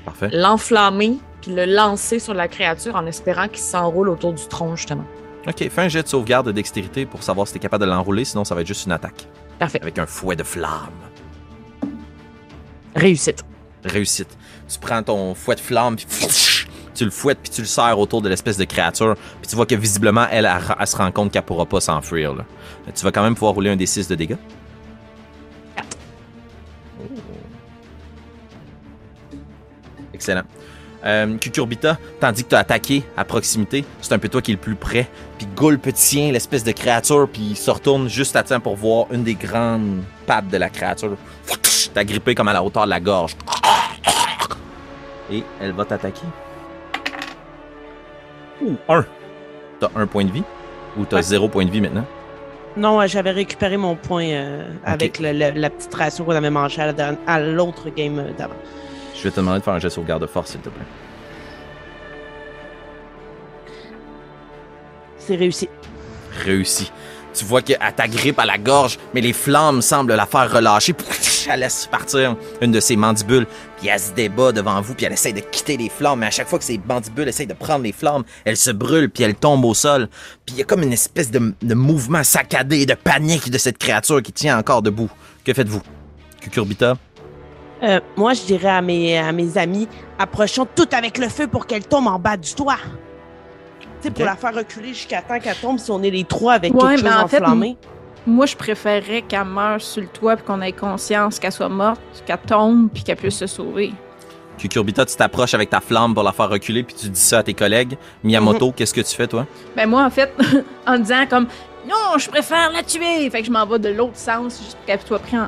Parfait. 0.04 0.30
l'enflammer, 0.34 1.18
puis 1.48 1.56
le 1.56 1.66
lancer 1.66 2.20
sur 2.20 2.34
la 2.34 2.48
créature 2.48 2.96
en 2.96 3.06
espérant 3.06 3.48
qu'il 3.48 3.60
s'enroule 3.60 4.10
autour 4.10 4.34
du 4.34 4.46
tronc, 4.48 4.76
justement. 4.76 5.06
Ok, 5.48 5.70
fais 5.70 5.82
un 5.82 5.88
jet 5.88 6.04
de 6.04 6.08
sauvegarde 6.08 6.48
de 6.48 6.52
dextérité 6.52 7.06
pour 7.06 7.24
savoir 7.24 7.48
si 7.48 7.54
t'es 7.54 7.60
capable 7.60 7.86
de 7.86 7.90
l'enrouler, 7.90 8.26
sinon 8.26 8.44
ça 8.44 8.54
va 8.54 8.62
être 8.62 8.68
juste 8.68 8.86
une 8.86 8.92
attaque. 8.92 9.28
Parfait. 9.58 9.80
Avec 9.82 9.98
un 9.98 10.06
fouet 10.06 10.36
de 10.36 10.44
flamme. 10.44 10.90
Réussite. 12.96 13.46
Réussite. 13.86 14.38
Tu 14.68 14.78
prends 14.80 15.02
ton 15.02 15.34
fouet 15.36 15.56
de 15.56 15.62
flamme, 15.62 15.96
puis 15.96 16.06
tu 16.94 17.06
le 17.06 17.12
fouettes, 17.12 17.40
puis 17.42 17.52
tu 17.52 17.62
le 17.62 17.68
serres 17.68 17.98
autour 17.98 18.22
de 18.22 18.28
l'espèce 18.28 18.58
de 18.58 18.66
créature, 18.66 19.16
puis 19.40 19.48
tu 19.48 19.56
vois 19.56 19.66
que 19.66 19.76
visiblement, 19.76 20.26
elle, 20.30 20.46
elle, 20.46 20.76
elle 20.78 20.88
se 20.88 20.98
rend 20.98 21.12
compte 21.12 21.32
qu'elle 21.32 21.44
pourra 21.44 21.66
pas 21.66 21.80
s'enfuir. 21.80 22.36
là. 22.36 22.44
Tu 22.94 23.04
vas 23.06 23.12
quand 23.12 23.24
même 23.24 23.36
pouvoir 23.36 23.54
rouler 23.54 23.70
un 23.70 23.78
des 23.78 23.86
6 23.86 24.10
de 24.10 24.16
dégâts. 24.16 24.38
Excellent. 30.14 30.44
Euh, 31.06 31.38
Cucurbita, 31.38 31.98
tandis 32.20 32.44
que 32.44 32.50
tu 32.50 32.56
as 32.56 32.60
attaqué 32.60 33.04
à 33.16 33.24
proximité, 33.24 33.86
c'est 34.02 34.14
un 34.14 34.20
peu 34.20 34.30
toi 34.30 34.42
qui 34.42 34.52
est 34.52 34.56
le 34.56 34.60
plus 34.60 34.76
près. 34.76 35.08
Puis 35.38 35.48
Gulp 35.56 35.94
tient 35.94 36.32
l'espèce 36.32 36.64
de 36.64 36.72
créature, 36.72 37.30
puis 37.32 37.50
il 37.52 37.56
se 37.58 37.70
retourne 37.70 38.10
juste 38.10 38.36
à 38.36 38.44
temps 38.44 38.60
pour 38.60 38.76
voir 38.76 39.06
une 39.12 39.24
des 39.24 39.36
grandes 39.36 40.02
pattes 40.26 40.48
de 40.48 40.58
la 40.58 40.70
créature. 40.70 41.16
T'as 41.94 42.04
grippé 42.04 42.34
comme 42.36 42.48
à 42.48 42.54
la 42.54 42.64
hauteur 42.64 42.86
de 42.86 42.90
la 42.90 43.00
gorge. 43.00 43.36
Et 45.32 45.44
elle 45.62 45.72
va 45.74 45.86
t'attaquer. 45.86 46.26
Ouh, 48.62 48.76
un. 48.90 49.06
T'as 49.80 49.90
un 49.96 50.08
point 50.08 50.26
de 50.26 50.32
vie? 50.32 50.44
Ou 50.98 51.06
t'as 51.06 51.18
Ouais. 51.18 51.22
zéro 51.22 51.48
point 51.48 51.66
de 51.66 51.70
vie 51.72 51.82
maintenant? 51.82 52.06
Non, 52.76 53.00
euh, 53.02 53.08
j'avais 53.08 53.32
récupéré 53.32 53.78
mon 53.78 53.96
point 53.96 54.26
euh, 54.26 54.68
avec 54.86 55.20
le- 55.20 55.32
le- 55.34 55.52
la 55.60 55.70
petite 55.70 55.94
ration 55.94 56.26
qu'on 56.26 56.36
avait 56.36 56.50
mangée 56.50 56.82
à 57.28 57.40
l'autre 57.40 57.90
game 57.90 58.20
euh, 58.20 58.32
d'avant. 58.38 58.54
Je 59.18 59.24
vais 59.24 59.32
te 59.32 59.38
demander 59.38 59.60
de 59.60 59.64
faire 59.64 59.74
un 59.74 59.80
jet 59.80 59.88
de 59.88 59.94
sauvegarde 59.94 60.22
de 60.22 60.28
force, 60.28 60.52
s'il 60.52 60.60
te 60.62 60.70
plaît. 60.70 60.86
C'est 65.18 65.36
réussi. 65.36 65.68
réussi. 66.46 66.92
Tu 67.34 67.46
vois 67.46 67.62
qu'elle 67.62 67.78
t'agrippe 67.96 68.40
à 68.40 68.46
la 68.46 68.58
gorge, 68.58 68.98
mais 69.14 69.22
les 69.22 69.34
flammes 69.34 69.82
semblent 69.82 70.14
la 70.14 70.26
faire 70.26 70.52
relâcher. 70.52 70.96
Elle 71.50 71.62
laisse 71.62 71.88
partir 71.90 72.36
une 72.62 72.72
de 72.72 72.80
ses 72.80 72.96
mandibules, 72.96 73.48
puis 73.78 73.88
elle 73.88 74.00
se 74.00 74.12
débat 74.12 74.52
devant 74.52 74.82
vous, 74.82 74.94
puis 74.96 75.06
elle 75.06 75.14
essaie 75.14 75.34
de 75.34 75.40
quitter 75.40 75.78
les 75.78 75.88
flammes, 75.88 76.20
mais 76.20 76.26
à 76.26 76.32
chaque 76.32 76.48
fois 76.48 76.60
que 76.60 76.66
ses 76.66 76.78
mandibules 76.78 77.28
essayent 77.28 77.48
de 77.48 77.54
prendre 77.54 77.84
les 77.84 77.94
flammes, 77.94 78.24
elle 78.44 78.58
se 78.58 78.72
brûle, 78.72 79.10
puis 79.10 79.24
elle 79.24 79.36
tombe 79.36 79.64
au 79.64 79.74
sol. 79.74 80.10
Puis 80.46 80.56
il 80.56 80.60
y 80.60 80.62
a 80.62 80.66
comme 80.66 80.84
une 80.84 80.92
espèce 80.94 81.32
de, 81.32 81.54
de 81.62 81.74
mouvement 81.74 82.24
saccadé, 82.24 82.86
de 82.86 82.96
panique 82.96 83.50
de 83.50 83.58
cette 83.58 83.78
créature 83.78 84.22
qui 84.22 84.34
tient 84.34 84.58
encore 84.58 84.82
debout. 84.82 85.10
Que 85.46 85.54
faites-vous? 85.54 85.82
Cucurbita? 86.42 86.98
Euh, 87.84 88.00
moi, 88.16 88.34
je 88.34 88.42
dirais 88.42 88.70
à 88.70 88.82
mes, 88.82 89.18
à 89.18 89.32
mes 89.32 89.58
amis, 89.58 89.88
approchons 90.18 90.68
tout 90.76 90.88
avec 90.92 91.18
le 91.18 91.30
feu 91.30 91.48
pour 91.48 91.68
qu'elle 91.68 91.86
tombe 91.86 92.08
en 92.08 92.18
bas 92.20 92.38
du 92.38 92.54
toit. 92.54 92.78
Tu 94.02 94.08
sais, 94.08 94.12
pour 94.12 94.26
la 94.26 94.36
faire 94.36 94.54
reculer 94.54 94.90
jusqu'à 94.90 95.22
temps 95.22 95.40
qu'elle 95.40 95.56
tombe 95.56 95.80
si 95.80 95.90
on 95.92 96.02
est 96.04 96.10
les 96.10 96.24
trois 96.24 96.54
avec 96.54 96.74
Ouais, 96.74 96.96
quelque 96.96 97.04
mais 97.04 97.10
chose 97.12 97.20
en 97.24 97.28
fait, 97.28 97.38
enflammé. 97.42 97.78
Moi, 98.26 98.46
je 98.46 98.56
préférerais 98.56 99.22
qu'elle 99.22 99.46
meure 99.46 99.82
sur 99.82 100.02
le 100.02 100.08
toit 100.08 100.36
puis 100.36 100.46
qu'on 100.46 100.62
ait 100.62 100.72
conscience 100.72 101.40
qu'elle 101.40 101.52
soit 101.52 101.70
morte, 101.70 102.02
qu'elle 102.26 102.38
tombe 102.40 102.90
puis 102.94 103.04
qu'elle 103.04 103.16
puisse 103.16 103.38
se 103.38 103.48
sauver. 103.48 103.92
Cucurbita, 104.58 105.06
tu 105.06 105.16
t'approches 105.16 105.54
avec 105.54 105.70
ta 105.70 105.80
flamme 105.80 106.14
pour 106.16 106.24
la 106.24 106.32
faire 106.32 106.50
reculer, 106.50 106.82
puis 106.84 106.96
tu 106.96 107.10
dis 107.10 107.20
ça 107.20 107.40
à 107.40 107.44
tes 107.44 107.54
collègues. 107.54 107.96
Miyamoto, 108.24 108.72
qu'est-ce 108.72 108.94
que 108.94 109.02
tu 109.02 109.16
fais, 109.16 109.28
toi? 109.28 109.46
Ben 109.76 109.88
moi, 109.88 110.04
en 110.04 110.10
fait, 110.10 110.34
en 110.88 110.98
disant 110.98 111.26
comme 111.30 111.48
non, 111.88 112.18
je 112.18 112.28
préfère 112.28 112.72
la 112.72 112.84
tuer, 112.84 113.30
fait 113.30 113.42
que 113.42 113.46
je 113.46 113.52
m'en 113.52 113.66
vais 113.66 113.80
de 113.80 113.90
l'autre 113.90 114.18
sens 114.18 114.58
juste 114.60 114.76
pour 114.78 114.86
qu'elle 114.86 115.00
soit 115.02 115.20
prise 115.20 115.40
en, 115.40 115.48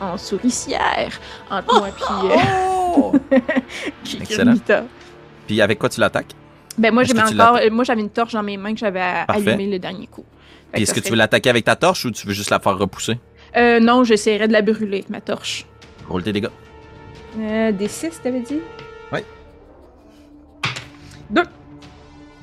en 0.00 0.16
souricière 0.16 1.18
entre 1.50 1.78
moi 1.78 1.88
puis 1.94 2.30
euh, 2.30 2.76
Oh! 2.96 3.12
Excellent. 4.20 4.54
Puis 5.46 5.60
avec 5.60 5.78
quoi 5.78 5.88
tu 5.88 6.00
l'attaques? 6.00 6.32
Ben 6.78 6.92
moi, 6.92 7.04
j'avais 7.04 7.22
encore, 7.22 7.58
moi 7.70 7.84
j'avais 7.84 8.00
une 8.02 8.10
torche 8.10 8.32
dans 8.32 8.42
mes 8.42 8.56
mains 8.56 8.72
que 8.72 8.80
j'avais 8.80 9.00
allumée 9.28 9.66
le 9.66 9.78
dernier 9.78 10.06
coup. 10.06 10.24
Puis 10.72 10.82
est-ce 10.82 10.92
que 10.92 11.00
tu 11.00 11.10
veux 11.10 11.16
l'attaquer 11.16 11.50
avec 11.50 11.64
ta 11.64 11.76
torche 11.76 12.04
ou 12.04 12.10
tu 12.10 12.26
veux 12.26 12.34
juste 12.34 12.50
la 12.50 12.58
faire 12.58 12.76
repousser? 12.76 13.18
Euh, 13.56 13.80
non, 13.80 14.04
j'essaierais 14.04 14.48
de 14.48 14.52
la 14.52 14.62
brûler 14.62 14.98
avec 14.98 15.10
ma 15.10 15.20
torche. 15.20 15.64
Roule 16.08 16.22
tes 16.22 16.32
dégâts. 16.32 16.48
Euh, 17.38 17.72
des 17.72 17.88
6, 17.88 18.20
t'avais 18.22 18.40
dit? 18.40 18.60
Oui. 19.12 19.20
Deux. 21.30 21.42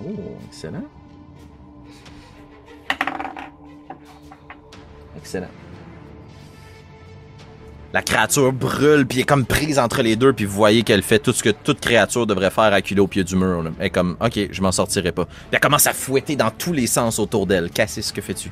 Oh, 0.03 0.11
excellent. 0.47 0.83
Excellent. 5.17 5.47
La 7.93 8.01
créature 8.01 8.51
brûle, 8.51 9.05
puis 9.05 9.19
elle 9.19 9.21
est 9.21 9.27
comme 9.27 9.45
prise 9.45 9.77
entre 9.77 10.01
les 10.01 10.15
deux, 10.15 10.33
puis 10.33 10.45
vous 10.45 10.55
voyez 10.55 10.81
qu'elle 10.81 11.03
fait 11.03 11.19
tout 11.19 11.31
ce 11.31 11.43
que 11.43 11.51
toute 11.51 11.79
créature 11.79 12.25
devrait 12.25 12.49
faire 12.49 12.73
acculée 12.73 13.01
au 13.01 13.07
pied 13.07 13.23
du 13.23 13.35
mur. 13.35 13.61
là. 13.61 13.69
Elle 13.79 13.85
est 13.85 13.89
comme, 13.91 14.17
ok, 14.19 14.39
je 14.49 14.61
m'en 14.63 14.71
sortirai 14.71 15.11
pas. 15.11 15.25
Puis 15.25 15.35
elle 15.51 15.59
commence 15.59 15.85
à 15.85 15.93
fouetter 15.93 16.35
dans 16.35 16.49
tous 16.49 16.73
les 16.73 16.87
sens 16.87 17.19
autour 17.19 17.45
d'elle. 17.45 17.69
Cassis, 17.69 18.11
que 18.11 18.21
fais-tu? 18.21 18.49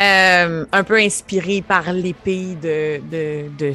Euh, 0.00 0.64
un 0.72 0.82
peu 0.82 0.96
inspiré 0.96 1.62
par 1.62 1.92
l'épée 1.92 2.56
de, 2.60 3.00
de, 3.08 3.48
de 3.56 3.72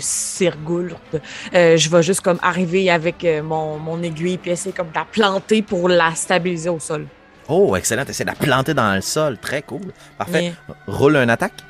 euh, 1.53 1.77
je 1.77 1.89
vais 1.89 2.03
juste 2.03 2.19
comme 2.21 2.39
arriver 2.41 2.89
avec 2.89 3.23
euh, 3.23 3.41
mon, 3.41 3.77
mon 3.77 4.03
aiguille 4.03 4.37
puis 4.37 4.51
essayer 4.51 4.73
comme 4.73 4.89
de 4.89 4.95
la 4.95 5.05
planter 5.05 5.61
pour 5.61 5.87
la 5.87 6.13
stabiliser 6.15 6.69
au 6.69 6.79
sol. 6.79 7.05
Oh, 7.47 7.73
excellent. 7.77 8.03
T'essaies 8.05 8.25
de 8.25 8.29
la 8.29 8.35
planter 8.35 8.73
dans 8.73 8.93
le 8.95 9.01
sol. 9.01 9.37
Très 9.37 9.61
cool. 9.61 9.93
Parfait. 10.17 10.53
Roule 10.87 11.15
un 11.15 11.29
attaque. 11.29 11.63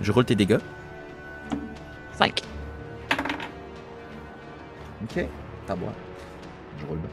Je 0.00 0.10
roule 0.10 0.24
tes 0.24 0.34
dégâts. 0.34 0.58
Ok. 5.04 5.26
T'as 5.66 5.74
boire. 5.74 5.92
Je 6.80 6.86
roule 6.86 6.98
bien. 6.98 7.10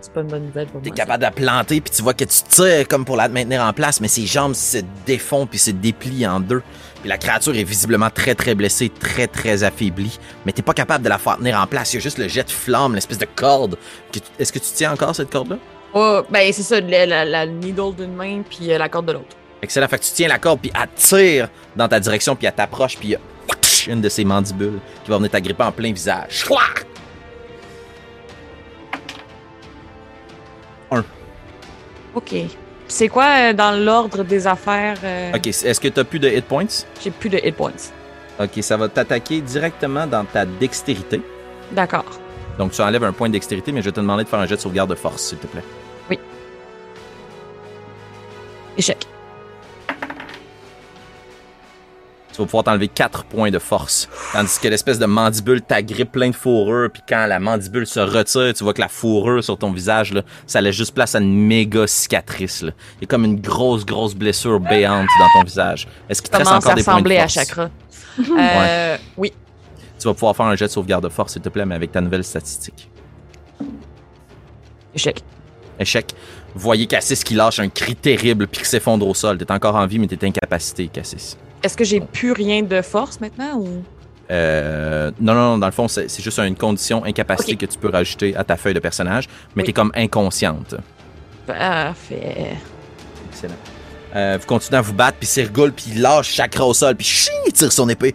C'est 0.00 0.12
pas 0.12 0.20
une 0.22 0.28
bonne 0.28 0.46
nouvelle 0.46 0.66
pour 0.66 0.80
T'es 0.82 0.88
moi. 0.88 0.96
capable 0.96 1.18
de 1.18 1.24
la 1.24 1.30
planter, 1.30 1.80
puis 1.80 1.90
tu 1.94 2.02
vois 2.02 2.14
que 2.14 2.24
tu 2.24 2.42
tires 2.48 2.88
comme 2.88 3.04
pour 3.04 3.16
la 3.16 3.28
maintenir 3.28 3.62
en 3.62 3.72
place, 3.72 4.00
mais 4.00 4.08
ses 4.08 4.26
jambes 4.26 4.54
se 4.54 4.78
défont 5.06 5.46
puis 5.46 5.58
se 5.58 5.70
déplient 5.70 6.26
en 6.26 6.40
deux. 6.40 6.62
Puis 7.00 7.08
la 7.08 7.18
créature 7.18 7.54
est 7.54 7.64
visiblement 7.64 8.10
très 8.10 8.34
très 8.34 8.54
blessée, 8.54 8.88
très 8.90 9.26
très 9.26 9.62
affaiblie, 9.62 10.18
mais 10.44 10.52
t'es 10.52 10.62
pas 10.62 10.74
capable 10.74 11.04
de 11.04 11.08
la 11.08 11.18
faire 11.18 11.36
tenir 11.36 11.58
en 11.60 11.66
place. 11.66 11.92
Il 11.92 11.96
y 11.96 11.98
a 11.98 12.02
juste 12.02 12.18
le 12.18 12.28
jet 12.28 12.44
de 12.44 12.50
flamme, 12.50 12.94
l'espèce 12.94 13.18
de 13.18 13.26
corde. 13.26 13.76
Est-ce 14.38 14.52
que 14.52 14.58
tu 14.58 14.70
tiens 14.74 14.92
encore 14.92 15.14
cette 15.14 15.30
corde-là? 15.30 15.56
Oh, 15.92 16.22
ben 16.30 16.52
c'est 16.52 16.62
ça, 16.62 16.80
la, 16.80 17.04
la, 17.06 17.24
la 17.24 17.46
needle 17.46 17.94
d'une 17.96 18.14
main 18.14 18.42
puis 18.48 18.72
euh, 18.72 18.78
la 18.78 18.88
corde 18.88 19.06
de 19.06 19.12
l'autre. 19.12 19.36
Excellent. 19.62 19.88
Fait 19.88 19.98
que 19.98 20.04
tu 20.04 20.12
tiens 20.12 20.28
la 20.28 20.38
corde, 20.38 20.60
puis 20.60 20.72
elle 20.74 20.88
tire 20.94 21.48
dans 21.76 21.88
ta 21.88 22.00
direction, 22.00 22.34
puis 22.36 22.46
elle 22.46 22.54
t'approche, 22.54 22.96
puis 22.96 23.16
une 23.86 24.00
de 24.00 24.08
ses 24.08 24.24
mandibules 24.24 24.78
qui 25.04 25.10
va 25.10 25.16
venir 25.16 25.30
t'agripper 25.30 25.64
en 25.64 25.72
plein 25.72 25.92
visage. 25.92 26.26
Chouac! 26.30 26.86
OK. 32.14 32.34
C'est 32.88 33.08
quoi 33.08 33.24
euh, 33.50 33.52
dans 33.52 33.70
l'ordre 33.72 34.24
des 34.24 34.46
affaires? 34.46 34.96
euh, 35.04 35.32
Ok, 35.34 35.46
est-ce 35.46 35.78
que 35.80 35.88
tu 35.88 36.00
as 36.00 36.04
plus 36.04 36.18
de 36.18 36.28
hit 36.28 36.44
points? 36.44 36.66
J'ai 37.00 37.10
plus 37.12 37.28
de 37.30 37.38
hit 37.38 37.54
points. 37.54 37.70
Ok, 38.40 38.50
ça 38.62 38.76
va 38.76 38.88
t'attaquer 38.88 39.40
directement 39.40 40.06
dans 40.06 40.24
ta 40.24 40.44
dextérité. 40.44 41.22
D'accord. 41.70 42.04
Donc 42.58 42.72
tu 42.72 42.80
enlèves 42.82 43.04
un 43.04 43.12
point 43.12 43.28
de 43.28 43.34
dextérité, 43.34 43.70
mais 43.70 43.80
je 43.80 43.86
vais 43.86 43.92
te 43.92 44.00
demander 44.00 44.24
de 44.24 44.28
faire 44.28 44.40
un 44.40 44.46
jet 44.46 44.56
de 44.56 44.60
sauvegarde 44.60 44.90
de 44.90 44.96
force, 44.96 45.22
s'il 45.22 45.38
te 45.38 45.46
plaît. 45.46 45.62
Échec. 48.76 49.06
Tu 52.40 52.44
vas 52.44 52.46
pouvoir 52.46 52.64
t'enlever 52.64 52.88
4 52.88 53.24
points 53.24 53.50
de 53.50 53.58
force. 53.58 54.08
Tandis 54.32 54.58
que 54.58 54.68
l'espèce 54.68 54.98
de 54.98 55.04
mandibule 55.04 55.60
t'agrippe 55.60 56.12
plein 56.12 56.30
de 56.30 56.34
fourrure, 56.34 56.88
puis 56.90 57.02
quand 57.06 57.26
la 57.26 57.38
mandibule 57.38 57.86
se 57.86 58.00
retire, 58.00 58.54
tu 58.54 58.64
vois 58.64 58.72
que 58.72 58.80
la 58.80 58.88
fourrure 58.88 59.44
sur 59.44 59.58
ton 59.58 59.70
visage, 59.70 60.14
là, 60.14 60.22
ça 60.46 60.62
laisse 60.62 60.74
juste 60.74 60.94
place 60.94 61.14
à 61.14 61.18
une 61.18 61.36
méga 61.46 61.86
cicatrice. 61.86 62.62
Là. 62.62 62.72
Il 62.96 63.02
y 63.02 63.04
a 63.04 63.08
comme 63.08 63.26
une 63.26 63.38
grosse, 63.38 63.84
grosse 63.84 64.14
blessure 64.14 64.58
béante 64.58 65.06
dans 65.18 65.38
ton 65.38 65.44
visage. 65.44 65.86
Est-ce 66.08 66.22
qu'il 66.22 66.30
te 66.30 66.36
reste 66.38 66.50
encore 66.50 66.74
des 66.74 66.82
points 66.82 66.94
de 66.94 66.98
ressembler 67.00 67.16
à 67.18 67.28
force? 67.28 67.34
chakra? 67.34 67.70
Euh, 68.38 68.96
Oui. 69.18 69.34
Tu 69.98 70.08
vas 70.08 70.14
pouvoir 70.14 70.34
faire 70.34 70.46
un 70.46 70.56
jet 70.56 70.64
de 70.64 70.70
sauvegarde 70.70 71.04
de 71.04 71.10
force, 71.10 71.34
s'il 71.34 71.42
te 71.42 71.50
plaît, 71.50 71.66
mais 71.66 71.74
avec 71.74 71.92
ta 71.92 72.00
nouvelle 72.00 72.24
statistique. 72.24 72.88
Échec. 74.94 75.22
Échec. 75.78 76.14
Vous 76.54 76.60
voyez 76.62 76.86
Cassis 76.86 77.22
qui 77.22 77.34
lâche 77.34 77.58
un 77.58 77.68
cri 77.68 77.94
terrible 77.94 78.46
puis 78.46 78.62
qui 78.62 78.66
s'effondre 78.66 79.06
au 79.06 79.12
sol. 79.12 79.36
T'es 79.36 79.52
encore 79.52 79.76
en 79.76 79.86
vie, 79.86 79.98
mais 79.98 80.06
t'es 80.06 80.26
incapacité, 80.26 80.88
Cassis. 80.88 81.36
Est-ce 81.62 81.76
que 81.76 81.84
j'ai 81.84 82.00
plus 82.00 82.32
rien 82.32 82.62
de 82.62 82.80
force 82.82 83.20
maintenant 83.20 83.56
ou? 83.58 83.82
Euh, 84.30 85.10
non, 85.20 85.34
non, 85.34 85.40
non, 85.52 85.58
dans 85.58 85.66
le 85.66 85.72
fond, 85.72 85.88
c'est 85.88 86.20
juste 86.22 86.38
une 86.38 86.54
condition 86.56 87.04
incapacité 87.04 87.56
que 87.56 87.66
tu 87.66 87.76
peux 87.78 87.88
rajouter 87.90 88.36
à 88.36 88.44
ta 88.44 88.56
feuille 88.56 88.74
de 88.74 88.78
personnage, 88.80 89.26
mais 89.56 89.62
Oui. 89.62 89.66
t'es 89.66 89.72
comme 89.72 89.90
inconsciente. 89.94 90.76
Parfait. 91.46 92.56
Excellent. 93.28 93.54
Euh, 94.14 94.38
vous 94.40 94.46
continuez 94.46 94.78
à 94.78 94.82
vous 94.82 94.92
battre, 94.92 95.18
puis 95.18 95.26
Sirgul, 95.26 95.72
puis 95.72 95.86
il 95.94 96.00
lâche 96.02 96.32
Chakra 96.32 96.64
au 96.64 96.74
sol, 96.74 96.94
puis 96.96 97.28
il 97.46 97.52
tire 97.52 97.72
son 97.72 97.88
épée. 97.88 98.14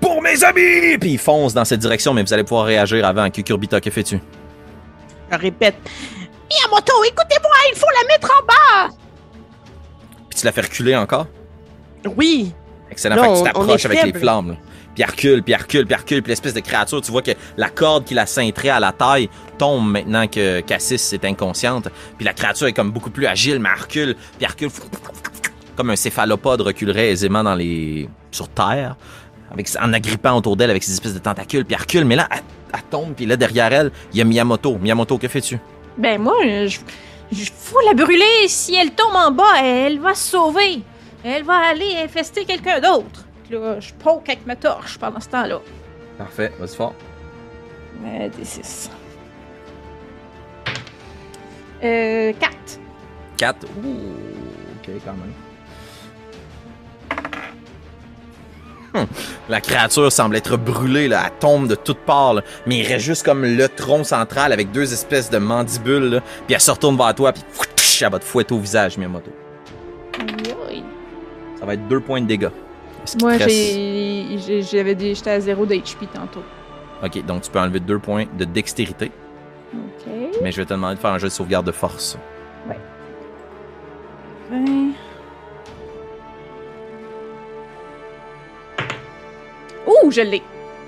Pour 0.00 0.20
mes 0.20 0.44
amis! 0.44 0.98
Puis 1.00 1.12
il 1.12 1.18
fonce 1.18 1.54
dans 1.54 1.64
cette 1.64 1.80
direction, 1.80 2.12
mais 2.12 2.22
vous 2.22 2.32
allez 2.34 2.44
pouvoir 2.44 2.66
réagir 2.66 3.06
avant. 3.06 3.30
Kukurbita, 3.30 3.80
que 3.80 3.90
fais-tu? 3.90 4.20
Je 5.32 5.36
répète. 5.38 5.76
Miyamoto, 6.50 6.92
écoutez-moi, 7.04 7.50
il 7.72 7.78
faut 7.78 7.86
la 8.02 8.08
mettre 8.08 8.30
en 8.30 8.44
bas! 8.46 8.94
Puis 10.28 10.40
tu 10.40 10.44
la 10.44 10.52
fais 10.52 10.60
reculer 10.60 10.94
encore? 10.94 11.26
Oui. 12.16 12.52
Excellent. 12.94 13.16
Là, 13.16 13.22
fait 13.24 13.28
que 13.32 13.38
tu 13.38 13.42
t'approches 13.42 13.82
est 13.82 13.86
avec 13.86 13.98
les 13.98 14.12
faible. 14.12 14.20
flammes. 14.20 14.48
là. 14.50 14.56
Puis 14.94 15.02
elle 15.02 15.10
recule, 15.10 15.42
puis 15.42 15.52
elle 15.52 15.60
recule, 15.60 15.84
puis 15.86 15.94
elle 15.94 16.00
recule, 16.00 16.22
puis 16.22 16.30
l'espèce 16.30 16.54
de 16.54 16.60
créature, 16.60 17.00
tu 17.00 17.10
vois 17.10 17.22
que 17.22 17.32
la 17.56 17.68
corde 17.68 18.04
qui 18.04 18.14
la 18.14 18.26
cintrait 18.26 18.68
à 18.68 18.78
la 18.78 18.92
taille 18.92 19.28
tombe 19.58 19.90
maintenant 19.90 20.28
que 20.28 20.60
Cassis 20.60 21.12
est 21.12 21.24
inconsciente. 21.24 21.88
Puis 22.16 22.24
la 22.24 22.32
créature 22.32 22.68
est 22.68 22.72
comme 22.72 22.92
beaucoup 22.92 23.10
plus 23.10 23.26
agile, 23.26 23.58
mais 23.58 23.70
elle 23.74 23.82
recule, 23.82 24.14
puis 24.38 24.46
elle 24.46 24.48
recule 24.48 24.68
comme 25.74 25.90
un 25.90 25.96
céphalopode 25.96 26.60
reculerait 26.60 27.10
aisément 27.10 27.42
dans 27.42 27.56
les 27.56 28.08
sur 28.30 28.48
terre, 28.48 28.94
avec 29.52 29.68
en 29.82 29.92
agrippant 29.92 30.36
autour 30.36 30.56
d'elle 30.56 30.70
avec 30.70 30.84
ses 30.84 30.92
espèces 30.92 31.14
de 31.14 31.18
tentacules, 31.18 31.64
puis 31.64 31.74
elle 31.74 31.80
recule, 31.82 32.04
mais 32.04 32.14
là 32.14 32.28
elle, 32.30 32.42
elle 32.72 32.82
tombe, 32.88 33.14
puis 33.14 33.26
là 33.26 33.36
derrière 33.36 33.72
elle, 33.72 33.90
il 34.12 34.18
y 34.18 34.20
a 34.20 34.24
Miyamoto. 34.24 34.78
Miyamoto, 34.78 35.18
que 35.18 35.26
fais-tu? 35.26 35.58
Ben 35.98 36.20
moi, 36.20 36.34
je, 36.66 36.78
je 37.32 37.50
faut 37.56 37.80
la 37.84 37.94
brûler. 37.94 38.46
Si 38.46 38.76
elle 38.76 38.92
tombe 38.92 39.16
en 39.16 39.32
bas, 39.32 39.60
elle 39.60 39.98
va 39.98 40.14
se 40.14 40.30
sauver. 40.30 40.82
Elle 41.24 41.42
va 41.42 41.54
aller 41.54 41.96
infester 42.04 42.44
quelqu'un 42.44 42.80
d'autre. 42.80 43.24
Là, 43.50 43.80
je 43.80 43.94
poke 43.94 44.28
avec 44.28 44.46
ma 44.46 44.56
torche 44.56 44.98
pendant 44.98 45.20
ce 45.20 45.28
temps-là. 45.30 45.60
Parfait, 46.18 46.52
vas-y 46.58 46.76
fort. 46.76 46.94
Euh, 48.04 48.28
des 48.28 48.44
6. 48.44 48.90
Euh, 51.82 52.32
4. 52.38 52.54
4. 53.38 53.66
Ouh, 53.66 53.88
ok, 54.76 54.90
quand 55.04 55.12
même. 55.12 55.32
Hum. 58.94 59.06
La 59.48 59.60
créature 59.60 60.12
semble 60.12 60.36
être 60.36 60.56
brûlée, 60.56 61.08
là. 61.08 61.22
elle 61.24 61.38
tombe 61.40 61.66
de 61.66 61.74
toutes 61.74 61.98
parts, 61.98 62.34
là. 62.34 62.42
mais 62.64 62.78
il 62.78 62.86
reste 62.86 63.04
juste 63.04 63.24
comme 63.24 63.44
le 63.44 63.68
tronc 63.68 64.04
central 64.04 64.52
avec 64.52 64.70
deux 64.70 64.92
espèces 64.92 65.30
de 65.30 65.38
mandibules, 65.38 66.10
là. 66.10 66.20
puis 66.46 66.54
elle 66.54 66.60
se 66.60 66.70
retourne 66.70 66.96
vers 66.96 67.14
toi, 67.14 67.32
puis 67.32 67.42
elle 68.00 68.10
va 68.12 68.20
te 68.20 68.24
fouetter 68.24 68.54
au 68.54 68.60
visage, 68.60 68.96
Miyamoto. 68.96 69.32
Ça 71.64 71.68
va 71.68 71.74
être 71.76 71.88
deux 71.88 72.00
points 72.00 72.20
de 72.20 72.26
dégâts. 72.26 72.50
Moi, 73.22 73.38
j'avais 73.38 74.98
j'étais 75.14 75.30
à 75.30 75.40
0 75.40 75.64
d'HP 75.64 76.12
tantôt. 76.12 76.42
Ok, 77.02 77.24
donc 77.24 77.40
tu 77.40 77.50
peux 77.50 77.58
enlever 77.58 77.80
deux 77.80 77.98
points 77.98 78.26
de 78.36 78.44
dextérité, 78.44 79.10
Ok. 79.72 80.12
mais 80.42 80.52
je 80.52 80.58
vais 80.60 80.66
te 80.66 80.74
demander 80.74 80.96
de 80.96 81.00
faire 81.00 81.12
un 81.12 81.16
jeu 81.18 81.28
de 81.28 81.32
sauvegarde 81.32 81.64
de 81.66 81.72
force. 81.72 82.18
20. 84.50 84.92
Ouh, 89.86 90.10
je 90.10 90.20
l'ai. 90.20 90.42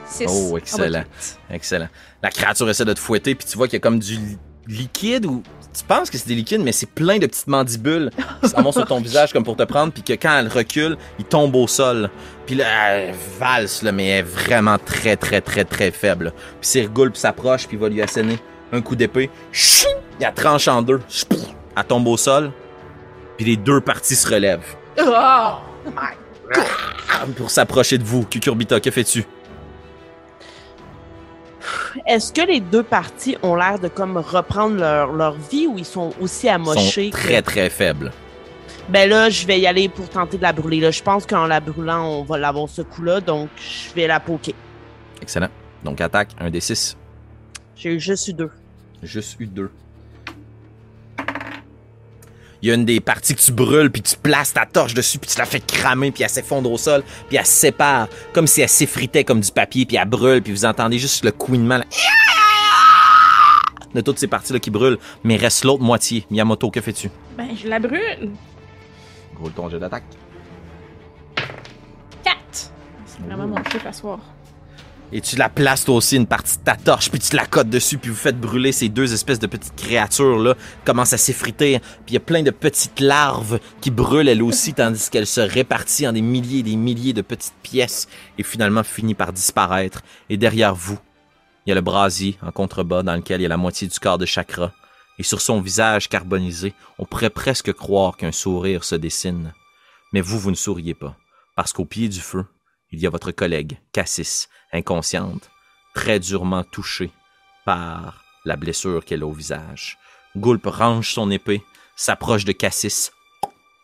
6. 0.06 0.26
Oh, 0.28 0.58
excellent. 0.58 1.04
Excellent. 1.50 1.88
La 2.22 2.28
créature 2.30 2.68
essaie 2.68 2.84
de 2.84 2.92
te 2.92 3.00
fouetter, 3.00 3.34
puis 3.34 3.46
tu 3.48 3.56
vois 3.56 3.66
qu'il 3.66 3.74
y 3.74 3.76
a 3.76 3.80
comme 3.80 3.98
du 3.98 4.14
li- 4.16 4.38
liquide 4.66 5.24
ou 5.24 5.42
tu 5.76 5.84
penses 5.84 6.10
que 6.10 6.16
c'est 6.16 6.28
des 6.28 6.34
liquides, 6.34 6.62
mais 6.62 6.72
c'est 6.72 6.88
plein 6.88 7.18
de 7.18 7.26
petites 7.26 7.46
mandibules 7.46 8.10
qui 8.42 8.48
s'en 8.48 8.62
vont 8.62 8.72
sur 8.72 8.86
ton 8.86 9.00
visage 9.00 9.32
comme 9.32 9.44
pour 9.44 9.56
te 9.56 9.62
prendre, 9.64 9.92
puis 9.92 10.02
que 10.02 10.14
quand 10.14 10.38
elle 10.38 10.48
recule, 10.48 10.96
il 11.18 11.24
tombe 11.24 11.54
au 11.54 11.66
sol. 11.66 12.10
Puis 12.46 12.54
là, 12.54 12.66
elle 12.94 13.14
valse, 13.38 13.82
là, 13.82 13.92
mais 13.92 14.06
elle 14.06 14.18
est 14.20 14.22
vraiment 14.22 14.78
très, 14.78 15.16
très, 15.16 15.40
très, 15.40 15.64
très 15.64 15.90
faible. 15.90 16.32
Puis 16.60 16.70
Sirgul 16.70 17.10
s'approche, 17.14 17.66
puis 17.66 17.76
il 17.76 17.80
va 17.80 17.88
lui 17.88 18.00
asséner 18.00 18.38
un 18.72 18.80
coup 18.80 18.96
d'épée. 18.96 19.30
Il 19.52 20.22
la 20.22 20.32
tranche 20.32 20.66
en 20.68 20.80
deux. 20.82 21.00
Elle 21.76 21.84
tombe 21.84 22.06
au 22.06 22.16
sol, 22.16 22.52
puis 23.36 23.44
les 23.44 23.56
deux 23.56 23.80
parties 23.80 24.16
se 24.16 24.28
relèvent. 24.32 24.76
Oh! 24.98 25.56
Pour 27.36 27.50
s'approcher 27.50 27.98
de 27.98 28.04
vous, 28.04 28.24
Cucurbita, 28.24 28.80
que 28.80 28.90
fais-tu? 28.90 29.24
Est-ce 32.06 32.32
que 32.32 32.40
les 32.46 32.60
deux 32.60 32.82
parties 32.82 33.36
ont 33.42 33.54
l'air 33.56 33.78
de 33.78 33.88
comme 33.88 34.16
reprendre 34.16 34.76
leur, 34.76 35.12
leur 35.12 35.34
vie 35.34 35.66
ou 35.66 35.78
ils 35.78 35.84
sont 35.84 36.12
aussi 36.20 36.46
Ils 36.46 36.50
amochés? 36.50 37.10
que- 37.10 37.16
très, 37.16 37.42
très 37.42 37.70
faibles. 37.70 38.12
Ben 38.88 39.08
là, 39.08 39.28
je 39.30 39.46
vais 39.46 39.58
y 39.58 39.66
aller 39.66 39.88
pour 39.88 40.08
tenter 40.08 40.36
de 40.36 40.42
la 40.42 40.52
brûler. 40.52 40.78
Là. 40.80 40.90
Je 40.92 41.02
pense 41.02 41.26
qu'en 41.26 41.46
la 41.46 41.58
brûlant, 41.60 42.04
on 42.06 42.22
va 42.22 42.38
l'avoir 42.38 42.68
ce 42.68 42.82
coup-là, 42.82 43.20
donc 43.20 43.48
je 43.56 43.92
vais 43.94 44.06
la 44.06 44.20
poker. 44.20 44.54
Excellent. 45.20 45.48
Donc 45.82 46.00
attaque, 46.00 46.28
un 46.38 46.50
des 46.50 46.60
six. 46.60 46.96
J'ai 47.74 47.94
eu 47.94 48.00
juste 48.00 48.28
eu 48.28 48.32
deux. 48.32 48.50
Juste 49.02 49.36
eu 49.40 49.46
deux. 49.46 49.70
Il 52.66 52.70
y 52.70 52.72
a 52.72 52.74
une 52.74 52.84
des 52.84 52.98
parties 52.98 53.36
que 53.36 53.40
tu 53.40 53.52
brûles, 53.52 53.92
puis 53.92 54.02
tu 54.02 54.16
places 54.16 54.52
ta 54.52 54.66
torche 54.66 54.92
dessus, 54.92 55.20
puis 55.20 55.30
tu 55.30 55.38
la 55.38 55.44
fais 55.44 55.60
cramer, 55.60 56.10
puis 56.10 56.24
elle 56.24 56.28
s'effondre 56.28 56.68
au 56.68 56.76
sol, 56.76 57.04
puis 57.28 57.36
elle 57.36 57.46
se 57.46 57.52
sépare, 57.52 58.08
comme 58.32 58.48
si 58.48 58.60
elle 58.60 58.68
s'effritait 58.68 59.22
comme 59.22 59.38
du 59.38 59.52
papier, 59.52 59.86
puis 59.86 59.98
elle 59.98 60.08
brûle, 60.08 60.42
puis 60.42 60.52
vous 60.52 60.64
entendez 60.64 60.98
juste 60.98 61.24
le 61.24 61.30
couinement 61.30 61.78
là, 61.78 61.84
de 63.94 64.00
toutes 64.00 64.18
ces 64.18 64.26
parties-là 64.26 64.58
qui 64.58 64.70
brûlent. 64.70 64.98
Mais 65.22 65.36
reste 65.36 65.64
l'autre 65.64 65.84
moitié. 65.84 66.26
Miyamoto, 66.28 66.72
que 66.72 66.80
fais-tu? 66.80 67.08
Ben, 67.38 67.50
je 67.56 67.68
la 67.68 67.78
brûle. 67.78 68.32
Roule 69.38 69.52
ton 69.52 69.68
jet 69.68 69.78
d'attaque. 69.78 70.02
4. 72.24 72.36
C'est 73.04 73.22
vraiment 73.28 73.46
mon 73.46 73.62
chiffre 73.70 73.86
à 73.86 73.92
soir. 73.92 74.18
Et 75.12 75.20
tu 75.20 75.36
la 75.36 75.48
places 75.48 75.84
toi 75.84 75.94
aussi 75.94 76.16
une 76.16 76.26
partie 76.26 76.58
de 76.58 76.64
ta 76.64 76.74
torche, 76.74 77.10
puis 77.10 77.20
tu 77.20 77.36
la 77.36 77.46
cotes 77.46 77.70
dessus, 77.70 77.96
puis 77.96 78.10
vous 78.10 78.16
faites 78.16 78.40
brûler 78.40 78.72
ces 78.72 78.88
deux 78.88 79.12
espèces 79.12 79.38
de 79.38 79.46
petites 79.46 79.76
créatures 79.76 80.38
là, 80.38 80.56
commencent 80.84 81.12
à 81.12 81.18
s'effriter, 81.18 81.78
puis 81.78 82.08
il 82.08 82.14
y 82.14 82.16
a 82.16 82.20
plein 82.20 82.42
de 82.42 82.50
petites 82.50 82.98
larves 82.98 83.60
qui 83.80 83.92
brûlent 83.92 84.28
elles 84.28 84.42
aussi, 84.42 84.74
tandis 84.74 85.08
qu'elles 85.08 85.28
se 85.28 85.40
répartissent 85.40 86.08
en 86.08 86.12
des 86.12 86.22
milliers 86.22 86.58
et 86.58 86.64
des 86.64 86.76
milliers 86.76 87.12
de 87.12 87.22
petites 87.22 87.54
pièces, 87.62 88.08
et 88.36 88.42
finalement 88.42 88.82
finissent 88.82 89.16
par 89.16 89.32
disparaître. 89.32 90.02
Et 90.28 90.36
derrière 90.36 90.74
vous, 90.74 90.98
il 91.64 91.70
y 91.70 91.72
a 91.72 91.76
le 91.76 91.82
brasier 91.82 92.36
en 92.42 92.50
contrebas 92.50 93.04
dans 93.04 93.14
lequel 93.14 93.40
il 93.40 93.44
y 93.44 93.46
a 93.46 93.50
la 93.50 93.56
moitié 93.56 93.86
du 93.86 93.98
corps 94.00 94.18
de 94.18 94.26
Chakra, 94.26 94.72
et 95.20 95.22
sur 95.22 95.40
son 95.40 95.60
visage 95.60 96.08
carbonisé, 96.08 96.74
on 96.98 97.04
pourrait 97.04 97.30
presque 97.30 97.72
croire 97.72 98.16
qu'un 98.16 98.32
sourire 98.32 98.82
se 98.82 98.96
dessine. 98.96 99.52
Mais 100.12 100.20
vous, 100.20 100.38
vous 100.38 100.50
ne 100.50 100.56
souriez 100.56 100.94
pas, 100.94 101.16
parce 101.54 101.72
qu'au 101.72 101.84
pied 101.84 102.08
du 102.08 102.20
feu, 102.20 102.44
il 102.90 103.00
y 103.00 103.06
a 103.06 103.10
votre 103.10 103.32
collègue, 103.32 103.78
Cassis, 103.92 104.48
inconsciente, 104.72 105.50
très 105.94 106.20
durement 106.20 106.64
touchée 106.64 107.10
par 107.64 108.24
la 108.44 108.56
blessure 108.56 109.04
qu'elle 109.04 109.22
a 109.22 109.26
au 109.26 109.32
visage. 109.32 109.98
Gulp 110.36 110.66
range 110.66 111.12
son 111.12 111.30
épée, 111.30 111.62
s'approche 111.96 112.44
de 112.44 112.52
Cassis, 112.52 113.10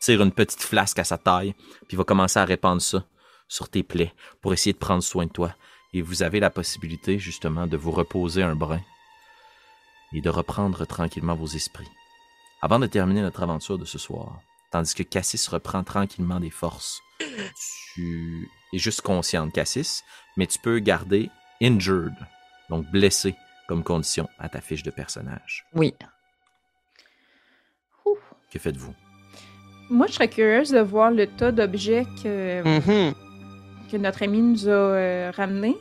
tire 0.01 0.23
une 0.23 0.33
petite 0.33 0.63
flasque 0.63 0.99
à 0.99 1.05
sa 1.05 1.19
taille, 1.19 1.55
puis 1.89 1.97
va 1.97 2.05
commencer 2.05 2.39
à 2.39 2.45
répandre 2.45 2.83
ça 2.83 3.05
sur 3.49 3.69
tes 3.69 3.83
plaies 3.83 4.13
pour 4.41 4.53
essayer 4.53 4.73
de 4.73 4.79
prendre 4.79 5.03
soin 5.03 5.27
de 5.27 5.33
toi. 5.33 5.55
Et 5.95 6.01
vous 6.01 6.23
avez 6.23 6.41
la 6.41 6.51
possibilité, 6.51 7.19
justement, 7.19 7.67
de 7.67 7.77
vous 7.77 7.91
reposer 7.91 8.43
un 8.43 8.57
brin 8.57 8.81
et 10.13 10.21
de 10.21 10.31
reprendre 10.31 10.87
tranquillement 10.87 11.35
vos 11.35 11.47
esprits. 11.47 11.91
Avant 12.63 12.79
de 12.79 12.87
terminer 12.87 13.23
notre 13.23 13.43
aventure 13.43 13.79
de 13.79 13.85
ce 13.85 13.99
soir, 13.99 14.41
tandis 14.71 14.95
que 14.95 15.03
Cassis 15.03 15.49
reprend 15.49 15.85
tranquillement 15.85 16.41
des 16.41 16.51
forces, 16.51 17.01
tu 17.95 18.49
es 18.73 18.79
juste 18.79 19.01
consciente, 19.03 19.53
Cassis, 19.53 20.03
mais 20.37 20.47
tu 20.47 20.59
peux 20.59 20.79
garder 20.79 21.31
injured, 21.63 22.15
donc 22.71 22.87
blessé, 22.91 23.35
comme 23.69 23.83
condition 23.85 24.29
à 24.39 24.49
ta 24.49 24.61
fiche 24.61 24.83
de 24.83 24.91
personnage. 24.91 25.65
Oui. 25.75 25.95
Ouh. 28.07 28.17
Que 28.51 28.59
faites-vous? 28.59 28.95
Moi, 29.91 30.07
je 30.07 30.13
serais 30.15 30.29
curieuse 30.29 30.71
de 30.71 30.81
voir 30.81 31.11
le 31.11 31.27
tas 31.27 31.53
d'objets 31.53 32.07
que, 32.23 32.63
Mhm. 32.63 33.15
que 33.91 33.97
notre 33.97 34.23
ami 34.23 34.41
nous 34.41 34.69
a 34.69 34.71
euh, 34.73 35.33
ramenés. 35.35 35.77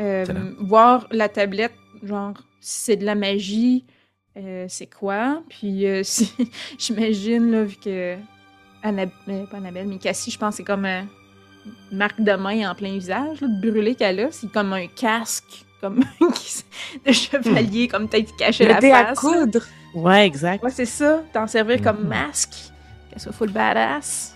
Euh, 0.00 0.24
voir 0.60 1.06
la 1.10 1.28
tablette, 1.28 1.74
genre, 2.02 2.34
si 2.60 2.80
c'est 2.82 2.96
de 2.96 3.04
la 3.04 3.14
magie, 3.14 3.84
euh, 4.36 4.66
c'est 4.68 4.86
quoi? 4.92 5.42
Puis, 5.48 5.86
euh, 5.86 6.02
si, 6.04 6.32
j'imagine, 6.78 7.50
là, 7.50 7.64
vu 7.64 7.76
que. 7.76 8.16
Annab- 8.84 9.10
euh, 9.28 9.44
pas 9.46 9.56
Annabelle, 9.56 9.88
mais 9.88 9.98
Cassie, 9.98 10.30
je 10.30 10.38
pense, 10.38 10.54
c'est 10.56 10.64
comme 10.64 10.84
euh, 10.84 11.02
marque 11.92 12.20
de 12.20 12.32
main 12.32 12.70
en 12.70 12.74
plein 12.74 12.94
usage, 12.94 13.40
là, 13.40 13.48
de 13.48 13.70
brûler 13.70 13.94
qu'elle 13.94 14.20
a. 14.20 14.28
C'est 14.30 14.50
comme 14.52 14.72
un 14.72 14.86
casque, 14.86 15.64
comme 15.80 16.04
de 17.06 17.12
chevalier, 17.12 17.88
comme 17.88 18.08
peut-être 18.08 18.34
caché 18.36 18.66
la 18.66 18.74
L'aider 18.74 18.90
à 18.92 19.06
face. 19.14 19.22
là. 19.22 19.30
coudre. 19.44 19.60
Ouais, 19.94 20.26
exact. 20.26 20.62
Ouais, 20.64 20.70
c'est 20.70 20.84
ça. 20.84 21.22
T'en 21.32 21.46
servir 21.46 21.80
comme 21.82 22.00
Mhm. 22.02 22.08
masque. 22.08 22.54
Qu'elle 23.10 23.20
soit 23.20 23.32
full 23.32 23.50
badass. 23.50 24.34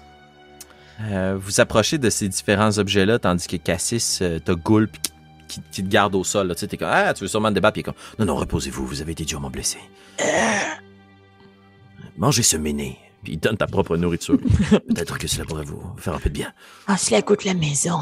Euh, 1.03 1.37
vous 1.39 1.61
approchez 1.61 1.99
de 1.99 2.09
ces 2.11 2.28
différents 2.28 2.78
objets-là, 2.78 3.18
tandis 3.18 3.49
que 3.49 3.57
Cassis 3.57 4.20
euh, 4.22 4.39
te 4.39 4.53
goule 4.53 4.89
puis 4.89 5.01
qui, 5.03 5.12
qui- 5.49 5.62
qui 5.70 5.83
te 5.85 5.89
garde 5.89 6.14
au 6.14 6.22
sol. 6.24 6.47
là. 6.49 6.55
Tu 6.55 6.61
sais, 6.61 6.66
t'es 6.68 6.76
comme, 6.76 6.89
ah, 6.91 7.12
tu 7.12 7.22
veux 7.24 7.28
sûrement 7.28 7.49
te 7.49 7.55
débattre, 7.55 7.74
puis 7.74 7.83
comme, 7.83 7.95
Non, 8.18 8.24
non, 8.24 8.37
reposez-vous, 8.37 8.87
vous 8.87 9.01
avez 9.03 9.12
été 9.12 9.24
durement 9.24 9.51
blessé. 9.51 9.78
Mangez 12.16 12.43
ce 12.43 12.57
méné. 12.57 12.99
Puis 13.22 13.34
il 13.34 13.38
donne 13.38 13.56
ta 13.56 13.66
propre 13.66 13.96
nourriture. 13.96 14.38
Peut-être 14.70 15.18
que 15.18 15.26
cela 15.26 15.44
pourrait 15.44 15.64
vous 15.64 15.82
faire 15.96 16.14
un 16.14 16.18
peu 16.18 16.28
de 16.28 16.34
bien. 16.34 16.52
Ah, 16.86 16.96
cela 16.96 17.22
coûte 17.22 17.44
la 17.44 17.54
maison. 17.54 17.98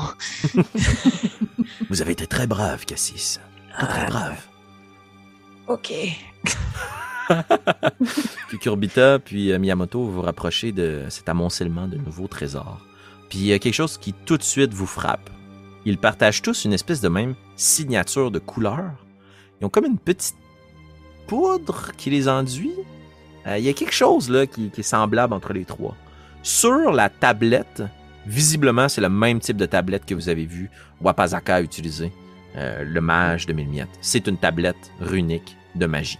Vous 1.90 2.00
avez 2.02 2.12
été 2.12 2.26
très 2.26 2.46
brave, 2.46 2.84
Cassis. 2.84 3.40
Très, 3.74 3.86
très 3.86 4.06
brave. 4.06 4.38
OK. 5.68 5.92
Kukurbita 8.48 9.18
puis 9.18 9.52
euh, 9.52 9.58
Miyamoto, 9.58 10.02
vous 10.02 10.12
vous 10.12 10.22
rapprochez 10.22 10.72
de 10.72 11.04
cet 11.10 11.28
amoncellement 11.28 11.86
de 11.86 11.96
nouveaux 11.96 12.26
trésors. 12.26 12.80
Puis 13.28 13.38
il 13.38 13.46
y 13.46 13.52
a 13.52 13.58
quelque 13.58 13.74
chose 13.74 13.98
qui 13.98 14.12
tout 14.12 14.36
de 14.36 14.42
suite 14.42 14.74
vous 14.74 14.86
frappe. 14.86 15.30
Ils 15.84 15.98
partagent 15.98 16.42
tous 16.42 16.64
une 16.64 16.72
espèce 16.72 17.00
de 17.00 17.08
même 17.08 17.34
signature 17.56 18.30
de 18.30 18.38
couleur. 18.38 18.92
Ils 19.60 19.66
ont 19.66 19.68
comme 19.68 19.84
une 19.84 19.98
petite 19.98 20.36
poudre 21.26 21.92
qui 21.96 22.10
les 22.10 22.28
enduit. 22.28 22.74
Euh, 23.46 23.58
Il 23.58 23.64
y 23.64 23.68
a 23.68 23.72
quelque 23.72 23.94
chose 23.94 24.30
là 24.30 24.46
qui, 24.46 24.70
est 24.76 24.82
semblable 24.82 25.34
entre 25.34 25.52
les 25.52 25.64
trois. 25.64 25.96
Sur 26.42 26.92
la 26.92 27.08
tablette, 27.08 27.82
visiblement 28.26 28.88
c'est 28.88 29.00
le 29.00 29.08
même 29.08 29.40
type 29.40 29.56
de 29.56 29.66
tablette 29.66 30.06
que 30.06 30.14
vous 30.14 30.28
avez 30.28 30.46
vu 30.46 30.70
Wapazaka 31.00 31.60
utiliser, 31.60 32.12
euh, 32.56 32.82
le 32.84 33.00
mage 33.00 33.46
de 33.46 33.52
Milmiette. 33.52 33.88
C'est 34.00 34.26
une 34.26 34.36
tablette 34.36 34.90
runique 35.00 35.56
de 35.74 35.86
magie 35.86 36.18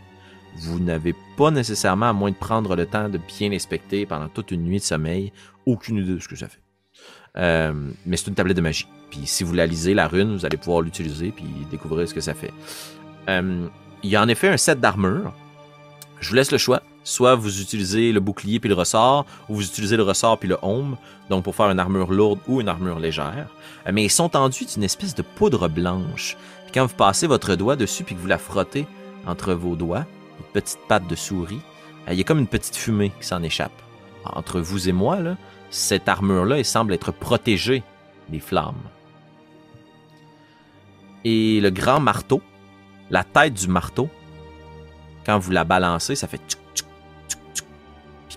vous 0.56 0.80
n'avez 0.80 1.14
pas 1.36 1.50
nécessairement, 1.50 2.10
à 2.10 2.12
moins 2.12 2.30
de 2.30 2.36
prendre 2.36 2.76
le 2.76 2.86
temps 2.86 3.08
de 3.08 3.18
bien 3.18 3.50
l'inspecter 3.50 4.06
pendant 4.06 4.28
toute 4.28 4.50
une 4.50 4.62
nuit 4.62 4.78
de 4.78 4.84
sommeil, 4.84 5.32
aucune 5.66 5.98
idée 5.98 6.14
de 6.14 6.18
ce 6.18 6.28
que 6.28 6.36
ça 6.36 6.48
fait. 6.48 6.60
Euh, 7.36 7.72
mais 8.06 8.16
c'est 8.16 8.26
une 8.26 8.34
tablette 8.34 8.56
de 8.56 8.62
magie. 8.62 8.88
Puis 9.10 9.20
si 9.26 9.44
vous 9.44 9.54
la 9.54 9.66
lisez, 9.66 9.94
la 9.94 10.08
rune, 10.08 10.32
vous 10.32 10.44
allez 10.44 10.56
pouvoir 10.56 10.82
l'utiliser 10.82 11.30
puis 11.30 11.44
découvrir 11.70 12.08
ce 12.08 12.14
que 12.14 12.20
ça 12.20 12.34
fait. 12.34 12.52
Il 13.28 14.10
y 14.10 14.16
a 14.16 14.22
en 14.22 14.28
effet 14.28 14.48
un 14.48 14.56
set 14.56 14.80
d'armure. 14.80 15.32
Je 16.20 16.30
vous 16.30 16.34
laisse 16.34 16.50
le 16.50 16.58
choix. 16.58 16.82
Soit 17.02 17.34
vous 17.34 17.60
utilisez 17.60 18.12
le 18.12 18.20
bouclier 18.20 18.60
puis 18.60 18.68
le 18.68 18.74
ressort, 18.74 19.24
ou 19.48 19.56
vous 19.56 19.64
utilisez 19.64 19.96
le 19.96 20.02
ressort 20.02 20.38
puis 20.38 20.48
le 20.48 20.58
home, 20.62 20.96
donc 21.28 21.44
pour 21.44 21.54
faire 21.54 21.70
une 21.70 21.80
armure 21.80 22.12
lourde 22.12 22.40
ou 22.46 22.60
une 22.60 22.68
armure 22.68 22.98
légère. 22.98 23.48
Euh, 23.86 23.90
mais 23.92 24.04
ils 24.04 24.10
sont 24.10 24.36
enduits 24.36 24.66
d'une 24.66 24.84
espèce 24.84 25.14
de 25.14 25.22
poudre 25.22 25.68
blanche. 25.68 26.36
Puis 26.64 26.72
quand 26.74 26.86
vous 26.86 26.94
passez 26.94 27.26
votre 27.26 27.54
doigt 27.56 27.76
dessus 27.76 28.04
puis 28.04 28.14
que 28.14 28.20
vous 28.20 28.26
la 28.26 28.38
frottez 28.38 28.86
entre 29.26 29.54
vos 29.54 29.76
doigts, 29.76 30.06
une 30.38 30.52
petite 30.52 30.80
patte 30.88 31.06
de 31.06 31.14
souris, 31.14 31.60
euh, 32.08 32.12
il 32.12 32.18
y 32.18 32.20
a 32.20 32.24
comme 32.24 32.38
une 32.38 32.46
petite 32.46 32.76
fumée 32.76 33.12
qui 33.20 33.26
s'en 33.26 33.42
échappe. 33.42 33.72
Entre 34.24 34.60
vous 34.60 34.88
et 34.88 34.92
moi, 34.92 35.20
là, 35.20 35.36
cette 35.70 36.08
armure-là, 36.08 36.62
semble 36.64 36.92
être 36.92 37.12
protégée 37.12 37.82
des 38.28 38.40
flammes. 38.40 38.74
Et 41.24 41.60
le 41.60 41.70
grand 41.70 42.00
marteau, 42.00 42.42
la 43.10 43.24
tête 43.24 43.54
du 43.54 43.68
marteau, 43.68 44.08
quand 45.24 45.38
vous 45.38 45.50
la 45.50 45.64
balancez, 45.64 46.14
ça 46.14 46.26
fait 46.26 46.40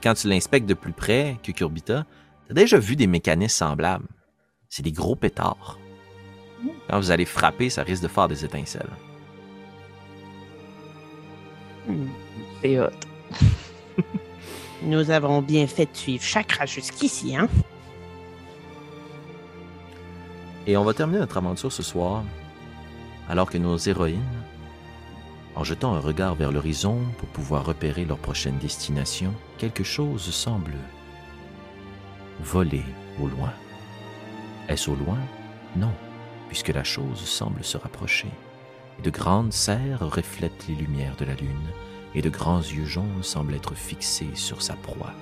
quand 0.04 0.14
tu 0.14 0.28
l'inspectes 0.28 0.68
de 0.68 0.74
plus 0.74 0.92
près, 0.92 1.38
Cucurbita, 1.42 2.06
t'as 2.48 2.54
déjà 2.54 2.78
vu 2.78 2.98
des 2.98 3.08
mécanismes 3.08 3.58
semblables. 3.58 4.08
C'est 4.68 4.84
des 4.84 4.92
gros 4.92 5.16
pétards. 5.16 5.80
Quand 6.90 7.00
vous 7.00 7.12
allez 7.12 7.26
frapper, 7.26 7.70
ça 7.70 7.84
risque 7.84 8.04
de 8.04 8.10
faire 8.10 8.28
des 8.28 8.44
étincelles. 8.44 8.90
Hmm. 11.88 12.08
C'est 12.62 12.80
hot. 12.80 12.90
Nous 14.84 15.10
avons 15.10 15.42
bien 15.42 15.68
fait 15.68 15.86
de 15.86 15.96
suivre 15.96 16.24
Chakra 16.24 16.66
jusqu'ici, 16.66 17.38
hein? 17.38 17.48
Et 20.68 20.76
on 20.76 20.84
va 20.84 20.94
terminer 20.94 21.20
notre 21.20 21.38
aventure 21.38 21.72
ce 21.72 21.84
soir, 21.84 22.24
alors 23.30 23.50
que 23.50 23.58
nos 23.58 23.78
héroïnes, 23.78 24.22
en 25.56 25.64
jetant 25.64 25.94
un 25.94 26.00
regard 26.00 26.36
vers 26.36 26.52
l'horizon 26.52 27.00
pour 27.18 27.30
pouvoir 27.30 27.66
repérer 27.66 28.06
leur 28.06 28.18
prochaine 28.18 28.58
destination, 28.58 29.34
quelque 29.58 29.84
chose 29.84 30.24
semble 30.34 30.76
voler 32.42 32.84
au 33.22 33.28
loin. 33.28 33.54
Est-ce 34.68 34.90
au 34.90 34.96
loin? 34.96 35.20
Non, 35.76 35.92
puisque 36.48 36.70
la 36.70 36.84
chose 36.84 37.20
semble 37.20 37.64
se 37.64 37.78
rapprocher. 37.78 38.30
De 39.04 39.10
grandes 39.10 39.54
serres 39.54 40.08
reflètent 40.08 40.66
les 40.68 40.76
lumières 40.76 41.16
de 41.18 41.26
la 41.26 41.36
lune, 41.36 41.68
et 42.16 42.22
de 42.22 42.30
grands 42.30 42.62
yeux 42.62 42.86
jaunes 42.86 43.24
semblent 43.24 43.56
être 43.56 43.76
fixés 43.76 44.30
sur 44.36 44.62
sa 44.62 44.74
proie. 44.76 45.14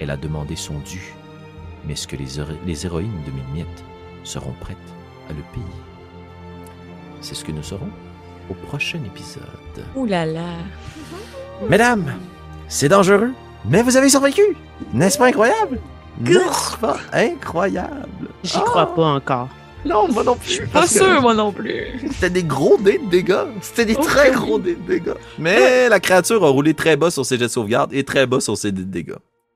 Elle 0.00 0.10
a 0.10 0.16
demandé 0.16 0.56
son 0.56 0.78
dû, 0.80 1.14
mais 1.84 1.92
est-ce 1.94 2.08
que 2.08 2.16
les, 2.16 2.38
héro- 2.38 2.58
les 2.66 2.86
héroïnes 2.86 3.22
de 3.24 3.30
Milmiette 3.30 3.84
seront 4.24 4.54
prêtes 4.60 4.76
à 5.28 5.32
le 5.32 5.42
payer? 5.52 5.64
C'est 7.20 7.34
ce 7.34 7.44
que 7.44 7.52
nous 7.52 7.62
saurons 7.62 7.90
au 8.50 8.54
prochain 8.54 9.00
épisode. 9.04 9.42
Ouh 9.96 10.06
là 10.06 10.24
là. 10.26 10.54
Mesdames, 11.68 12.12
c'est 12.68 12.88
dangereux, 12.88 13.32
mais 13.64 13.82
vous 13.82 13.96
avez 13.96 14.08
survécu. 14.08 14.42
N'est-ce 14.92 15.18
pas 15.18 15.26
incroyable? 15.26 15.80
N'est-ce 16.20 16.76
pas 16.76 16.96
incroyable? 17.12 18.28
J'y 18.42 18.56
Ah! 18.58 18.62
crois 18.64 18.94
pas 18.94 19.04
encore. 19.06 19.48
Non, 19.84 20.08
moi 20.08 20.24
non 20.24 20.34
plus. 20.36 20.66
Pas 20.66 20.80
parce 20.80 20.92
que 20.92 20.98
sûr, 20.98 21.22
moi 21.22 21.34
non 21.34 21.52
plus. 21.52 21.86
C'était 22.12 22.30
des 22.30 22.42
gros 22.42 22.76
dés 22.78 22.98
de 22.98 23.08
dégâts. 23.08 23.46
C'était 23.60 23.84
des 23.84 23.94
très 23.94 24.32
gros 24.32 24.58
dés 24.58 24.74
de 24.74 24.82
dégâts. 24.82 25.14
Mais 25.38 25.88
la 25.88 26.00
créature 26.00 26.44
a 26.44 26.48
roulé 26.48 26.74
très 26.74 26.96
bas 26.96 27.10
sur 27.10 27.24
ses 27.24 27.38
jets 27.38 27.44
de 27.46 27.50
sauvegarde 27.50 27.92
et 27.94 28.02
très 28.04 28.26
bas 28.26 28.40
sur 28.40 28.56
ses 28.58 28.72
dés 28.72 28.82
de 28.84 28.90
dégâts. 28.90 29.14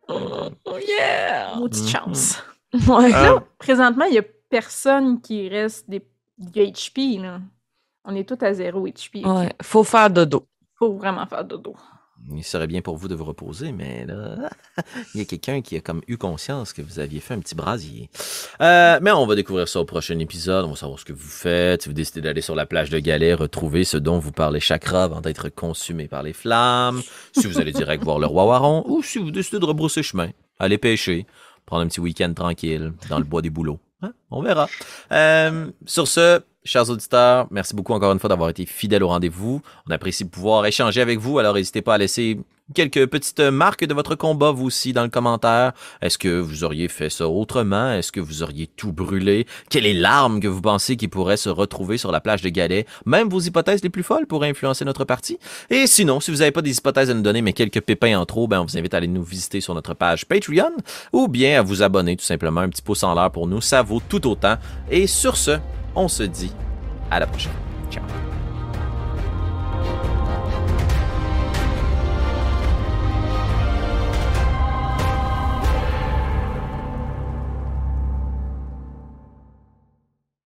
Oh 0.09 0.49
yeah. 0.89 1.57
Maudite 1.57 1.83
Mhm. 1.85 1.89
chance. 1.91 2.43
Ouais. 2.89 3.13
Euh, 3.15 3.41
Présentement, 3.59 4.05
il 4.07 4.15
y 4.15 4.19
a 4.19 4.23
personne 4.49 5.21
qui 5.21 5.49
reste 5.49 5.91
des, 5.91 6.03
du 6.39 6.61
HP, 6.61 7.19
là. 7.21 7.41
On 8.05 8.15
est 8.15 8.29
tous 8.29 8.45
à 8.45 8.53
zéro 8.53 8.87
HP. 8.87 9.25
Ouais. 9.25 9.53
Faut 9.63 9.85
faire 9.85 10.11
dodo. 10.11 10.47
Faut 10.79 10.95
vraiment 10.95 11.27
faire 11.27 11.45
dodo. 11.45 11.75
Il 12.31 12.45
serait 12.45 12.67
bien 12.67 12.83
pour 12.83 12.97
vous 12.97 13.09
de 13.09 13.15
vous 13.15 13.25
reposer, 13.25 13.73
mais 13.73 14.07
là, 14.07 14.51
il 15.15 15.19
y 15.19 15.23
a 15.23 15.25
quelqu'un 15.25 15.61
qui 15.61 15.77
a 15.77 15.81
comme 15.81 16.03
eu 16.07 16.17
conscience 16.17 16.73
que 16.73 16.81
vous 16.81 17.01
aviez 17.01 17.21
fait 17.21 17.35
un 17.35 17.41
petit 17.41 17.55
brasier. 17.55 18.11
Euh, 18.61 18.99
mais 19.03 19.11
on 19.11 19.27
va 19.27 19.35
découvrir 19.35 19.67
ça 19.69 19.81
au 19.81 19.85
prochain 19.85 20.19
épisode. 20.19 20.65
On 20.65 20.71
va 20.71 20.77
savoir 20.77 20.99
ce 20.99 21.05
que 21.05 21.13
vous 21.13 21.29
faites. 21.29 21.83
Si 21.83 21.89
vous 21.89 21.95
décidez 21.95 22.21
d'aller 22.21 22.41
sur 22.41 22.55
la 22.55 22.65
plage 22.65 22.91
de 22.91 22.99
Galets, 22.99 23.35
retrouver 23.35 23.85
ce 23.85 23.97
dont 23.97 24.19
vous 24.19 24.33
parlez 24.33 24.61
chakra 24.61 25.05
avant 25.05 25.21
d'être 25.21 25.49
consumé 25.49 26.07
par 26.07 26.23
les 26.23 26.33
flammes. 26.33 27.03
Si 27.33 27.47
vous 27.47 27.59
allez 27.59 27.73
direct 27.73 28.05
voir 28.05 28.19
le 28.19 28.27
roi 28.27 28.45
Waron, 28.47 28.85
ou 28.87 29.03
si 29.03 29.19
vous 29.19 29.31
décidez 29.31 29.59
de 29.59 29.65
rebrousser 29.65 30.03
chemin, 30.03 30.31
aller 30.59 30.79
pêcher, 30.79 31.27
prendre 31.67 31.83
un 31.83 31.89
petit 31.89 32.01
week-end 32.01 32.33
tranquille 32.35 32.93
dans 33.09 33.19
le 33.19 33.25
bois 33.25 33.43
des 33.43 33.51
bouleaux. 33.51 33.81
Hein? 34.01 34.13
On 34.31 34.43
verra. 34.43 34.69
Euh, 35.13 35.71
sur 35.87 36.07
ce, 36.09 36.41
chers 36.65 36.89
auditeurs, 36.91 37.47
merci 37.51 37.75
beaucoup 37.75 37.93
encore 37.93 38.13
une 38.13 38.19
fois 38.19 38.29
d'avoir 38.29 38.51
été 38.51 38.67
fidèles 38.67 39.03
au 39.03 39.09
rendez-vous. 39.09 39.63
On 39.89 39.91
apprécie 39.91 40.25
de 40.25 40.31
pouvoir 40.31 40.65
échanger 40.67 41.01
avec 41.01 41.19
vous, 41.19 41.39
alors 41.39 41.55
n'hésitez 41.55 41.83
pas 41.83 41.95
à 41.95 41.99
laisser 41.99 42.39
quelques 42.75 43.07
petites 43.07 43.41
marques 43.41 43.85
de 43.85 43.95
votre 43.95 44.15
combat, 44.15 44.51
vous 44.51 44.67
aussi, 44.67 44.93
dans 44.93 45.03
le 45.03 45.09
commentaire. 45.09 45.73
Est-ce 46.01 46.19
que 46.19 46.41
vous 46.41 46.65
auriez 46.65 46.89
fait 46.89 47.11
ça 47.11 47.29
autrement? 47.29 47.93
Est-ce 47.93 48.13
que 48.13 48.21
vous 48.21 48.43
auriez 48.43 48.67
tout 48.67 48.93
brûlé? 48.93 49.47
Quelle 49.71 49.87
est 49.87 49.93
l'arme 49.93 50.41
que 50.41 50.49
vous 50.49 50.63
pensez 50.63 50.97
qui 50.97 51.09
pourrait 51.09 51.37
se 51.37 51.49
retrouver 51.49 51.99
sur 51.99 52.13
la 52.13 52.21
plage 52.21 52.43
de 52.43 52.49
Galets? 52.49 52.87
Même 53.07 53.29
vos 53.29 53.41
hypothèses 53.41 53.83
les 53.83 53.91
plus 53.91 54.03
folles 54.03 54.27
pourraient 54.27 54.51
influencer 54.51 54.85
notre 54.85 55.05
partie. 55.05 55.39
Et 55.71 55.87
sinon, 55.87 56.21
si 56.21 56.31
vous 56.31 56.39
n'avez 56.39 56.53
pas 56.53 56.63
des 56.63 56.77
hypothèses 56.77 57.11
à 57.11 57.15
nous 57.15 57.23
donner, 57.23 57.43
mais 57.43 57.53
quelques 57.53 57.81
pépins 57.81 58.19
en 58.19 58.27
trop, 58.27 58.47
ben, 58.47 58.61
on 58.61 58.65
vous 58.65 58.79
invite 58.79 58.95
à 58.95 58.99
aller 58.99 59.09
nous 59.09 59.25
visiter 59.25 59.61
sur 59.61 59.75
notre 59.75 59.95
page 59.95 60.27
Patreon 60.27 60.73
ou 61.13 61.29
bien 61.29 61.59
à 61.59 61.63
vous 61.63 61.83
abonner 61.83 62.17
tout 62.17 62.25
simplement. 62.25 62.61
Un 62.61 62.69
petit 62.69 62.83
pouce 62.83 63.03
en 63.03 63.15
l'air 63.15 63.31
pour 63.31 63.47
nous, 63.47 63.61
ça 63.61 63.83
vaut 63.83 64.03
tout 64.09 64.27
autant. 64.27 64.57
Et 64.91 65.07
sur 65.07 65.37
ce, 65.37 65.59
on 65.95 66.09
se 66.09 66.23
dit 66.23 66.53
à 67.11 67.21
la 67.21 67.27
prochaine. 67.27 67.53
Ciao. 67.91 68.03